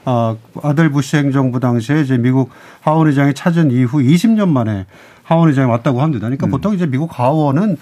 어, 0.05 0.37
아들 0.65 0.91
부시 0.91 1.19
행정부 1.19 1.61
당시에 1.61 2.01
이제 2.01 2.19
미국 2.19 2.51
하원 2.81 3.07
의장이 3.07 3.35
찾은 3.35 3.71
이후 3.71 3.99
20년 3.99 4.49
만에 4.49 4.87
하원 5.23 5.49
의장이 5.49 5.71
왔다고 5.71 6.03
합니다. 6.03 6.27
그러니까 6.27 6.49
음. 6.49 6.51
보통 6.51 6.75
이제 6.75 6.87
미국 6.87 7.17
하원은 7.17 7.77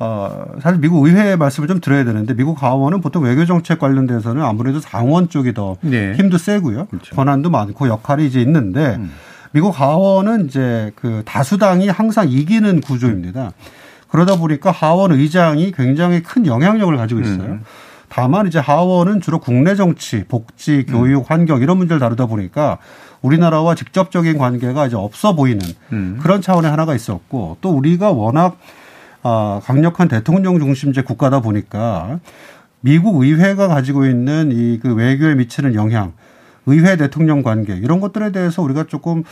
어, 0.00 0.44
사실 0.62 0.80
미국 0.80 1.06
의회 1.06 1.34
말씀을 1.34 1.66
좀 1.66 1.80
드려야 1.80 2.04
되는데 2.04 2.34
미국 2.34 2.62
하원은 2.62 3.00
보통 3.00 3.24
외교 3.24 3.44
정책 3.44 3.78
관련돼서는 3.80 4.42
아무래도 4.42 4.78
상원 4.80 5.28
쪽이 5.28 5.54
더 5.54 5.76
네. 5.80 6.14
힘도 6.14 6.38
세고요. 6.38 6.86
그렇죠. 6.86 7.16
권한도 7.16 7.50
많고 7.50 7.88
역할이 7.88 8.26
이제 8.26 8.40
있는데 8.40 8.96
음. 8.96 9.10
미국 9.50 9.78
하원은 9.78 10.46
이제 10.46 10.92
그 10.94 11.22
다수당이 11.24 11.88
항상 11.88 12.28
이기는 12.28 12.80
구조입니다. 12.80 13.52
그러다 14.08 14.36
보니까 14.36 14.70
하원 14.70 15.12
의장이 15.12 15.72
굉장히 15.72 16.22
큰 16.22 16.46
영향력을 16.46 16.96
가지고 16.96 17.20
있어요. 17.20 17.42
음. 17.42 17.64
다만 18.08 18.46
이제 18.46 18.58
하원은 18.58 19.20
주로 19.20 19.38
국내 19.38 19.74
정치, 19.74 20.24
복지, 20.24 20.86
음. 20.88 20.92
교육, 20.92 21.30
환경 21.30 21.60
이런 21.60 21.76
문제를 21.76 21.98
다루다 21.98 22.26
보니까 22.26 22.78
우리나라와 23.20 23.74
직접적인 23.74 24.38
관계가 24.38 24.86
이제 24.86 24.96
없어 24.96 25.34
보이는 25.34 25.60
음. 25.92 26.18
그런 26.22 26.40
차원의 26.40 26.70
하나가 26.70 26.94
있었고 26.94 27.58
또 27.60 27.70
우리가 27.70 28.12
워낙 28.12 28.58
아, 29.28 29.60
강력한 29.62 30.08
대통령 30.08 30.58
중심제 30.58 31.02
국가다 31.02 31.40
보니까 31.40 32.18
미국 32.80 33.22
의회가 33.22 33.68
가지고 33.68 34.06
있는 34.06 34.50
이 34.52 34.78
그 34.80 34.94
외교에 34.94 35.34
미치는 35.34 35.74
영향, 35.74 36.12
의회 36.64 36.96
대통령 36.96 37.42
관계 37.42 37.74
이런 37.76 38.00
것들에 38.00 38.32
대해서 38.32 38.62
우리가 38.62 38.84
조금 38.84 39.24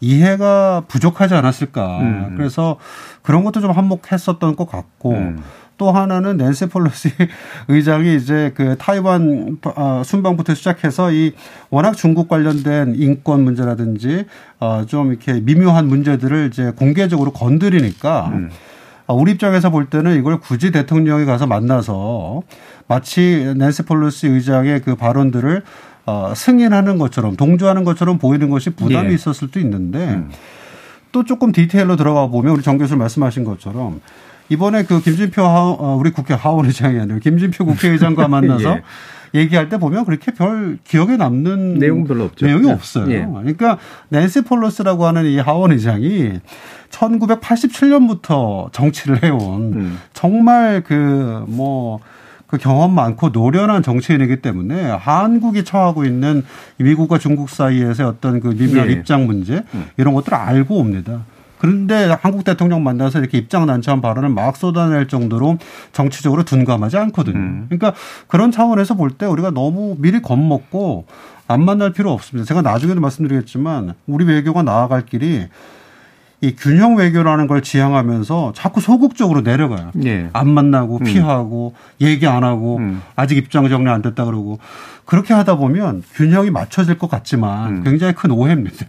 이해가 0.00 0.84
부족하지 0.88 1.34
않았을까. 1.34 2.00
음. 2.00 2.34
그래서 2.36 2.78
그런 3.22 3.44
것도 3.44 3.60
좀 3.60 3.70
한몫했었던 3.70 4.56
것 4.56 4.68
같고 4.68 5.12
음. 5.12 5.38
또 5.76 5.90
하나는 5.92 6.36
낸시 6.36 6.66
폴로시 6.66 7.10
의장이 7.68 8.16
이제 8.16 8.52
그 8.56 8.76
타이완 8.78 9.58
아, 9.76 10.02
순방부터 10.04 10.54
시작해서 10.54 11.12
이 11.12 11.32
워낙 11.70 11.94
중국 11.94 12.28
관련된 12.28 12.94
인권 12.96 13.44
문제라든지 13.44 14.26
어좀 14.58 15.10
이렇게 15.10 15.40
미묘한 15.40 15.86
문제들을 15.86 16.48
이제 16.50 16.72
공개적으로 16.76 17.32
건드리니까 17.32 18.30
음. 18.32 18.50
아, 19.06 19.12
우리 19.12 19.32
입장에서 19.32 19.70
볼 19.70 19.86
때는 19.86 20.18
이걸 20.18 20.38
굳이 20.38 20.70
대통령이 20.70 21.24
가서 21.26 21.46
만나서 21.46 22.42
마치 22.88 23.52
낸시 23.56 23.82
폴로시 23.82 24.28
의장의 24.28 24.82
그 24.82 24.94
발언들을 24.94 25.62
어, 26.06 26.32
승인하는 26.34 26.98
것처럼 26.98 27.36
동조하는 27.36 27.84
것처럼 27.84 28.18
보이는 28.18 28.50
것이 28.50 28.70
부담이 28.70 29.10
예. 29.10 29.14
있었을 29.14 29.48
수도 29.48 29.60
있는데 29.60 29.98
음. 29.98 30.30
또 31.12 31.24
조금 31.24 31.52
디테일로 31.52 31.96
들어가 31.96 32.26
보면 32.26 32.54
우리 32.54 32.62
정 32.62 32.76
교수 32.76 32.96
말씀하신 32.96 33.44
것처럼 33.44 34.00
이번에 34.48 34.84
그 34.84 35.00
김진표 35.00 35.42
하, 35.42 35.60
어, 35.70 35.96
우리 35.98 36.10
국회 36.10 36.34
하원 36.34 36.66
의장이 36.66 36.98
아니라 37.00 37.18
김진표 37.18 37.64
국회의장과 37.64 38.28
만나서 38.28 38.70
예. 38.70 38.82
얘기할 39.34 39.68
때 39.68 39.78
보면 39.78 40.04
그렇게 40.04 40.32
별 40.32 40.78
기억에 40.84 41.16
남는 41.16 41.74
내용은 41.74 42.04
별로 42.04 42.24
없죠. 42.24 42.46
내용이 42.46 42.66
네. 42.66 42.72
없어요. 42.72 43.10
예. 43.10 43.26
그러니까 43.26 43.78
낸시 44.08 44.42
폴로스라고 44.42 45.06
하는 45.06 45.24
이 45.26 45.38
하원 45.38 45.72
의장이 45.72 46.40
1987년부터 46.90 48.72
정치를 48.72 49.24
해온 49.24 49.72
음. 49.74 49.98
정말 50.12 50.82
그 50.82 51.44
뭐 51.48 52.00
그 52.54 52.58
경험 52.58 52.94
많고 52.94 53.30
노련한 53.30 53.82
정치인이기 53.82 54.36
때문에 54.36 54.90
한국이 54.90 55.64
처하고 55.64 56.04
있는 56.04 56.44
미국과 56.76 57.18
중국 57.18 57.50
사이에서의 57.50 58.08
어떤 58.08 58.38
그 58.40 58.48
미묘한 58.48 58.88
예. 58.88 58.92
입장 58.92 59.26
문제 59.26 59.64
음. 59.74 59.86
이런 59.96 60.14
것들을 60.14 60.36
알고 60.36 60.76
옵니다. 60.76 61.24
그런데 61.58 62.14
한국 62.20 62.44
대통령 62.44 62.82
만나서 62.84 63.20
이렇게 63.20 63.38
입장 63.38 63.66
난처한 63.66 64.00
발언을 64.00 64.28
막 64.28 64.56
쏟아낼 64.56 65.08
정도로 65.08 65.58
정치적으로 65.92 66.44
둔감하지 66.44 66.96
않거든요. 66.98 67.36
음. 67.38 67.66
그러니까 67.68 67.94
그런 68.26 68.50
차원에서 68.50 68.94
볼 68.94 69.10
때 69.16 69.26
우리가 69.26 69.50
너무 69.50 69.96
미리 69.98 70.20
겁먹고 70.20 71.06
안 71.46 71.64
만날 71.64 71.92
필요 71.92 72.12
없습니다. 72.12 72.46
제가 72.46 72.62
나중에도 72.62 73.00
말씀드리겠지만 73.00 73.94
우리 74.06 74.24
외교가 74.24 74.62
나아갈 74.62 75.06
길이 75.06 75.46
이 76.40 76.54
균형 76.56 76.96
외교라는 76.96 77.46
걸 77.46 77.62
지향하면서 77.62 78.52
자꾸 78.54 78.80
소극적으로 78.80 79.40
내려가요. 79.40 79.92
예. 80.04 80.28
안 80.34 80.50
만나고 80.50 80.98
음. 80.98 81.04
피하고 81.04 81.74
얘기 82.02 82.26
안 82.26 82.44
하고 82.44 82.76
음. 82.78 83.00
아직 83.16 83.38
입장 83.38 83.66
정리 83.68 83.88
안 83.88 84.02
됐다 84.02 84.24
그러고 84.26 84.58
그렇게 85.06 85.32
하다 85.32 85.56
보면 85.56 86.02
균형이 86.14 86.50
맞춰질 86.50 86.98
것 86.98 87.08
같지만 87.08 87.76
음. 87.76 87.84
굉장히 87.84 88.12
큰 88.14 88.30
오해입니다. 88.30 88.84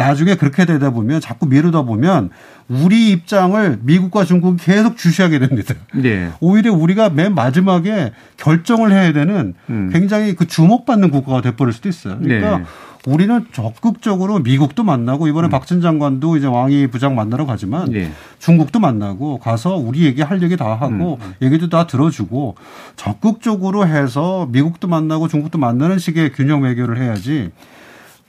나중에 0.00 0.34
그렇게 0.34 0.64
되다 0.64 0.90
보면 0.90 1.20
자꾸 1.20 1.46
미루다 1.46 1.82
보면 1.82 2.30
우리 2.68 3.10
입장을 3.10 3.80
미국과 3.82 4.24
중국이 4.24 4.64
계속 4.64 4.96
주시하게 4.96 5.40
됩니다. 5.40 5.74
네. 5.94 6.30
오히려 6.40 6.72
우리가 6.72 7.10
맨 7.10 7.34
마지막에 7.34 8.12
결정을 8.38 8.92
해야 8.92 9.12
되는 9.12 9.54
음. 9.68 9.90
굉장히 9.92 10.34
그 10.34 10.46
주목받는 10.46 11.10
국가가 11.10 11.42
돼버릴 11.42 11.74
수도 11.74 11.90
있어요. 11.90 12.18
그러니까 12.18 12.58
네. 12.58 12.64
우리는 13.06 13.46
적극적으로 13.52 14.38
미국도 14.38 14.84
만나고 14.84 15.26
이번에 15.26 15.48
박진 15.48 15.80
장관도 15.80 16.36
이제 16.36 16.46
왕이 16.46 16.86
부장 16.86 17.14
만나러 17.14 17.44
가지만 17.44 17.88
음. 17.88 17.92
네. 17.92 18.10
중국도 18.38 18.80
만나고 18.80 19.38
가서 19.38 19.76
우리 19.76 20.04
얘기 20.04 20.22
할 20.22 20.42
얘기 20.42 20.56
다 20.56 20.74
하고 20.74 21.18
음. 21.20 21.34
얘기도 21.42 21.68
다 21.68 21.86
들어주고 21.86 22.54
적극적으로 22.96 23.86
해서 23.86 24.48
미국도 24.50 24.88
만나고 24.88 25.28
중국도 25.28 25.58
만나는 25.58 25.98
식의 25.98 26.32
균형 26.32 26.62
외교를 26.62 26.98
해야지 27.02 27.50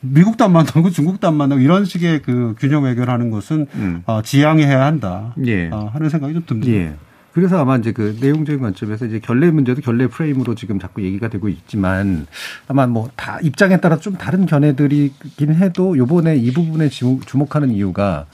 미국도 0.01 0.45
안 0.45 0.51
만나고 0.53 0.89
중국도 0.89 1.27
안 1.27 1.35
만나고 1.35 1.61
이런 1.61 1.85
식의 1.85 2.21
그 2.23 2.55
균형 2.59 2.83
외교를 2.83 3.11
하는 3.11 3.31
것은 3.31 3.67
어, 4.05 4.21
지양해야 4.21 4.83
한다 4.85 5.33
예. 5.45 5.69
어, 5.69 5.89
하는 5.93 6.09
생각이 6.09 6.33
좀 6.33 6.43
듭니다. 6.45 6.71
예. 6.71 6.95
그래서 7.33 7.61
아마 7.61 7.77
이제 7.77 7.93
그 7.93 8.17
내용적인 8.19 8.59
관점에서 8.61 9.05
이제 9.05 9.19
결례 9.19 9.51
문제도 9.51 9.79
결례 9.81 10.07
프레임으로 10.07 10.53
지금 10.55 10.79
자꾸 10.79 11.01
얘기가 11.01 11.29
되고 11.29 11.47
있지만 11.47 12.27
아마 12.67 12.85
뭐 12.87 13.09
다 13.15 13.39
입장에 13.41 13.77
따라 13.77 13.97
좀 13.97 14.15
다른 14.15 14.45
견해들이긴 14.45 15.55
해도 15.55 15.97
요번에 15.97 16.35
이 16.35 16.51
부분에 16.51 16.89
주목하는 16.89 17.69
이유가 17.71 18.25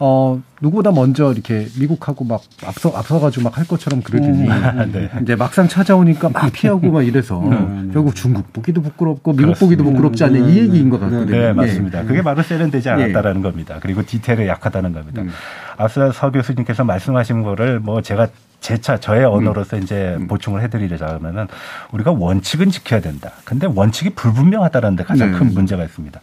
어 0.00 0.40
누구보다 0.60 0.92
먼저 0.92 1.32
이렇게 1.32 1.66
미국하고 1.78 2.24
막 2.24 2.40
앞서 2.64 2.90
앞서가지고 2.96 3.44
막 3.44 3.58
할 3.58 3.66
것처럼 3.66 4.02
그러더니 4.02 4.48
음. 4.48 4.92
네. 4.92 5.10
이제 5.22 5.34
막상 5.34 5.66
찾아오니까 5.66 6.30
막 6.30 6.52
피하고 6.52 6.92
막 6.92 7.02
이래서 7.02 7.42
네. 7.50 7.90
결국 7.92 8.14
중국 8.14 8.52
보기도 8.52 8.80
부끄럽고 8.80 9.32
미국 9.32 9.58
보기도 9.58 9.82
부끄럽지 9.82 10.22
않냐 10.24 10.38
이 10.46 10.58
얘기인 10.58 10.90
것 10.90 11.00
같거든요. 11.00 11.26
네, 11.26 11.48
예. 11.48 11.52
맞습니다. 11.52 12.04
그게 12.04 12.22
바로 12.22 12.42
세련되지 12.42 12.88
예. 12.88 12.92
않았다라는 12.92 13.42
겁니다. 13.42 13.78
그리고 13.80 14.04
디테일에 14.06 14.46
약하다는 14.46 14.92
겁니다. 14.92 15.22
음. 15.22 15.30
앞서 15.76 16.12
서 16.12 16.30
교수님께서 16.30 16.84
말씀하신 16.84 17.42
거를 17.42 17.80
뭐 17.80 18.00
제가 18.00 18.28
제차 18.60 18.98
저의 18.98 19.24
음. 19.24 19.32
언어로서 19.32 19.76
이제 19.76 20.18
보충을 20.28 20.62
해드리자면은 20.62 21.46
우리가 21.92 22.12
원칙은 22.12 22.70
지켜야 22.70 23.00
된다. 23.00 23.32
근데 23.44 23.66
원칙이 23.66 24.10
불분명하다는 24.10 24.96
데 24.96 25.04
가장 25.04 25.32
네. 25.32 25.38
큰 25.38 25.54
문제가 25.54 25.84
있습니다. 25.84 26.20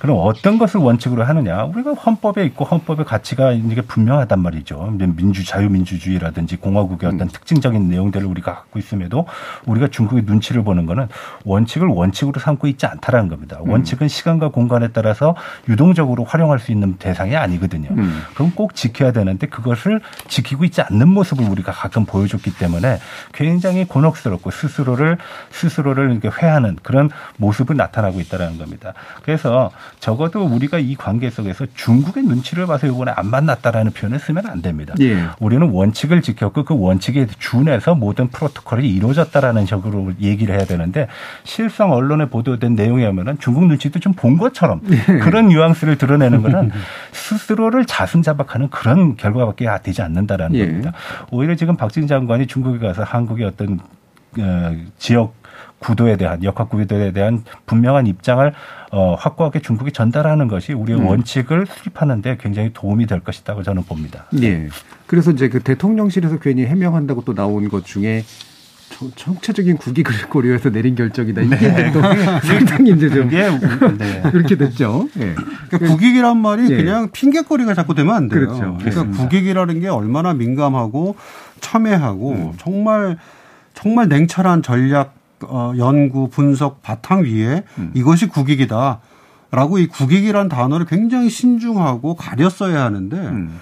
그럼 0.00 0.18
어떤 0.20 0.58
것을 0.58 0.80
원칙으로 0.80 1.24
하느냐? 1.24 1.64
우리가 1.64 1.94
헌법에 1.94 2.44
있고 2.46 2.64
헌법의 2.64 3.04
가치가 3.04 3.50
이게 3.50 3.80
분명하단 3.80 4.38
말이죠. 4.38 4.94
민주 5.16 5.44
자유민주주의라든지 5.44 6.56
공화국의 6.56 7.08
어떤 7.08 7.26
특징적인 7.26 7.88
내용들을 7.88 8.24
우리가 8.24 8.54
갖고 8.54 8.78
있음에도 8.78 9.26
우리가 9.66 9.88
중국의 9.88 10.22
눈치를 10.24 10.62
보는 10.62 10.86
거는 10.86 11.08
원칙을 11.44 11.88
원칙으로 11.88 12.38
삼고 12.38 12.68
있지 12.68 12.86
않다라는 12.86 13.28
겁니다. 13.28 13.58
원칙은 13.60 14.06
시간과 14.06 14.50
공간에 14.50 14.88
따라서 14.88 15.34
유동적으로 15.68 16.22
활용할 16.22 16.60
수 16.60 16.70
있는 16.70 16.96
대상이 16.98 17.34
아니거든요. 17.34 17.88
음. 17.90 18.22
그럼 18.34 18.52
꼭 18.54 18.76
지켜야 18.76 19.10
되는데 19.10 19.48
그것을 19.48 20.00
지키고 20.28 20.64
있지 20.64 20.80
않는 20.80 21.08
모습을 21.08 21.44
우리가 21.44 21.72
가끔 21.72 22.04
보여줬기 22.04 22.54
때문에 22.54 23.00
굉장히 23.32 23.84
곤혹스럽고 23.84 24.52
스스로를 24.52 25.18
스스로를 25.50 26.12
이렇게 26.12 26.28
회하는 26.28 26.76
그런 26.84 27.10
모습을 27.36 27.76
나타나고 27.76 28.20
있다는 28.20 28.58
겁니다. 28.58 28.94
그래서 29.22 29.72
적어도 30.00 30.44
우리가 30.44 30.78
이 30.78 30.94
관계 30.94 31.30
속에서 31.30 31.66
중국의 31.74 32.24
눈치를 32.24 32.66
봐서 32.66 32.86
이번에 32.86 33.12
안 33.16 33.26
만났다라는 33.26 33.92
표현을 33.92 34.18
쓰면 34.18 34.46
안 34.46 34.60
됩니다. 34.62 34.94
예. 35.00 35.24
우리는 35.40 35.68
원칙을 35.70 36.22
지켰고 36.22 36.64
그 36.64 36.78
원칙에 36.78 37.26
준해서 37.38 37.94
모든 37.94 38.28
프로토콜이 38.28 38.88
이루어졌다라는 38.88 39.66
식으로 39.66 40.12
얘기를 40.20 40.54
해야 40.54 40.64
되는데 40.64 41.08
실상 41.44 41.92
언론에 41.92 42.26
보도된 42.26 42.74
내용에 42.74 43.04
하면은 43.06 43.38
중국 43.38 43.66
눈치도 43.66 44.00
좀 44.00 44.18
본 44.18 44.36
것처럼 44.36 44.80
그런 45.22 45.46
뉘앙스를 45.48 45.96
드러내는 45.96 46.42
거는 46.42 46.72
스스로를 47.12 47.84
자승자박하는 47.86 48.68
그런 48.70 49.16
결과밖에 49.16 49.66
되지 49.82 50.02
않는다라는 50.02 50.56
예. 50.56 50.66
겁니다. 50.66 50.92
오히려 51.30 51.54
지금 51.54 51.76
박진 51.76 52.06
장관이 52.08 52.46
중국에 52.48 52.78
가서 52.84 53.04
한국의 53.04 53.46
어떤 53.46 53.78
어, 54.38 54.76
지역 54.98 55.34
구도에 55.78 56.16
대한 56.16 56.42
역학 56.42 56.70
구도에 56.70 57.12
대한 57.12 57.44
분명한 57.66 58.06
입장을 58.06 58.52
어, 58.90 59.14
확고하게 59.14 59.60
중국에 59.60 59.90
전달하는 59.90 60.48
것이 60.48 60.72
우리의 60.72 60.98
음. 60.98 61.06
원칙을 61.06 61.66
수립하는데 61.66 62.38
굉장히 62.40 62.70
도움이 62.72 63.06
될 63.06 63.20
것이라고 63.20 63.62
저는 63.62 63.84
봅니다. 63.84 64.26
예. 64.42 64.68
그래서 65.06 65.30
이제 65.30 65.48
그 65.48 65.60
대통령실에서 65.60 66.38
괜히 66.38 66.64
해명한다고 66.66 67.22
또 67.24 67.34
나온 67.34 67.68
것 67.68 67.84
중에 67.84 68.24
저- 68.90 69.10
정체적인 69.14 69.76
국익을 69.76 70.12
고려해서 70.30 70.70
내린 70.70 70.94
결정이다. 70.94 71.42
이게 71.42 71.56
네. 71.56 71.92
또 71.92 72.00
상당히 72.42 72.90
이제 72.92 73.08
좀 73.10 73.28
네. 73.28 73.58
그렇게 74.32 74.56
됐죠. 74.56 75.08
예. 75.18 75.34
그러니까 75.68 75.78
국익이란 75.92 76.38
말이 76.38 76.66
예. 76.70 76.76
그냥 76.76 77.10
핑계거리가 77.12 77.74
자꾸 77.74 77.94
되면 77.94 78.14
안 78.14 78.28
돼요. 78.28 78.40
그렇죠. 78.40 78.58
그러니까 78.58 78.82
그렇습니다. 78.84 79.22
국익이라는 79.22 79.80
게 79.80 79.88
얼마나 79.88 80.32
민감하고 80.32 81.16
첨예하고 81.60 82.32
음. 82.32 82.52
정말 82.58 83.18
정말 83.74 84.08
냉철한 84.08 84.62
전략 84.62 85.17
어, 85.42 85.72
연구 85.76 86.28
분석 86.28 86.82
바탕 86.82 87.24
위에 87.24 87.64
음. 87.78 87.92
이것이 87.94 88.26
국익이다라고 88.28 89.78
이 89.78 89.86
국익이란 89.86 90.48
단어를 90.48 90.86
굉장히 90.86 91.30
신중하고 91.30 92.14
가려 92.14 92.48
써야 92.48 92.84
하는데 92.84 93.16
음. 93.16 93.60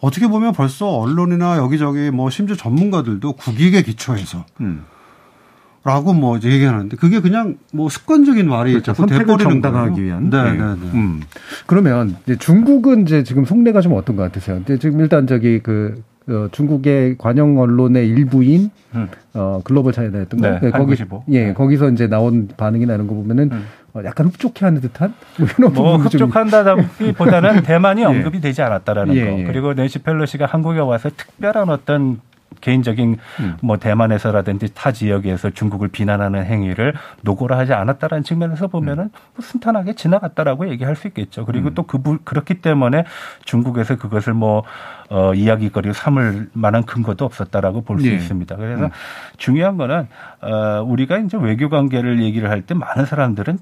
어떻게 0.00 0.26
보면 0.28 0.52
벌써 0.52 0.88
언론이나 0.88 1.56
여기저기 1.58 2.10
뭐 2.10 2.30
심지어 2.30 2.56
전문가들도 2.56 3.32
국익에 3.32 3.82
기초해서 3.82 4.44
음. 4.60 4.84
라고 5.86 6.12
뭐 6.12 6.36
이제 6.36 6.50
얘기하는데 6.50 6.96
그게 6.96 7.20
그냥 7.20 7.58
뭐 7.72 7.88
습관적인 7.88 8.48
말이 8.48 8.72
그렇죠. 8.72 8.92
선택을 8.92 9.38
정당하기 9.38 9.94
거예요. 9.94 10.04
위한. 10.04 10.30
네, 10.30 10.38
예. 10.38 10.42
네, 10.50 10.56
네. 10.58 10.90
음. 10.94 11.22
그러면 11.66 12.16
이제 12.24 12.34
중국은 12.34 13.02
이제 13.02 13.22
지금 13.22 13.44
속내가 13.44 13.80
좀 13.82 13.92
어떤 13.92 14.16
것 14.16 14.24
같으세요? 14.24 14.58
이제 14.64 14.80
지금 14.80 14.98
일단 14.98 15.28
저기 15.28 15.60
그 15.60 16.02
어, 16.28 16.48
중국의 16.50 17.16
관영 17.18 17.58
언론의 17.58 18.08
일부인 18.08 18.70
음. 18.94 19.08
어, 19.34 19.60
글로벌 19.62 19.92
차이나였던 19.92 20.40
거. 20.40 20.46
네, 20.48 20.54
네, 20.54 20.70
거기 20.70 20.72
한국일보. 20.72 21.24
예, 21.30 21.52
거기서 21.52 21.90
이제 21.90 22.08
나온 22.08 22.48
반응이나 22.56 22.94
이런 22.94 23.06
거 23.06 23.14
보면은 23.14 23.50
음. 23.52 23.66
어, 23.94 24.02
약간 24.04 24.26
흡족해하는 24.26 24.80
듯한 24.80 25.14
뭐 25.38 25.48
이런 25.58 25.72
뭐 25.72 25.96
흡족한다기보다는 25.98 27.62
대만이 27.64 28.02
예. 28.02 28.06
언급이 28.06 28.40
되지 28.40 28.60
않았다라는 28.62 29.14
예, 29.14 29.24
거. 29.24 29.38
예. 29.38 29.44
그리고 29.44 29.72
낸시 29.72 30.00
펠로시가 30.00 30.46
한국에 30.46 30.80
와서 30.80 31.10
특별한 31.16 31.68
어떤 31.68 32.20
개인적인 32.60 33.16
음. 33.40 33.56
뭐 33.62 33.76
대만에서라든지 33.78 34.74
타 34.74 34.92
지역에서 34.92 35.50
중국을 35.50 35.88
비난하는 35.88 36.44
행위를 36.44 36.94
노고라 37.22 37.58
하지 37.58 37.72
않았다라는 37.72 38.22
측면에서 38.24 38.66
보면은 38.68 39.04
음. 39.04 39.10
뭐 39.34 39.42
순탄하게 39.44 39.94
지나갔다라고 39.94 40.68
얘기할 40.70 40.96
수 40.96 41.06
있겠죠. 41.08 41.44
그리고 41.46 41.74
또 41.74 41.82
그, 41.84 42.00
그렇기 42.24 42.60
때문에 42.60 43.04
중국에서 43.44 43.96
그것을 43.96 44.34
뭐, 44.34 44.62
어, 45.08 45.34
이야기거리로 45.34 45.92
삼을 45.94 46.48
만한 46.52 46.84
근거도 46.84 47.24
없었다라고 47.24 47.82
볼수 47.82 48.08
예. 48.08 48.14
있습니다. 48.14 48.56
그래서 48.56 48.84
음. 48.86 48.90
중요한 49.36 49.76
거는, 49.76 50.08
어, 50.42 50.82
우리가 50.84 51.18
이제 51.18 51.36
외교 51.40 51.68
관계를 51.68 52.22
얘기를 52.22 52.50
할 52.50 52.62
때 52.62 52.74
많은 52.74 53.04
사람들은 53.06 53.58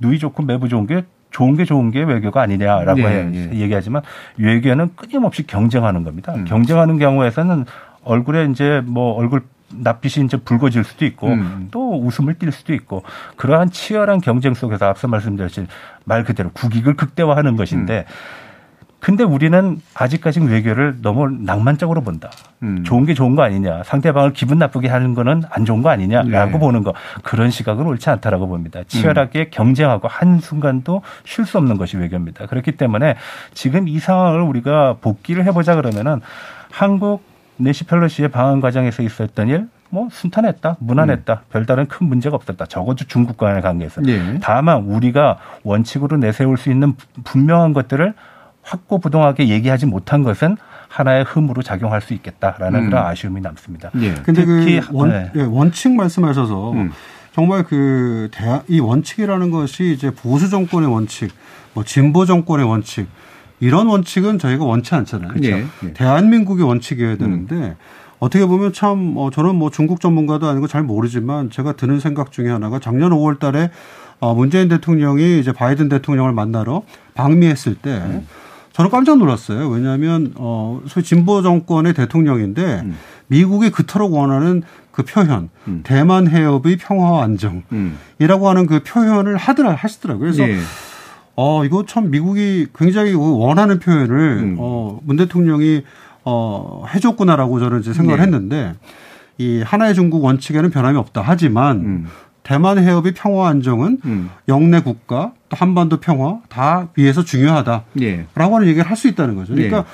누이 0.00 0.18
좋고 0.18 0.44
매부 0.44 0.68
좋은 0.68 0.86
게 0.86 1.04
좋은 1.30 1.56
게 1.56 1.66
좋은 1.66 1.90
게 1.90 2.02
외교가 2.02 2.40
아니냐라고 2.40 3.00
예, 3.00 3.04
해- 3.04 3.30
예. 3.34 3.58
얘기하지만 3.60 4.00
외교는 4.38 4.92
끊임없이 4.96 5.46
경쟁하는 5.46 6.02
겁니다. 6.04 6.32
음. 6.34 6.44
경쟁하는 6.46 6.98
경우에서는 6.98 7.66
얼굴에 8.08 8.46
이제 8.46 8.82
뭐 8.84 9.14
얼굴 9.14 9.42
낯빛이 9.70 10.24
이제 10.24 10.38
붉어질 10.38 10.82
수도 10.82 11.04
있고 11.04 11.28
음. 11.28 11.68
또 11.70 12.00
웃음을 12.00 12.34
띌 12.34 12.50
수도 12.50 12.72
있고 12.72 13.02
그러한 13.36 13.70
치열한 13.70 14.22
경쟁 14.22 14.54
속에서 14.54 14.86
앞서 14.86 15.08
말씀드렸듯이 15.08 15.66
말 16.04 16.24
그대로 16.24 16.50
국익을 16.54 16.94
극대화하는 16.96 17.56
것인데 17.56 18.06
음. 18.08 18.48
근데 19.00 19.22
우리는 19.22 19.80
아직까지 19.94 20.40
외교를 20.40 20.96
너무 21.02 21.28
낭만적으로 21.30 22.00
본다. 22.00 22.30
음. 22.64 22.82
좋은 22.82 23.04
게 23.04 23.14
좋은 23.14 23.36
거 23.36 23.42
아니냐. 23.42 23.84
상대방을 23.84 24.32
기분 24.32 24.58
나쁘게 24.58 24.88
하는 24.88 25.14
거는 25.14 25.42
안 25.50 25.64
좋은 25.64 25.82
거 25.82 25.88
아니냐라고 25.88 26.52
네. 26.52 26.58
보는 26.58 26.82
거. 26.82 26.94
그런 27.22 27.50
시각은 27.50 27.86
옳지 27.86 28.10
않다라고 28.10 28.48
봅니다. 28.48 28.82
치열하게 28.88 29.40
음. 29.40 29.46
경쟁하고 29.52 30.08
한순간도 30.08 31.02
쉴 31.24 31.46
수 31.46 31.58
없는 31.58 31.78
것이 31.78 31.96
외교입니다. 31.96 32.46
그렇기 32.46 32.72
때문에 32.72 33.14
지금 33.54 33.86
이 33.86 34.00
상황을 34.00 34.40
우리가 34.40 34.96
복귀를 35.00 35.44
해보자 35.44 35.76
그러면은 35.76 36.20
한국 36.72 37.22
내시 37.58 37.84
펠로시의 37.84 38.28
방한 38.30 38.60
과정에서 38.60 39.02
있었던 39.02 39.48
일, 39.48 39.68
뭐 39.90 40.08
순탄했다, 40.10 40.76
무난했다, 40.80 41.42
별다른 41.50 41.86
큰 41.86 42.06
문제가 42.06 42.36
없었다. 42.36 42.66
적어도 42.66 43.04
중국과의 43.04 43.62
관계에서. 43.62 44.02
예. 44.06 44.38
다만 44.40 44.84
우리가 44.84 45.38
원칙으로 45.64 46.16
내세울 46.18 46.56
수 46.56 46.70
있는 46.70 46.94
분명한 47.24 47.72
것들을 47.72 48.14
확고부동하게 48.62 49.48
얘기하지 49.48 49.86
못한 49.86 50.22
것은 50.22 50.56
하나의 50.88 51.24
흠으로 51.24 51.62
작용할 51.62 52.00
수 52.00 52.14
있겠다라는 52.14 52.80
음. 52.80 52.90
그런 52.90 53.06
아쉬움이 53.06 53.40
남습니다. 53.40 53.90
예. 54.00 54.14
근데 54.22 54.44
특히 54.44 54.80
그 54.80 54.88
원, 54.92 55.10
네. 55.10 55.30
예, 55.36 55.42
원칙 55.42 55.92
말씀하셔서 55.92 56.72
음. 56.72 56.92
정말 57.32 57.62
그 57.62 58.28
대하, 58.32 58.62
이 58.68 58.80
원칙이라는 58.80 59.50
것이 59.50 59.92
이제 59.92 60.10
보수 60.10 60.50
정권의 60.50 60.90
원칙, 60.90 61.30
뭐 61.72 61.84
진보 61.84 62.24
정권의 62.24 62.66
원칙 62.66 63.06
이런 63.60 63.86
원칙은 63.86 64.38
저희가 64.38 64.64
원치 64.64 64.94
않잖아요. 64.94 65.32
예, 65.42 65.64
예. 65.84 65.92
대한민국의 65.94 66.64
원칙이어야 66.66 67.16
되는데 67.16 67.76
어떻게 68.18 68.46
보면 68.46 68.72
참 68.72 69.14
어, 69.16 69.30
저는 69.30 69.54
뭐 69.54 69.70
중국 69.70 70.00
전문가도 70.00 70.48
아니고 70.48 70.66
잘 70.66 70.82
모르지만 70.82 71.50
제가 71.50 71.72
드는 71.72 72.00
생각 72.00 72.32
중에 72.32 72.48
하나가 72.48 72.78
작년 72.78 73.10
5월 73.10 73.38
달에 73.38 73.70
어, 74.20 74.34
문재인 74.34 74.68
대통령이 74.68 75.38
이제 75.38 75.52
바이든 75.52 75.88
대통령을 75.88 76.32
만나러 76.32 76.82
방미했을 77.14 77.76
때 77.76 77.90
음. 77.90 78.26
저는 78.72 78.90
깜짝 78.92 79.18
놀랐어요. 79.18 79.68
왜냐하면 79.68 80.32
어 80.36 80.80
소위 80.86 81.04
진보 81.04 81.42
정권의 81.42 81.94
대통령인데 81.94 82.82
음. 82.84 82.96
미국이 83.26 83.70
그토록 83.70 84.14
원하는 84.14 84.62
그 84.92 85.04
표현 85.04 85.48
음. 85.66 85.80
대만 85.84 86.28
해협의 86.28 86.76
평화와 86.76 87.24
안정이라고 87.24 87.66
음. 87.72 87.98
하는 88.46 88.66
그 88.66 88.82
표현을 88.84 89.36
하더라 89.36 89.74
하시더라고요. 89.74 90.20
그래서 90.20 90.48
예. 90.48 90.58
어 91.40 91.64
이거 91.64 91.84
참 91.86 92.10
미국이 92.10 92.66
굉장히 92.74 93.14
원하는 93.14 93.78
표현을 93.78 94.18
음. 94.42 94.56
어 94.58 94.98
문 95.04 95.16
대통령이 95.16 95.84
어 96.24 96.84
해줬구나라고 96.92 97.60
저는 97.60 97.78
이제 97.80 97.92
생각을 97.92 98.18
네. 98.18 98.24
했는데 98.24 98.74
이 99.38 99.62
하나의 99.62 99.94
중국 99.94 100.24
원칙에는 100.24 100.70
변함이 100.70 100.98
없다 100.98 101.22
하지만 101.24 101.76
음. 101.76 102.06
대만 102.42 102.78
해협의 102.78 103.12
평화 103.14 103.48
안정은 103.48 103.98
음. 104.04 104.30
영내 104.48 104.80
국가 104.82 105.32
또 105.48 105.56
한반도 105.56 105.98
평화 106.00 106.38
다 106.48 106.88
위해서 106.96 107.22
중요하다라고 107.22 107.84
예. 108.00 108.26
하는 108.36 108.66
얘기를 108.66 108.84
할 108.88 108.96
수 108.96 109.06
있다는 109.06 109.36
거죠. 109.36 109.54
그러니까 109.54 109.78
예. 109.78 109.84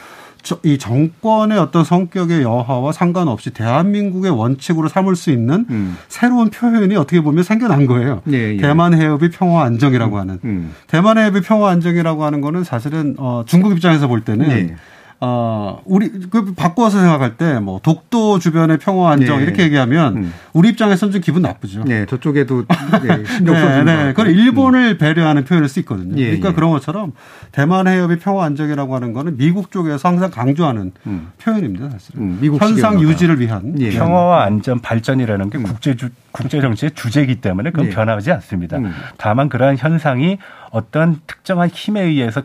이 0.63 0.79
정권의 0.79 1.59
어떤 1.59 1.85
성격의 1.85 2.43
여하와 2.43 2.93
상관없이 2.93 3.51
대한민국의 3.51 4.31
원칙으로 4.31 4.89
삼을 4.89 5.17
수 5.17 5.31
있는 5.31 5.65
음. 5.71 5.97
새로운 6.09 6.51
표현이 6.51 6.95
어떻게 6.97 7.21
보면 7.21 7.45
생겨난 7.45 7.87
거예요. 7.87 8.21
예, 8.31 8.55
예. 8.55 8.57
대만 8.59 8.93
해협의 8.95 9.31
평화 9.31 9.65
안정이라고 9.65 10.19
하는. 10.19 10.39
음. 10.45 10.75
대만 10.87 11.17
해협의 11.17 11.43
평화 11.43 11.71
안정이라고 11.71 12.25
하는 12.25 12.41
거는 12.41 12.65
사실은 12.65 13.15
어 13.19 13.45
중국 13.47 13.73
입장에서 13.73 14.07
볼 14.07 14.23
때는 14.23 14.51
예. 14.51 14.77
어, 15.21 15.81
우리, 15.85 16.11
그, 16.31 16.55
바꿔서 16.55 16.99
생각할 16.99 17.37
때, 17.37 17.59
뭐, 17.59 17.81
독도 17.83 18.39
주변의 18.39 18.79
평화 18.79 19.13
안정, 19.13 19.39
네. 19.39 19.45
이렇게 19.45 19.63
얘기하면, 19.63 20.17
음. 20.17 20.35
우리 20.53 20.71
입장에서는 20.71 21.13
좀 21.13 21.21
기분 21.21 21.43
나쁘죠. 21.43 21.85
네, 21.85 22.05
저쪽에도, 22.07 22.65
네, 23.03 23.25
신경 23.25 23.55
써주는. 23.61 23.85
네, 23.85 23.97
네. 23.97 24.13
그건 24.13 24.31
일본을 24.31 24.95
음. 24.95 24.99
배려하는 24.99 25.45
표현일 25.45 25.69
수 25.69 25.79
있거든요. 25.81 26.17
예, 26.19 26.25
그러니까 26.25 26.51
예. 26.51 26.53
그런 26.53 26.71
것처럼, 26.71 27.13
대만 27.53 27.87
해협의 27.87 28.19
평화 28.19 28.45
안정이라고 28.45 28.95
하는 28.95 29.13
거는 29.13 29.37
미국 29.37 29.71
쪽에서 29.71 30.09
항상 30.09 30.31
강조하는 30.31 30.93
음. 31.07 31.29
표현입니다, 31.41 31.91
사실은. 31.91 32.21
음, 32.21 32.39
미국 32.41 32.61
현상 32.61 33.01
유지를 33.01 33.41
위한. 33.41 33.75
예. 33.81 33.91
평화와 33.91 34.45
안전, 34.45 34.81
발전이라는 34.81 35.51
게 35.51 35.59
음. 35.59 35.63
국제 35.63 35.97
주, 35.97 36.11
국제 36.33 36.61
정치의 36.61 36.91
주제이기 36.95 37.37
때문에 37.37 37.71
그건 37.71 37.87
예. 37.87 37.91
변하지 37.91 38.33
않습니다. 38.33 38.79
음. 38.79 38.93
다만 39.17 39.49
그러한 39.49 39.77
현상이 39.79 40.39
어떤 40.71 41.21
특정한 41.27 41.69
힘에 41.69 42.03
의해서 42.03 42.43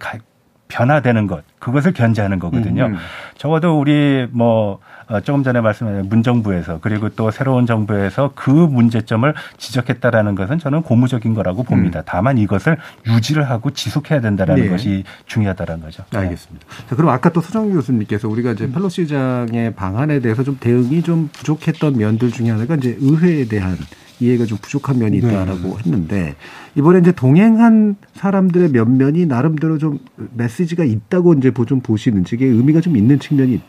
변화되는 0.70 1.28
것 1.28 1.43
그것을 1.59 1.91
견제하는 1.93 2.39
거거든요. 2.39 2.86
음, 2.86 2.93
음. 2.93 2.97
적어도 3.38 3.80
우리 3.80 4.28
뭐 4.32 4.80
어, 5.07 5.20
조금 5.22 5.43
전에 5.43 5.59
말씀하신 5.59 6.07
문정부에서 6.07 6.80
그리고 6.82 7.09
또 7.09 7.32
새로운 7.32 7.65
정부에서 7.65 8.32
그 8.36 8.51
문제점을 8.51 9.34
지적했다라는 9.57 10.36
것은 10.36 10.59
저는 10.59 10.84
고무적인 10.84 11.34
거라고 11.34 11.63
봅니다. 11.63 12.01
음. 12.01 12.03
다만 12.05 12.38
이것을 12.38 12.78
유지를 13.07 13.49
하고 13.49 13.72
지속해야 13.72 14.22
된다라는 14.22 14.63
네. 14.63 14.70
것이 14.70 15.03
중요하다는 15.26 15.82
거죠. 15.82 16.03
알겠습니다. 16.13 16.65
자, 16.88 16.95
그럼 16.95 17.09
아까 17.09 17.32
또 17.32 17.41
서정 17.41 17.72
교수님께서 17.72 18.30
우리가 18.30 18.51
이제 18.51 18.72
펠로시 18.72 19.07
장의 19.07 19.74
방안에 19.74 20.20
대해서 20.20 20.43
좀 20.43 20.57
대응이 20.59 21.01
좀 21.01 21.30
부족했던 21.34 21.97
면들 21.97 22.30
중에 22.30 22.51
하나가 22.51 22.76
이제 22.76 22.95
의회에 22.99 23.45
대한 23.45 23.76
이해가 24.20 24.45
좀 24.45 24.57
부족한 24.61 24.99
면이 24.99 25.22
네. 25.22 25.28
있다라고 25.28 25.61
네. 25.61 25.76
했는데 25.80 26.36
이번에 26.80 26.99
이제 26.99 27.11
동행한 27.11 27.97
사람들의 28.13 28.69
면면이 28.71 29.25
나름대로 29.25 29.77
좀 29.77 29.99
메시지가 30.34 30.86
있다고 30.86 31.34
이제 31.34 31.51
좀 31.67 31.82
보시는지 31.82 32.38
이게 32.38 32.45
의미가 32.45 32.80
좀 32.80 32.95
있는 32.95 33.19
측면이 33.19 33.59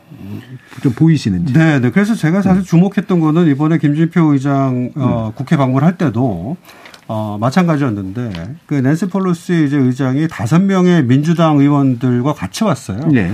좀 0.81 0.93
보이시는지. 0.93 1.51
네, 1.51 1.81
네. 1.81 1.91
그래서 1.91 2.15
제가 2.15 2.41
사실 2.41 2.63
주목했던 2.63 3.19
거는 3.19 3.47
이번에 3.47 3.79
김진표 3.79 4.31
의장 4.31 4.91
어, 4.95 5.27
음. 5.27 5.35
국회 5.35 5.57
방문할 5.57 5.97
때도 5.97 6.55
어, 7.09 7.37
마찬가지였는데 7.37 8.55
그 8.65 8.75
낸시 8.75 9.07
폴로시 9.07 9.65
이제 9.65 9.75
의장이 9.75 10.29
다섯 10.29 10.61
명의 10.61 11.03
민주당 11.03 11.59
의원들과 11.59 12.31
같이 12.33 12.63
왔어요. 12.63 13.09
네. 13.09 13.29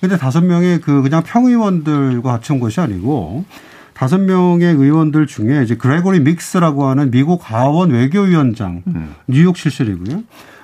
근데 0.00 0.16
다섯 0.16 0.44
명의 0.44 0.80
그 0.80 1.02
그냥 1.02 1.24
평의원들과 1.24 2.30
같이 2.30 2.52
온 2.52 2.60
것이 2.60 2.80
아니고 2.80 3.44
다섯 3.96 4.20
명의 4.20 4.74
의원들 4.74 5.26
중에 5.26 5.62
이제 5.62 5.74
그레고리 5.74 6.20
믹스라고 6.20 6.84
하는 6.84 7.10
미국 7.10 7.40
하원 7.50 7.92
외교위원장 7.92 8.82
음. 8.88 9.14
뉴욕 9.26 9.56
실실이고요. 9.56 10.22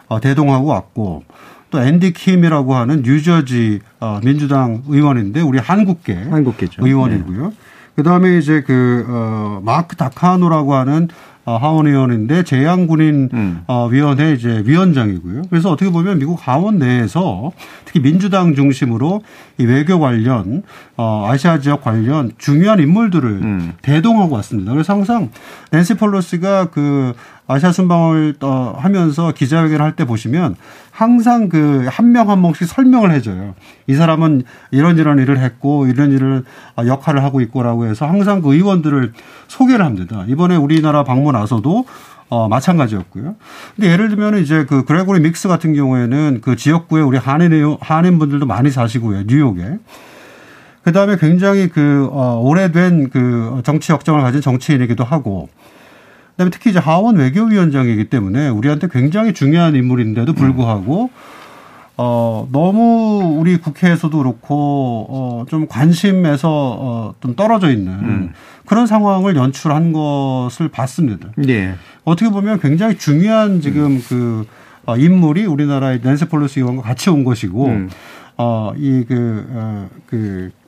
어, 0.08 0.20
대동하고 0.20 0.66
왔고 0.66 1.24
또 1.70 1.82
앤디 1.82 2.12
킴이라고 2.12 2.74
하는 2.74 3.00
뉴저지 3.02 3.80
어, 4.00 4.20
민주당 4.22 4.82
의원인데 4.86 5.40
우리 5.40 5.58
한국계 5.58 6.14
한국계죠. 6.14 6.86
의원이고요. 6.86 7.48
네. 7.48 7.56
그다음에 7.96 8.36
이제 8.36 8.62
그 8.66 9.06
어, 9.08 9.62
마크 9.64 9.96
다카노라고 9.96 10.74
하는 10.74 11.08
어, 11.08 11.31
하원 11.44 11.86
의원인데 11.86 12.44
재향 12.44 12.86
군인 12.86 13.28
음. 13.32 13.62
어, 13.66 13.86
위원회 13.86 14.32
이제 14.32 14.62
위원장이고요. 14.64 15.42
그래서 15.50 15.70
어떻게 15.72 15.90
보면 15.90 16.18
미국 16.18 16.38
하원 16.46 16.78
내에서 16.78 17.52
특히 17.84 18.00
민주당 18.00 18.54
중심으로 18.54 19.22
이 19.58 19.64
외교 19.64 19.98
관련 19.98 20.62
어, 20.96 21.26
아시아 21.28 21.58
지역 21.58 21.82
관련 21.82 22.30
중요한 22.38 22.78
인물들을 22.78 23.28
음. 23.30 23.72
대동하고 23.82 24.34
왔습니다. 24.36 24.72
그래서 24.72 24.92
항상 24.92 25.30
낸시 25.72 25.94
폴로스가 25.94 26.70
그 26.70 27.12
아시아 27.48 27.72
순방을 27.72 28.36
어, 28.40 28.76
하면서 28.78 29.32
기자회견을 29.32 29.84
할 29.84 29.92
때 29.96 30.04
보시면 30.04 30.56
항상 31.02 31.48
그 31.48 31.88
한명한 31.90 32.40
명씩 32.40 32.68
설명을 32.68 33.10
해줘요. 33.10 33.54
이 33.88 33.94
사람은 33.94 34.44
이런 34.70 34.98
이런 34.98 35.18
일을 35.18 35.38
했고 35.38 35.86
이런 35.86 36.12
일을 36.12 36.44
어, 36.76 36.86
역할을 36.86 37.24
하고 37.24 37.40
있고라고 37.40 37.86
해서 37.86 38.06
항상 38.06 38.40
그 38.40 38.54
의원들을 38.54 39.12
소개를 39.48 39.84
합니다. 39.84 40.24
이번에 40.28 40.54
우리나라 40.54 41.02
방문 41.02 41.34
와서도 41.34 41.86
어, 42.28 42.48
마찬가지였고요. 42.48 43.34
근데 43.74 43.90
예를 43.90 44.10
들면 44.10 44.38
이제 44.38 44.64
그 44.64 44.84
그레고리 44.84 45.20
믹스 45.20 45.48
같은 45.48 45.74
경우에는 45.74 46.40
그 46.40 46.54
지역구에 46.54 47.02
우리 47.02 47.18
한인, 47.18 47.76
한인 47.80 48.20
분들도 48.20 48.46
많이 48.46 48.70
사시고요. 48.70 49.24
뉴욕에. 49.26 49.78
그 50.84 50.92
다음에 50.92 51.16
굉장히 51.16 51.68
그, 51.68 52.08
어, 52.12 52.40
오래된 52.40 53.10
그 53.10 53.60
정치 53.64 53.92
역정을 53.92 54.20
가진 54.22 54.40
정치인이기도 54.40 55.04
하고 55.04 55.48
그다음에 56.32 56.50
특히 56.50 56.70
이제 56.70 56.78
하원 56.78 57.16
외교위원장이기 57.16 58.04
때문에 58.04 58.48
우리한테 58.48 58.88
굉장히 58.90 59.32
중요한 59.32 59.74
인물인데도 59.74 60.32
불구하고 60.32 61.10
어 61.96 62.48
너무 62.50 63.36
우리 63.38 63.58
국회에서도 63.58 64.16
그렇고 64.16 65.44
어좀 65.46 65.66
관심에서 65.68 67.14
어좀 67.20 67.36
떨어져 67.36 67.70
있는 67.70 67.92
음. 67.92 68.32
그런 68.64 68.86
상황을 68.86 69.36
연출한 69.36 69.92
것을 69.92 70.68
봤습니다. 70.68 71.28
네. 71.36 71.74
어떻게 72.04 72.30
보면 72.30 72.60
굉장히 72.60 72.96
중요한 72.96 73.60
지금 73.60 73.96
음. 73.96 74.02
그 74.08 74.46
어, 74.84 74.96
인물이 74.96 75.44
우리나라의 75.46 76.00
낸세 76.02 76.28
폴로시 76.28 76.60
의원과 76.60 76.82
같이 76.82 77.10
온 77.10 77.24
것이고 77.24 77.66
음. 77.66 77.90
어이그 78.36 79.46
어, 79.50 79.88
그 80.06 80.50
예, 80.50 80.61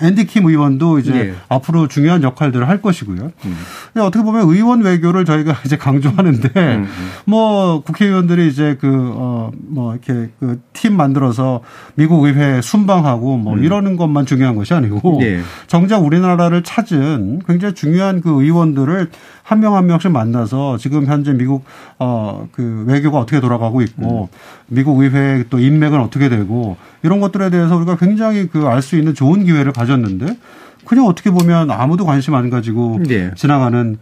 앤디 0.00 0.26
킴 0.26 0.46
의원도 0.46 0.98
이제 0.98 1.14
예. 1.14 1.34
앞으로 1.48 1.88
중요한 1.88 2.22
역할들을 2.22 2.68
할 2.68 2.82
것이고요. 2.82 3.32
음. 3.44 3.56
어떻게 4.00 4.24
보면 4.24 4.48
의원 4.48 4.82
외교를 4.82 5.24
저희가 5.24 5.56
이제 5.66 5.76
강조하는데 5.76 6.48
음, 6.54 6.86
음. 6.88 7.10
뭐 7.24 7.82
국회의원들이 7.82 8.48
이제 8.48 8.76
그어뭐 8.80 9.92
이렇게 9.92 10.30
그 10.38 10.60
팀 10.82 10.96
만들어서 10.96 11.60
미국 11.94 12.24
의회 12.24 12.60
순방하고 12.60 13.36
뭐 13.36 13.54
음. 13.54 13.64
이러는 13.64 13.96
것만 13.96 14.26
중요한 14.26 14.56
것이 14.56 14.74
아니고 14.74 15.20
예. 15.22 15.40
정작 15.68 15.98
우리나라를 15.98 16.64
찾은 16.64 17.42
굉장히 17.46 17.74
중요한 17.74 18.20
그 18.20 18.42
의원들을 18.42 19.10
한 19.42 19.60
명한 19.60 19.78
한 19.78 19.86
명씩 19.86 20.10
만나서 20.12 20.78
지금 20.78 21.06
현재 21.06 21.32
미국 21.32 21.64
어 21.98 22.46
그 22.52 22.84
외교가 22.86 23.18
어떻게 23.18 23.40
돌아가고 23.40 23.82
있고 23.82 24.28
음. 24.32 24.38
미국 24.68 25.00
의회 25.00 25.44
또 25.50 25.58
인맥은 25.58 26.00
어떻게 26.00 26.28
되고 26.28 26.76
이런 27.02 27.20
것들에 27.20 27.50
대해서 27.50 27.76
우리가 27.76 27.96
굉장히 27.96 28.48
그 28.48 28.66
알 28.66 28.82
수 28.82 28.96
있는 28.96 29.14
좋은 29.14 29.44
기회를 29.44 29.72
가졌는데 29.72 30.36
그냥 30.84 31.06
어떻게 31.06 31.30
보면 31.30 31.70
아무도 31.70 32.04
관심 32.04 32.34
안 32.34 32.50
가지고 32.50 33.00
네. 33.06 33.30
지나가는 33.36 33.98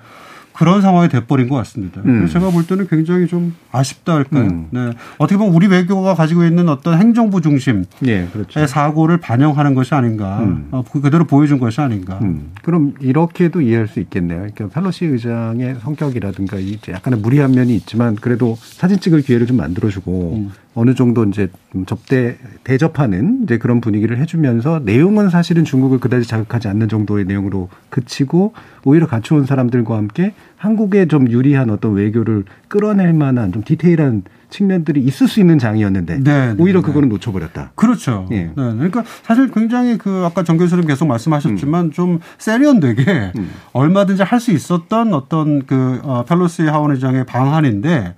그런 0.61 0.83
상황이 0.83 1.09
돼버린 1.09 1.49
것 1.49 1.57
같습니다. 1.57 2.03
음. 2.05 2.27
제가 2.27 2.51
볼 2.51 2.67
때는 2.67 2.87
굉장히 2.87 3.27
좀 3.27 3.55
아쉽다 3.73 4.17
할까요? 4.17 4.43
음. 4.43 4.67
네. 4.71 4.91
어떻게 5.17 5.39
보면 5.39 5.55
우리 5.55 5.67
외교가 5.67 6.15
가지고 6.15 6.45
있는 6.45 6.69
어떤 6.69 6.99
행정부 6.99 7.41
중심의 7.41 7.87
네, 8.01 8.29
그렇죠. 8.31 8.67
사고를 8.67 9.17
반영하는 9.17 9.75
것이 9.75 9.95
아닌가, 9.95 10.41
음. 10.41 10.69
어, 10.71 10.85
그대로 10.85 11.25
보여준 11.25 11.59
것이 11.61 11.81
아닌가. 11.81 12.19
음. 12.21 12.51
그럼 12.63 12.93
이렇게도 13.01 13.63
이해할 13.63 13.89
수 13.89 14.01
있겠네요. 14.01 14.49
그러니까 14.55 14.69
펠로시 14.69 15.07
의장의 15.07 15.77
성격이라든가 15.81 16.59
이제 16.59 16.93
약간의 16.93 17.21
무리한 17.21 17.53
면이 17.53 17.75
있지만 17.77 18.17
그래도 18.17 18.59
사진 18.61 19.01
찍을 19.01 19.23
기회를 19.23 19.47
좀 19.47 19.57
만들어주고 19.57 20.35
음. 20.37 20.51
어느 20.75 20.95
정도 20.95 21.25
이제 21.25 21.49
접대 21.87 22.37
대접하는 22.63 23.41
이제 23.43 23.59
그런 23.59 23.81
분위기를 23.81 24.19
해주면서 24.19 24.81
내용은 24.85 25.29
사실은 25.29 25.65
중국을 25.65 25.99
그다지 25.99 26.29
자극하지 26.29 26.69
않는 26.69 26.89
정도의 26.89 27.25
내용으로 27.25 27.69
그치고 27.89 28.55
오히려 28.85 29.07
같이 29.07 29.35
온 29.35 29.47
사람들과 29.47 29.97
함께 29.97 30.33
한국에 30.57 31.07
좀 31.09 31.29
유리한 31.29 31.71
어떤 31.71 31.95
외교를 31.95 32.45
끌어낼 32.69 33.13
만한 33.13 33.53
좀 33.53 33.65
디테일한 33.65 34.23
측면들이 34.51 35.01
있을 35.01 35.29
수 35.29 35.39
있는 35.41 35.59
장이었는데 35.59 36.25
네, 36.25 36.55
오히려 36.59 36.83
그거는 36.83 37.09
놓쳐버렸다. 37.09 37.73
그렇죠. 37.77 38.27
예. 38.33 38.47
네. 38.47 38.53
그러니까 38.55 39.05
사실 39.23 39.51
굉장히 39.51 39.97
그 39.97 40.25
아까 40.27 40.43
정 40.43 40.57
교수님 40.57 40.87
계속 40.87 41.07
말씀하셨지만 41.07 41.87
음. 41.87 41.91
좀 41.93 42.19
세련되게 42.39 43.33
얼마든지 43.73 44.23
할 44.25 44.41
수 44.41 44.53
있었던 44.53 45.13
어떤 45.13 45.67
그 45.67 46.01
어, 46.03 46.25
펠로시 46.27 46.63
하원 46.63 46.93
의장의 46.93 47.27
방안인데 47.27 48.15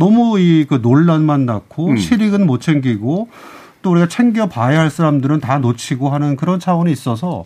너무 0.00 0.40
이 0.40 0.64
그 0.68 0.80
논란만 0.82 1.46
낳고 1.46 1.90
음. 1.90 1.96
실익은 1.96 2.46
못 2.46 2.60
챙기고 2.60 3.28
또 3.82 3.90
우리가 3.92 4.08
챙겨 4.08 4.46
봐야 4.48 4.80
할 4.80 4.90
사람들은 4.90 5.40
다 5.40 5.58
놓치고 5.58 6.08
하는 6.08 6.36
그런 6.36 6.58
차원이 6.58 6.90
있어서 6.90 7.44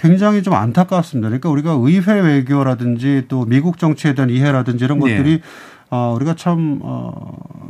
굉장히 0.00 0.42
좀 0.42 0.54
안타깝습니다. 0.54 1.28
그러니까 1.28 1.48
우리가 1.48 1.76
의회 1.80 2.20
외교라든지 2.20 3.24
또 3.28 3.44
미국 3.46 3.78
정치에 3.78 4.14
대한 4.14 4.28
이해라든지 4.30 4.84
이런 4.84 4.98
네. 4.98 5.16
것들이 5.16 5.40
어, 5.90 6.12
우리가 6.16 6.34
참, 6.34 6.80
어, 6.82 7.12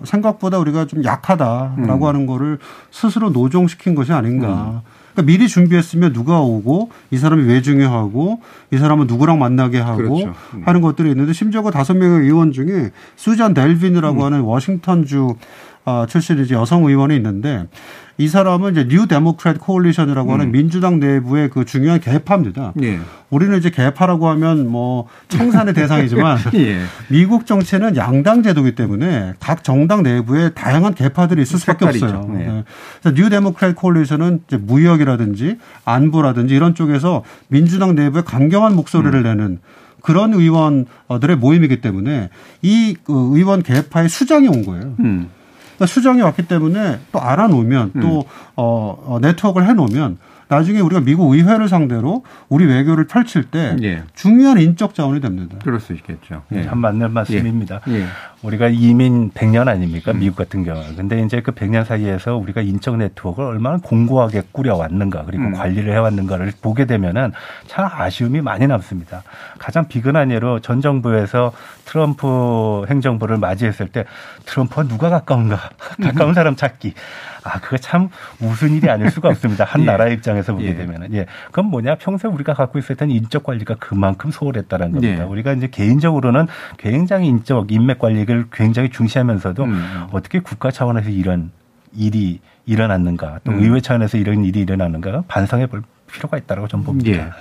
생각보다 0.05 0.59
우리가 0.59 0.87
좀 0.87 1.05
약하다라고 1.05 2.05
음. 2.05 2.09
하는 2.09 2.27
거를 2.27 2.59
스스로 2.91 3.31
노종시킨 3.31 3.95
것이 3.95 4.13
아닌가. 4.13 4.83
그러니까 5.15 5.23
미리 5.23 5.49
준비했으면 5.49 6.13
누가 6.13 6.41
오고 6.41 6.91
이 7.11 7.17
사람이 7.17 7.45
왜 7.45 7.63
중요하고 7.63 8.41
이 8.73 8.77
사람은 8.77 9.07
누구랑 9.07 9.39
만나게 9.39 9.79
하고 9.79 9.97
그렇죠. 9.97 10.35
음. 10.55 10.63
하는 10.67 10.81
것들이 10.81 11.11
있는데 11.11 11.33
심지어 11.33 11.63
그 11.63 11.71
다섯 11.71 11.95
명의 11.95 12.27
의원 12.27 12.53
중에 12.53 12.91
수잔 13.17 13.55
델베네라고 13.55 14.21
음. 14.21 14.25
하는 14.25 14.41
워싱턴주 14.41 15.37
아, 15.87 16.07
출신의 16.09 16.45
이제 16.45 16.55
여성 16.55 16.85
의원이 16.85 17.15
있는데 17.17 17.67
이 18.17 18.29
사람은 18.29 18.73
이제 18.73 18.87
New 18.89 19.07
Democrat 19.07 19.59
Coalition이라고 19.59 20.33
하는 20.33 20.47
음. 20.47 20.53
민주당 20.53 21.01
내부의 21.01 21.51
그 21.51 21.65
중요한 21.65 22.01
계파입니다. 22.01 22.73
예. 22.83 23.01
우리는 23.31 23.57
이제 23.59 23.71
계파라고 23.71 24.29
하면 24.29 24.69
뭐 24.69 25.09
청산의 25.29 25.75
대상이지만 25.75 26.39
예. 26.55 26.83
미국 27.09 27.47
정치는 27.47 27.97
양당 27.97 28.45
제도이기 28.45 28.77
때문에 28.77 29.35
각 29.41 29.65
정당 29.65 30.05
내부에 30.05 30.51
다양한 30.51 30.95
계파들이 30.95 31.43
있을 31.43 31.59
수밖에 31.59 31.87
없어요. 31.87 32.31
네. 32.33 32.47
네. 32.47 32.65
그래서 33.03 33.17
New 33.17 33.29
Democrat 33.29 33.75
Coalition은 33.75 34.43
이제 34.47 34.57
무역이라든지 34.59 35.59
안보라든지 35.85 36.55
이런 36.55 36.77
쪽에서 36.77 37.25
민주당 37.49 37.97
내부에 37.97 38.23
강경한 38.23 38.77
목소리를 38.77 39.15
음. 39.15 39.23
내는 39.23 39.59
그런 40.05 40.35
의원들의 40.35 41.37
모임이기 41.39 41.81
때문에 41.81 42.29
이그 42.63 43.31
의원 43.33 43.63
개파의 43.63 44.09
수장이 44.09 44.49
온 44.49 44.65
거예요. 44.65 44.95
음. 45.01 45.31
그러니까 45.77 45.87
수장이 45.87 46.21
왔기 46.23 46.47
때문에 46.47 47.01
또 47.13 47.21
알아놓으면 47.21 47.93
또 48.01 48.25
어, 48.57 49.03
어, 49.07 49.19
네트워크를 49.21 49.69
해놓으면 49.69 50.19
나중에 50.49 50.81
우리가 50.81 51.01
미국 51.01 51.33
의회를 51.33 51.69
상대로 51.69 52.23
우리 52.49 52.67
외교를 52.67 53.07
펼칠 53.07 53.45
때 53.45 53.77
예. 53.83 54.03
중요한 54.15 54.61
인적 54.61 54.95
자원이 54.95 55.21
됩니다. 55.21 55.57
그럴 55.65 55.81
수 55.81 55.93
있겠죠. 55.95 56.43
예. 56.53 56.65
참 56.65 56.79
맞는 56.79 57.13
말씀입니다. 57.13 57.81
예. 57.89 58.07
우리가 58.45 58.69
이민 58.69 59.31
100년 59.31 59.69
아닙니까? 59.69 60.13
미국 60.13 60.37
같은 60.37 60.65
경우. 60.65 60.83
근데 60.97 61.23
이제 61.23 61.41
그 61.41 61.53
100년 61.53 61.85
사이에서 61.85 62.37
우리가 62.37 62.61
인적 62.61 62.99
네트워크를 62.99 63.49
얼마나 63.49 63.79
공고하게 63.79 64.43
꾸려왔는가 64.53 65.25
그리고 65.25 65.45
음. 65.45 65.53
관리를 65.53 65.93
해왔는가를 65.95 66.53
보게 66.61 66.85
되면은 66.85 67.33
참 67.67 67.89
아쉬움이 67.91 68.43
많이 68.43 68.67
남습니다. 68.67 69.23
가장 69.59 69.89
비근한 69.89 70.31
예로 70.31 70.61
전 70.61 70.83
정부에서 70.83 71.53
트럼프 71.87 72.85
행정부를 72.89 73.39
맞이했을 73.39 73.89
때 73.89 74.05
트럼프와 74.45 74.89
누가 74.89 75.09
가까운가? 75.09 75.59
가까운 76.03 76.35
사람 76.35 76.55
찾기. 76.55 76.93
아, 77.45 77.61
그거 77.61 77.77
참 77.77 78.09
무슨 78.39 78.73
일이 78.73 78.89
아닐 78.89 79.11
수가 79.11 79.29
없습니다. 79.29 79.65
한 79.65 79.83
예. 79.83 79.85
나라의 79.87 80.15
입장에서 80.15 80.55
보게 80.55 80.69
예. 80.69 80.75
되면은. 80.75 81.13
예. 81.13 81.27
그건 81.47 81.67
뭐냐? 81.67 81.97
평소에 81.97 82.31
우리가 82.31 82.55
갖고 82.55 82.79
있었던 82.79 83.11
인적 83.11 83.45
관리가 83.45 83.77
그만큼 83.79 84.31
소홀했다는 84.31 84.93
겁니다. 84.93 85.23
예. 85.23 85.27
우리가 85.27 85.53
이제 85.53 85.69
개인적으로는 85.69 86.47
굉장히 86.79 87.29
인적 87.29 87.71
인맥 87.71 87.99
관리를 87.99 88.47
굉장히 88.51 88.89
중시하면서도 88.91 89.65
음. 89.65 90.07
어떻게 90.13 90.41
국가 90.41 90.71
차원에서 90.71 91.11
이런 91.11 91.51
일이 91.95 92.41
일어났는가 92.67 93.41
또 93.45 93.53
음. 93.53 93.63
의회 93.63 93.81
차원에서 93.81 94.17
이런 94.17 94.45
일이 94.45 94.61
일어났는가 94.61 95.25
반성해 95.29 95.67
볼 95.67 95.83
필요가 96.11 96.39
있다고 96.39 96.67
저는 96.67 96.85
봅니다. 96.85 97.37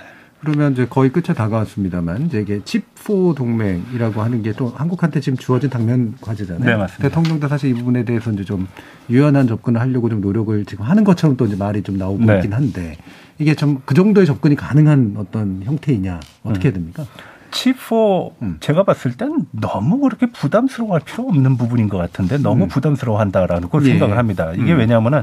예. 0.48 0.52
그러면 0.52 0.72
이제 0.72 0.86
거의 0.88 1.10
끝에 1.10 1.34
다가왔습니다만 1.34 2.26
이제 2.26 2.40
이게 2.40 2.60
칩4 2.60 3.34
동맹이라고 3.36 4.22
하는 4.22 4.42
게 4.42 4.52
또 4.56 4.68
한국한테 4.76 5.20
지금 5.20 5.36
주어진 5.36 5.68
당면 5.70 6.14
과제잖아요. 6.20 6.64
네, 6.64 6.76
맞습니다. 6.76 7.08
대통령도 7.08 7.48
사실 7.48 7.70
이 7.70 7.74
부분에 7.74 8.04
대해서 8.04 8.30
이제 8.30 8.44
좀 8.44 8.68
유연한 9.10 9.46
접근을 9.48 9.80
하려고 9.80 10.08
좀 10.08 10.20
노력을 10.20 10.64
지금 10.64 10.84
하는 10.84 11.02
것처럼 11.04 11.36
또 11.36 11.46
이제 11.46 11.56
말이 11.56 11.82
좀 11.82 11.96
나오고 11.98 12.24
네. 12.24 12.36
있긴 12.36 12.52
한데 12.52 12.96
이게 13.38 13.54
좀 13.54 13.80
그 13.84 13.94
정도의 13.94 14.26
접근이 14.26 14.54
가능한 14.54 15.14
어떤 15.18 15.62
형태이냐 15.64 16.20
어떻게 16.44 16.68
해야 16.68 16.72
됩니까? 16.74 17.04
칩4 17.50 18.32
음. 18.42 18.56
제가 18.60 18.82
봤을 18.84 19.12
땐 19.12 19.46
너무 19.52 19.98
그렇게 20.00 20.26
부담스러워할 20.26 21.00
필요 21.04 21.28
없는 21.28 21.56
부분인 21.56 21.88
것 21.88 21.98
같은데 21.98 22.38
너무 22.38 22.64
음. 22.64 22.68
부담스러워한다라는 22.68 23.68
걸 23.68 23.84
예. 23.86 23.90
생각을 23.90 24.18
합니다. 24.18 24.52
이게 24.54 24.72
음. 24.72 24.78
왜냐하면은 24.78 25.22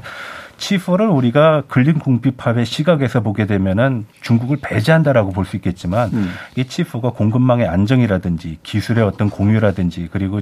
칩4를 0.61 1.13
우리가 1.15 1.63
근린 1.67 1.97
궁핍합의 1.99 2.65
시각에서 2.65 3.21
보게 3.21 3.45
되면은 3.45 4.05
중국을 4.21 4.57
배제한다라고 4.61 5.31
볼 5.31 5.41
수 5.41 5.55
있겠지만 5.55 6.09
음. 6.13 6.29
이 6.55 6.63
칩4가 6.63 7.15
공급망의 7.15 7.67
안정이라든지 7.67 8.59
기술의 8.61 9.03
어떤 9.03 9.29
공유라든지 9.31 10.07
그리고 10.11 10.39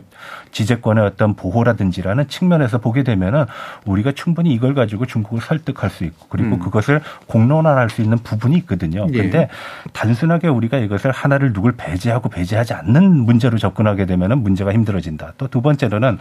지재권의 0.51 1.03
어떤 1.05 1.35
보호라든지라는 1.35 2.27
측면에서 2.27 2.79
보게 2.79 3.03
되면은 3.03 3.45
우리가 3.85 4.11
충분히 4.11 4.53
이걸 4.53 4.73
가지고 4.75 5.05
중국을 5.05 5.41
설득할 5.41 5.89
수 5.89 6.03
있고 6.03 6.27
그리고 6.29 6.55
음. 6.55 6.59
그것을 6.59 7.01
공론화할 7.27 7.89
수 7.89 8.01
있는 8.01 8.17
부분이 8.17 8.57
있거든요. 8.57 9.07
예. 9.13 9.17
근데 9.17 9.49
단순하게 9.93 10.49
우리가 10.49 10.77
이것을 10.79 11.11
하나를 11.11 11.53
누굴 11.53 11.73
배제하고 11.77 12.27
배제하지 12.29 12.73
않는 12.73 13.03
문제로 13.25 13.57
접근하게 13.57 14.05
되면은 14.05 14.43
문제가 14.43 14.73
힘들어진다. 14.73 15.33
또 15.37 15.47
두 15.49 15.61
번째로는 15.63 16.19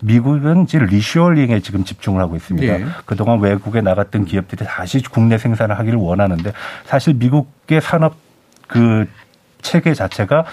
미국은 0.00 0.64
이제 0.64 0.78
리쇼링에 0.78 1.60
지금 1.60 1.84
집중을 1.84 2.20
하고 2.20 2.36
있습니다. 2.36 2.80
예. 2.80 2.86
그동안 3.04 3.40
외국에 3.40 3.80
나갔던 3.80 4.24
기업들이 4.24 4.64
다시 4.64 5.02
국내 5.02 5.38
생산을 5.38 5.78
하기를 5.78 5.98
원하는데 5.98 6.52
사실 6.84 7.14
미국의 7.14 7.80
산업 7.80 8.16
그 8.68 9.06
체계 9.62 9.94
자체가 9.94 10.44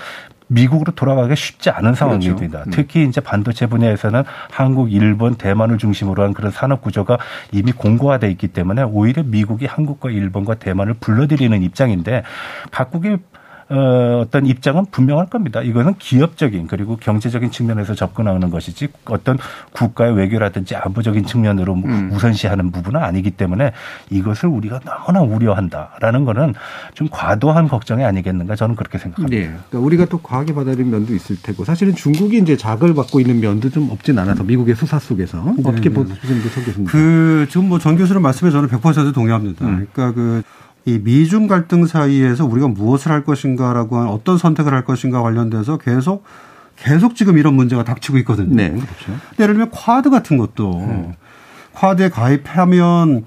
미국으로 0.47 0.91
돌아가기 0.93 1.35
쉽지 1.35 1.69
않은 1.69 1.95
상황입니다. 1.95 2.63
그렇죠. 2.63 2.69
음. 2.69 2.71
특히 2.71 3.05
이제 3.05 3.21
반도체 3.21 3.65
분야에서는 3.65 4.23
한국, 4.51 4.91
일본, 4.91 5.35
대만을 5.35 5.77
중심으로 5.77 6.23
한 6.23 6.33
그런 6.33 6.51
산업 6.51 6.81
구조가 6.81 7.17
이미 7.51 7.71
공고화돼 7.71 8.29
있기 8.31 8.49
때문에 8.49 8.83
오히려 8.83 9.23
미국이 9.23 9.65
한국과 9.65 10.11
일본과 10.11 10.55
대만을 10.55 10.95
불러들이는 10.95 11.63
입장인데 11.63 12.23
각국의 12.71 13.19
어, 13.69 14.21
어떤 14.21 14.45
입장은 14.47 14.87
분명할 14.91 15.27
겁니다. 15.27 15.61
이거는 15.61 15.95
기업적인 15.99 16.67
그리고 16.67 16.97
경제적인 16.97 17.51
측면에서 17.51 17.93
접근하는 17.93 18.49
것이지 18.49 18.87
어떤 19.05 19.37
국가의 19.71 20.15
외교라든지 20.15 20.75
안보적인 20.75 21.25
측면으로 21.25 21.75
음. 21.75 22.09
우선시하는 22.11 22.71
부분은 22.71 23.01
아니기 23.01 23.31
때문에 23.31 23.71
이것을 24.09 24.49
우리가 24.49 24.79
너무나 24.79 25.21
우려한다라는 25.21 26.25
거는 26.25 26.55
좀 26.95 27.07
과도한 27.11 27.67
걱정이 27.67 28.03
아니겠는가 28.03 28.55
저는 28.55 28.75
그렇게 28.75 28.97
생각합니다. 28.97 29.35
네. 29.35 29.43
그러니까 29.69 29.79
우리가 29.79 30.05
또 30.05 30.17
과하게 30.17 30.53
받아들인 30.53 30.89
면도 30.89 31.13
있을 31.13 31.37
테고 31.41 31.63
사실은 31.63 31.93
중국이 31.93 32.39
이제 32.39 32.57
자극을 32.57 32.95
받고 32.95 33.19
있는 33.19 33.39
면도 33.39 33.69
좀 33.69 33.89
없진 33.91 34.17
않아서 34.17 34.43
미국의 34.43 34.75
수사 34.75 34.97
속에서 34.97 35.53
어떻게 35.63 35.89
네, 35.89 35.89
네. 35.89 35.93
보시는지 35.93 36.49
소개했습니다. 36.49 36.91
그 36.91 37.45
지금 37.49 37.69
뭐 37.69 37.83
전 37.83 37.97
교수님 37.97 38.21
말씀에 38.21 38.49
저는 38.49 38.69
100% 38.69 39.13
동의합니다. 39.13 39.65
음. 39.65 39.85
그러니까 39.91 40.15
그 40.15 40.41
이 40.85 40.99
미중 40.99 41.47
갈등 41.47 41.85
사이에서 41.85 42.45
우리가 42.45 42.67
무엇을 42.67 43.11
할 43.11 43.23
것인가라고 43.23 43.97
하는 43.97 44.09
어떤 44.09 44.37
선택을 44.37 44.73
할 44.73 44.83
것인가 44.83 45.21
관련돼서 45.21 45.77
계속 45.77 46.23
계속 46.75 47.15
지금 47.15 47.37
이런 47.37 47.53
문제가 47.53 47.83
닥치고 47.83 48.17
있거든요. 48.19 48.55
네, 48.55 48.69
그렇죠. 48.71 49.19
예를 49.39 49.53
들면 49.53 49.69
쿼드 49.69 50.09
같은 50.09 50.37
것도 50.37 51.13
쿼드에 51.73 52.09
가입하면 52.09 53.25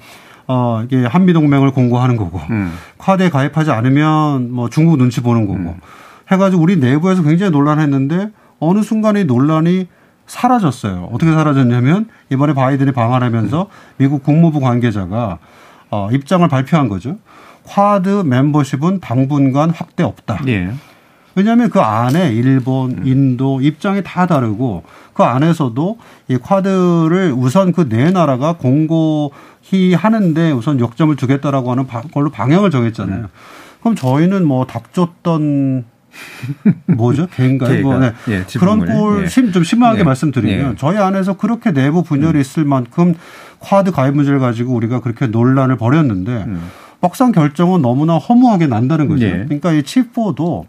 어 0.49 0.83
이게 0.85 1.05
한미 1.05 1.33
동맹을 1.33 1.73
공고하는 1.73 2.17
거고 2.17 2.41
음. 2.51 2.73
쿼드에 2.99 3.31
가입하지 3.31 3.71
않으면 3.71 4.53
뭐 4.53 4.69
중국 4.69 4.97
눈치 4.99 5.23
보는 5.23 5.47
거고 5.47 5.77
해가지고 6.31 6.63
우리 6.63 6.77
내부에서 6.77 7.23
굉장히 7.23 7.51
논란했는데 7.51 8.31
어느 8.61 8.83
순간에 8.83 9.23
이 9.23 9.25
논란이 9.25 9.89
사라졌어요. 10.27 11.09
어떻게 11.13 11.33
사라졌냐면 11.33 12.09
이번에 12.31 12.53
바이든이 12.53 12.93
방한하면서 12.93 13.69
미국 13.97 14.23
국무부 14.23 14.61
관계자가 14.61 15.39
어, 15.91 16.09
입장을 16.11 16.47
발표한 16.49 16.89
거죠. 16.89 17.17
쿼드 17.67 18.23
멤버십은 18.25 19.01
당분간 19.01 19.71
확대 19.71 20.03
없다. 20.03 20.41
예. 20.49 20.71
왜냐하면 21.35 21.69
그 21.69 21.81
안에 21.81 22.33
일본, 22.33 23.07
인도 23.07 23.61
입장이 23.61 24.03
다 24.03 24.27
다르고 24.27 24.85
그 25.13 25.23
안에서도 25.23 25.99
이 26.29 26.37
쿼드를 26.39 27.35
우선 27.37 27.73
그 27.73 27.89
네 27.89 28.11
나라가 28.11 28.55
공고히 28.55 29.93
하는데 29.95 30.51
우선 30.53 30.81
역점을 30.81 31.15
두겠다라고 31.17 31.71
하는 31.71 31.87
바- 31.87 32.03
걸로 32.13 32.31
방향을 32.31 32.71
정했잖아요. 32.71 33.27
그럼 33.81 33.95
저희는 33.97 34.47
뭐 34.47 34.67
닥쳤던 34.67 35.85
뭐죠? 36.87 37.27
개인가요? 37.35 37.83
뭐, 37.83 37.99
네. 37.99 38.13
예, 38.29 38.45
그런 38.59 38.81
지분을. 38.81 38.87
꼴 38.95 39.23
예. 39.25 39.29
심, 39.29 39.53
심하게 39.63 40.01
예. 40.01 40.03
말씀드리면 40.05 40.71
예. 40.73 40.77
저희 40.79 40.97
안에서 40.97 41.35
그렇게 41.37 41.73
내부 41.73 42.03
분열이 42.03 42.41
있을 42.41 42.65
만큼 42.65 43.15
쿼드 43.59 43.91
가입 43.93 44.15
문제를 44.15 44.39
가지고 44.39 44.73
우리가 44.75 45.01
그렇게 45.01 45.27
논란을 45.27 45.77
벌였는데 45.77 46.33
음. 46.47 46.63
막상 47.01 47.33
결정은 47.33 47.83
너무나 47.83 48.17
허무하게 48.17 48.67
난다는 48.67 49.09
거죠. 49.09 49.27
예. 49.27 49.31
그러니까 49.45 49.73
이 49.73 49.83
칩4도 49.83 50.67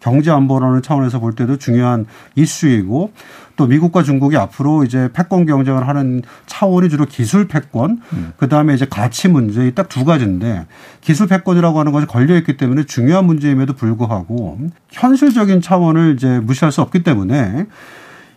경제 0.00 0.30
안보라는 0.30 0.82
차원에서 0.82 1.18
볼 1.18 1.34
때도 1.34 1.56
중요한 1.58 2.06
이슈이고 2.36 3.10
또 3.56 3.66
미국과 3.66 4.02
중국이 4.02 4.36
앞으로 4.36 4.84
이제 4.84 5.08
패권 5.12 5.46
경쟁을 5.46 5.88
하는 5.88 6.22
차원이 6.44 6.90
주로 6.90 7.06
기술 7.06 7.48
패권, 7.48 8.00
음. 8.12 8.32
그 8.36 8.48
다음에 8.48 8.74
이제 8.74 8.86
가치 8.88 9.28
문제 9.28 9.68
딱 9.72 9.88
두 9.88 10.04
가지인데 10.04 10.66
기술 11.00 11.26
패권이라고 11.26 11.80
하는 11.80 11.90
것이 11.90 12.06
걸려 12.06 12.36
있기 12.36 12.56
때문에 12.58 12.84
중요한 12.84 13.24
문제임에도 13.24 13.72
불구하고 13.72 14.58
현실적인 14.90 15.62
차원을 15.62 16.14
이제 16.16 16.38
무시할 16.40 16.70
수 16.70 16.82
없기 16.82 17.02
때문에 17.02 17.66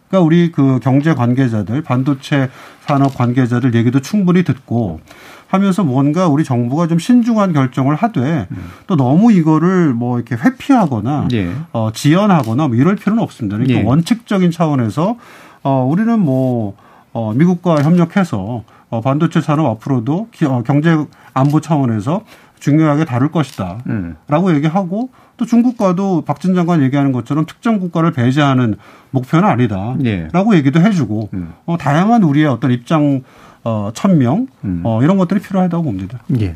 그러니까 0.08 0.26
우리 0.26 0.52
그 0.52 0.80
경제 0.82 1.14
관계자들, 1.14 1.84
반도체 1.84 2.50
산업 2.88 3.16
관계자들 3.16 3.76
얘기도 3.76 4.00
충분히 4.00 4.44
듣고 4.44 5.02
하면서 5.50 5.84
뭔가 5.84 6.28
우리 6.28 6.44
정부가 6.44 6.88
좀 6.88 7.00
신중한 7.00 7.54
결정을 7.54 7.96
하되 7.96 8.48
또 8.86 8.96
너무 8.96 9.32
이거를 9.32 9.94
뭐 9.94 10.20
이렇게 10.20 10.36
회피하거나 10.36 11.28
예. 11.34 11.52
어, 11.74 11.90
지연하거나 11.92 12.68
뭐 12.68 12.78
이럴 12.78 12.96
필요는 12.96 13.22
없습니다. 13.24 13.58
그러니까 13.58 13.80
예. 13.80 13.84
원칙적인 13.84 14.52
차원에서 14.52 15.18
어, 15.64 15.88
우리는 15.90 16.20
뭐 16.20 16.76
어, 17.14 17.34
미국과 17.34 17.82
협력해서 17.82 18.64
어, 18.90 19.02
반도체 19.02 19.42
산업 19.42 19.66
앞으로도 19.66 20.28
기, 20.32 20.46
어, 20.46 20.62
경제 20.64 20.96
안보 21.34 21.60
차원에서 21.62 22.22
중요하게 22.60 23.06
다룰 23.06 23.32
것이다. 23.32 23.80
음. 23.88 24.18
라고 24.28 24.54
얘기하고 24.54 25.10
또 25.38 25.46
중국과도 25.46 26.26
박진 26.26 26.54
장관 26.54 26.84
얘기하는 26.84 27.12
것처럼 27.12 27.46
특정 27.46 27.80
국가를 27.80 28.12
배제하는 28.12 28.76
목표는 29.12 29.48
아니다. 29.48 29.96
예. 30.04 30.28
라고 30.32 30.56
얘기도 30.56 30.80
해주고 30.80 31.30
음. 31.34 31.54
어, 31.66 31.78
다양한 31.78 32.22
우리의 32.22 32.46
어떤 32.46 32.72
입장 32.72 33.22
어, 33.64 33.92
천명 33.94 34.48
음. 34.64 34.82
어, 34.84 35.02
이런 35.04 35.18
것들이 35.18 35.40
필요하다고 35.40 35.84
봅니다. 35.84 36.20
예. 36.40 36.56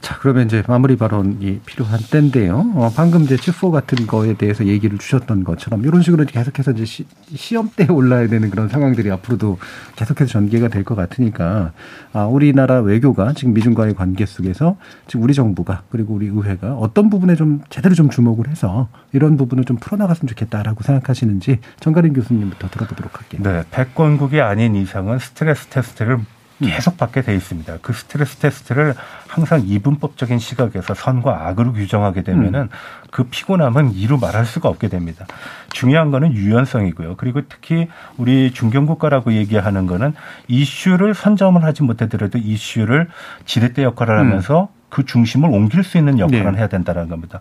자, 0.00 0.18
그러면 0.18 0.46
이제 0.46 0.62
마무리 0.66 0.96
발언이 0.96 1.60
필요한 1.66 2.00
때인데요. 2.10 2.72
어, 2.74 2.92
방금 2.94 3.22
이제 3.22 3.36
치포 3.36 3.70
같은 3.70 4.06
거에 4.06 4.34
대해서 4.34 4.66
얘기를 4.66 4.98
주셨던 4.98 5.44
것처럼 5.44 5.84
이런 5.84 6.02
식으로 6.02 6.24
계속해서 6.24 6.72
이제 6.72 6.84
시, 6.84 7.06
시험대에 7.34 7.86
올라야 7.92 8.26
되는 8.28 8.50
그런 8.50 8.68
상황들이 8.68 9.10
앞으로도 9.10 9.58
계속해서 9.96 10.30
전개가 10.30 10.68
될 10.68 10.84
것 10.88 10.94
같으니까 10.94 11.72
아, 12.12 12.24
우리나라 12.24 12.80
외교가 12.80 13.32
지금 13.34 13.52
미중과의 13.52 13.94
관계 13.94 14.24
속에서 14.24 14.76
지금 15.06 15.24
우리 15.24 15.34
정부가 15.34 15.82
그리고 15.90 16.14
우리 16.14 16.26
의회가 16.26 16.74
어떤 16.74 17.10
부분에 17.10 17.36
좀 17.36 17.60
제대로 17.68 17.94
좀 17.94 18.08
주목을 18.08 18.48
해서 18.48 18.88
이런 19.12 19.36
부분을 19.36 19.64
좀 19.64 19.76
풀어나갔으면 19.76 20.28
좋겠다라고 20.28 20.82
생각하시는지 20.82 21.58
정가림 21.80 22.14
교수님부터 22.14 22.68
들어보도록 22.68 23.18
할게요. 23.20 23.42
네, 23.44 23.64
패권국이 23.70 24.40
아닌 24.40 24.76
이상은 24.76 25.18
스트레스 25.18 25.66
테스트를 25.66 26.18
계속 26.60 26.96
받게 26.96 27.22
돼 27.22 27.34
있습니다. 27.34 27.78
그 27.82 27.92
스트레스 27.92 28.36
테스트를 28.36 28.94
항상 29.28 29.62
이분법적인 29.64 30.38
시각에서 30.38 30.94
선과 30.94 31.46
악으로 31.46 31.72
규정하게 31.72 32.22
되면은 32.22 32.60
음. 32.62 32.68
그 33.10 33.24
피곤함은 33.24 33.94
이루 33.94 34.18
말할 34.18 34.44
수가 34.44 34.68
없게 34.68 34.88
됩니다. 34.88 35.26
중요한 35.72 36.10
거는 36.10 36.32
유연성이고요. 36.32 37.16
그리고 37.16 37.42
특히 37.48 37.88
우리 38.16 38.52
중견국가라고 38.52 39.32
얘기하는 39.34 39.86
거는 39.86 40.14
이슈를 40.48 41.14
선점을 41.14 41.62
하지 41.62 41.82
못하더라도 41.82 42.38
이슈를 42.38 43.08
지렛대 43.44 43.84
역할을 43.84 44.18
하면서 44.18 44.68
음. 44.72 44.77
그 44.88 45.04
중심을 45.04 45.50
옮길 45.50 45.84
수 45.84 45.98
있는 45.98 46.18
역할을 46.18 46.52
네. 46.52 46.58
해야 46.58 46.66
된다는 46.66 47.08
겁니다. 47.08 47.40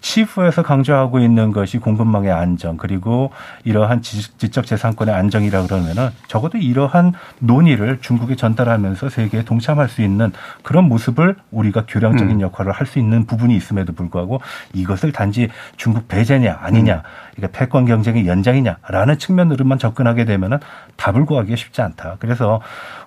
치프에서 0.00 0.62
강조하고 0.62 1.18
있는 1.18 1.50
것이 1.52 1.78
공급망의 1.78 2.30
안정 2.30 2.76
그리고 2.76 3.30
이러한 3.64 4.02
지적 4.02 4.66
재산권의 4.66 5.14
안정이라 5.14 5.64
그러면은 5.64 6.10
적어도 6.28 6.58
이러한 6.58 7.14
논의를 7.40 7.98
중국에 8.00 8.36
전달하면서 8.36 9.08
세계에 9.08 9.44
동참할 9.44 9.88
수 9.88 10.02
있는 10.02 10.32
그런 10.62 10.84
모습을 10.84 11.36
우리가 11.50 11.84
교량적인 11.88 12.36
음. 12.36 12.40
역할을 12.40 12.72
할 12.72 12.84
수 12.84 12.98
있는 12.98 13.24
부분이 13.24 13.56
있음에도 13.56 13.94
불구하고 13.94 14.40
이것을 14.74 15.10
단지 15.12 15.48
중국 15.76 16.06
배제냐 16.06 16.58
아니냐 16.60 16.96
음. 16.96 17.33
이게 17.36 17.48
패권 17.50 17.84
경쟁의 17.84 18.26
연장이냐라는 18.26 19.18
측면으로만 19.18 19.78
접근하게 19.78 20.24
되면은 20.24 20.58
답을 20.96 21.26
구하기가 21.26 21.56
쉽지 21.56 21.82
않다. 21.82 22.16
그래서 22.20 22.60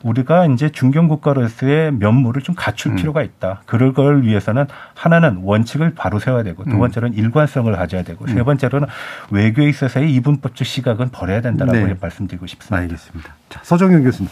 우리가 0.03 0.45
이제 0.47 0.69
중견 0.69 1.07
국가로서의 1.07 1.93
면모를 1.93 2.41
좀 2.41 2.55
갖출 2.55 2.91
음. 2.91 2.95
필요가 2.95 3.23
있다. 3.23 3.61
그럴 3.65 3.93
걸 3.93 4.23
위해서는 4.23 4.65
하나는 4.95 5.39
원칙을 5.43 5.93
바로 5.95 6.19
세워야 6.19 6.43
되고 6.43 6.63
두 6.65 6.71
음. 6.71 6.79
번째로는 6.79 7.17
일관성을 7.17 7.71
가져야 7.73 8.03
되고 8.03 8.25
음. 8.25 8.33
세 8.33 8.43
번째로는 8.43 8.87
외교에 9.31 9.69
있어서의 9.69 10.13
이분법적 10.15 10.67
시각은 10.67 11.09
버려야 11.09 11.41
된다라고 11.41 11.77
네. 11.77 11.95
말씀드리고 11.99 12.47
싶습니다. 12.47 12.75
알겠습니다. 12.77 13.33
자, 13.49 13.59
서정현 13.63 14.03
교수님. 14.03 14.29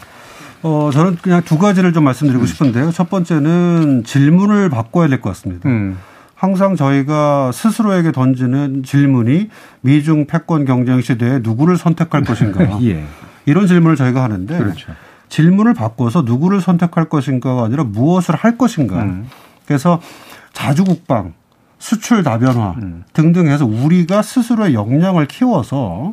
어, 0.62 0.90
저는 0.92 1.16
그냥 1.16 1.42
두 1.42 1.58
가지를 1.58 1.92
좀 1.92 2.04
말씀드리고 2.04 2.42
음. 2.44 2.46
싶은데요. 2.46 2.90
첫 2.90 3.08
번째는 3.08 4.04
질문을 4.04 4.68
바꿔야 4.70 5.08
될 5.08 5.20
것 5.20 5.30
같습니다. 5.30 5.68
음. 5.68 5.96
항상 6.36 6.76
저희가 6.76 7.50
스스로에게 7.50 8.12
던지는 8.12 8.82
질문이 8.84 9.48
미중 9.80 10.26
패권 10.26 10.66
경쟁 10.66 11.00
시대에 11.00 11.40
누구를 11.42 11.76
선택할 11.78 12.22
것인가. 12.24 12.78
예. 12.82 13.04
이런 13.46 13.66
질문을 13.66 13.96
저희가 13.96 14.22
하는데 14.22 14.56
그렇죠. 14.56 14.92
질문을 15.30 15.74
바꿔서 15.74 16.22
누구를 16.22 16.60
선택할 16.60 17.08
것인가가 17.08 17.64
아니라 17.64 17.84
무엇을 17.84 18.36
할 18.36 18.58
것인가. 18.58 19.02
음. 19.02 19.26
그래서 19.66 20.00
자주 20.52 20.84
국방, 20.84 21.32
수출 21.78 22.22
다변화 22.22 22.74
음. 22.82 23.04
등등 23.12 23.48
해서 23.48 23.64
우리가 23.64 24.22
스스로의 24.22 24.74
역량을 24.74 25.26
키워서 25.26 26.12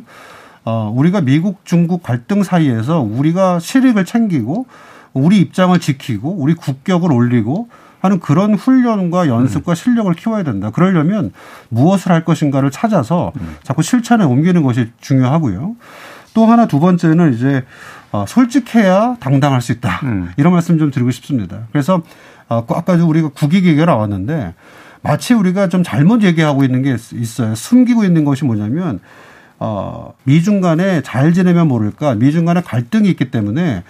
어, 0.64 0.92
우리가 0.96 1.20
미국, 1.20 1.64
중국 1.64 2.02
갈등 2.02 2.42
사이에서 2.42 3.00
우리가 3.00 3.58
실익을 3.58 4.06
챙기고 4.06 4.66
우리 5.12 5.38
입장을 5.40 5.78
지키고 5.78 6.30
우리 6.30 6.54
국격을 6.54 7.12
올리고 7.12 7.68
하는 8.04 8.20
그런 8.20 8.52
훈련과 8.52 9.28
연습과 9.28 9.72
음. 9.72 9.74
실력을 9.74 10.12
키워야 10.12 10.42
된다. 10.42 10.68
그러려면 10.70 11.32
무엇을 11.70 12.12
할 12.12 12.22
것인가를 12.22 12.70
찾아서 12.70 13.32
음. 13.40 13.56
자꾸 13.62 13.80
실천에 13.80 14.24
옮기는 14.24 14.62
것이 14.62 14.90
중요하고요. 15.00 15.74
또 16.34 16.44
하나 16.44 16.66
두 16.66 16.80
번째는 16.80 17.32
이제 17.32 17.64
어, 18.12 18.26
솔직해야 18.28 19.16
당당할 19.20 19.62
수 19.62 19.72
있다. 19.72 20.00
음. 20.02 20.30
이런 20.36 20.52
말씀 20.52 20.78
좀 20.78 20.90
드리고 20.90 21.12
싶습니다. 21.12 21.60
그래서 21.72 22.02
어, 22.50 22.66
아까도 22.68 23.08
우리가 23.08 23.30
국익 23.30 23.64
얘기가 23.64 23.86
나왔는데 23.86 24.52
마치 25.00 25.32
우리가 25.32 25.70
좀 25.70 25.82
잘못 25.82 26.24
얘기하고 26.24 26.62
있는 26.62 26.82
게 26.82 26.96
있어요. 27.14 27.54
숨기고 27.54 28.04
있는 28.04 28.26
것이 28.26 28.44
뭐냐면 28.44 29.00
어, 29.58 30.12
미중 30.24 30.60
간에 30.60 31.00
잘 31.00 31.32
지내면 31.32 31.68
모를까 31.68 32.16
미중 32.16 32.44
간에 32.44 32.60
갈등이 32.60 33.08
있기 33.08 33.30
때문에 33.30 33.82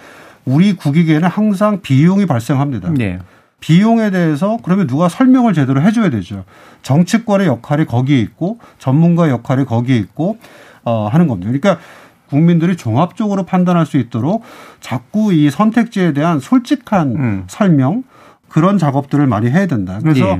우리 0.45 0.71
국익에는 0.71 1.27
항상 1.27 1.81
비용이 1.81 2.25
발생합니다. 2.27 2.91
네. 2.93 3.19
비용에 3.59 4.11
대해서 4.11 4.57
그러면 4.63 4.87
누가 4.87 5.09
설명을 5.09 5.53
제대로 5.53 5.81
해줘야 5.81 6.09
되죠. 6.09 6.43
정치권의 6.83 7.47
역할이 7.47 7.85
거기에 7.85 8.19
있고 8.19 8.59
전문가의 8.79 9.31
역할이 9.31 9.65
거기에 9.65 9.97
있고 9.97 10.37
어, 10.83 11.07
하는 11.07 11.27
겁니다. 11.27 11.51
그러니까 11.51 11.81
국민들이 12.29 12.75
종합적으로 12.75 13.43
판단할 13.43 13.85
수 13.85 13.97
있도록 13.97 14.43
자꾸 14.79 15.33
이 15.33 15.49
선택지에 15.49 16.13
대한 16.13 16.39
솔직한 16.39 17.15
음. 17.15 17.43
설명 17.47 18.03
그런 18.49 18.77
작업들을 18.77 19.25
많이 19.27 19.49
해야 19.49 19.67
된다. 19.67 19.99
그래서 20.01 20.27
예. 20.27 20.39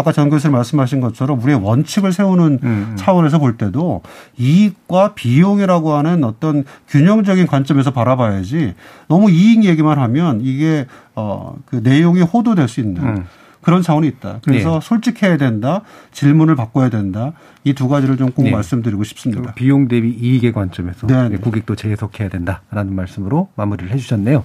아까 0.00 0.12
전 0.12 0.30
교수님 0.30 0.52
말씀하신 0.56 1.00
것처럼 1.00 1.40
우리의 1.42 1.62
원칙을 1.62 2.12
세우는 2.12 2.44
음, 2.62 2.86
음. 2.90 2.96
차원에서 2.96 3.38
볼 3.38 3.56
때도 3.56 4.02
이익과 4.38 5.14
비용이라고 5.14 5.92
하는 5.92 6.24
어떤 6.24 6.64
균형적인 6.88 7.46
관점에서 7.46 7.92
바라봐야지 7.92 8.74
너무 9.08 9.30
이익 9.30 9.64
얘기만 9.64 9.98
하면 9.98 10.40
이게 10.42 10.86
어 11.14 11.54
그 11.66 11.76
내용이 11.76 12.22
호도될 12.22 12.68
수 12.68 12.80
있는 12.80 13.02
음. 13.02 13.26
그런 13.62 13.82
차원이 13.82 14.06
있다. 14.08 14.40
그래서 14.44 14.80
네. 14.80 14.86
솔직해야 14.86 15.36
된다. 15.36 15.82
질문을 16.12 16.56
바꿔야 16.56 16.88
된다. 16.88 17.32
이 17.64 17.74
두 17.74 17.88
가지를 17.88 18.16
좀꼭 18.16 18.44
네. 18.46 18.50
말씀드리고 18.52 19.04
싶습니다. 19.04 19.52
비용 19.54 19.86
대비 19.86 20.08
이익의 20.10 20.52
관점에서 20.52 21.06
네. 21.06 21.28
네. 21.28 21.36
국익도 21.36 21.76
재해석해야 21.76 22.30
된다라는 22.30 22.94
말씀으로 22.94 23.48
마무리를 23.54 23.90
해주셨네요. 23.92 24.44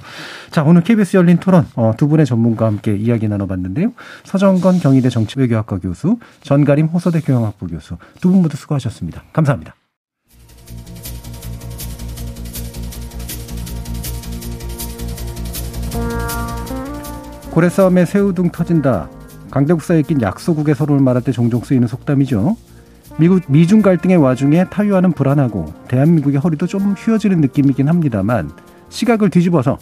자 0.51 0.63
오늘 0.63 0.83
KBS 0.83 1.15
열린 1.17 1.37
토론 1.37 1.65
어, 1.75 1.93
두 1.97 2.07
분의 2.09 2.25
전문가와 2.25 2.71
함께 2.71 2.95
이야기 2.95 3.27
나눠봤는데요. 3.29 3.93
서정건 4.25 4.79
경희대 4.79 5.09
정치외교학과 5.09 5.79
교수, 5.79 6.17
전가림 6.43 6.87
호서대 6.87 7.21
교양학부 7.21 7.67
교수 7.67 7.97
두 8.19 8.29
분 8.31 8.41
모두 8.41 8.57
수고하셨습니다. 8.57 9.23
감사합니다. 9.31 9.75
고래 17.55 17.69
싸움에 17.69 18.03
새우등 18.03 18.49
터진다. 18.49 19.07
강대국사에 19.49 20.01
낀 20.01 20.21
약소국의 20.21 20.75
서로를 20.75 21.01
말할 21.01 21.23
때 21.23 21.31
종종 21.31 21.61
쓰이는 21.61 21.87
속담이죠. 21.87 22.57
미국 23.17 23.43
미중 23.47 23.81
갈등의 23.81 24.17
와중에 24.17 24.65
타이완은 24.65 25.13
불안하고 25.13 25.73
대한민국의 25.87 26.41
허리도 26.41 26.67
좀 26.67 26.95
휘어지는 26.97 27.39
느낌이긴 27.39 27.87
합니다만 27.87 28.51
시각을 28.89 29.29
뒤집어서 29.29 29.77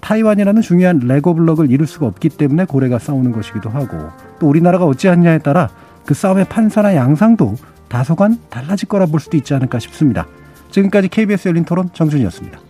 타이완이라는 0.00 0.60
중요한 0.62 0.98
레고 0.98 1.32
블럭을 1.32 1.70
이룰 1.70 1.86
수가 1.86 2.06
없기 2.06 2.30
때문에 2.30 2.64
고래가 2.64 2.98
싸우는 2.98 3.30
것이기도 3.30 3.70
하고 3.70 3.96
또 4.40 4.48
우리나라가 4.48 4.84
어찌하느냐에 4.86 5.38
따라 5.38 5.68
그 6.04 6.12
싸움의 6.12 6.46
판사나 6.46 6.96
양상도 6.96 7.54
다소간 7.86 8.40
달라질 8.50 8.88
거라 8.88 9.06
볼 9.06 9.20
수도 9.20 9.36
있지 9.36 9.54
않을까 9.54 9.78
싶습니다. 9.78 10.26
지금까지 10.72 11.06
KBS 11.06 11.50
열린 11.50 11.64
토론 11.64 11.88
정준이었습니다. 11.92 12.65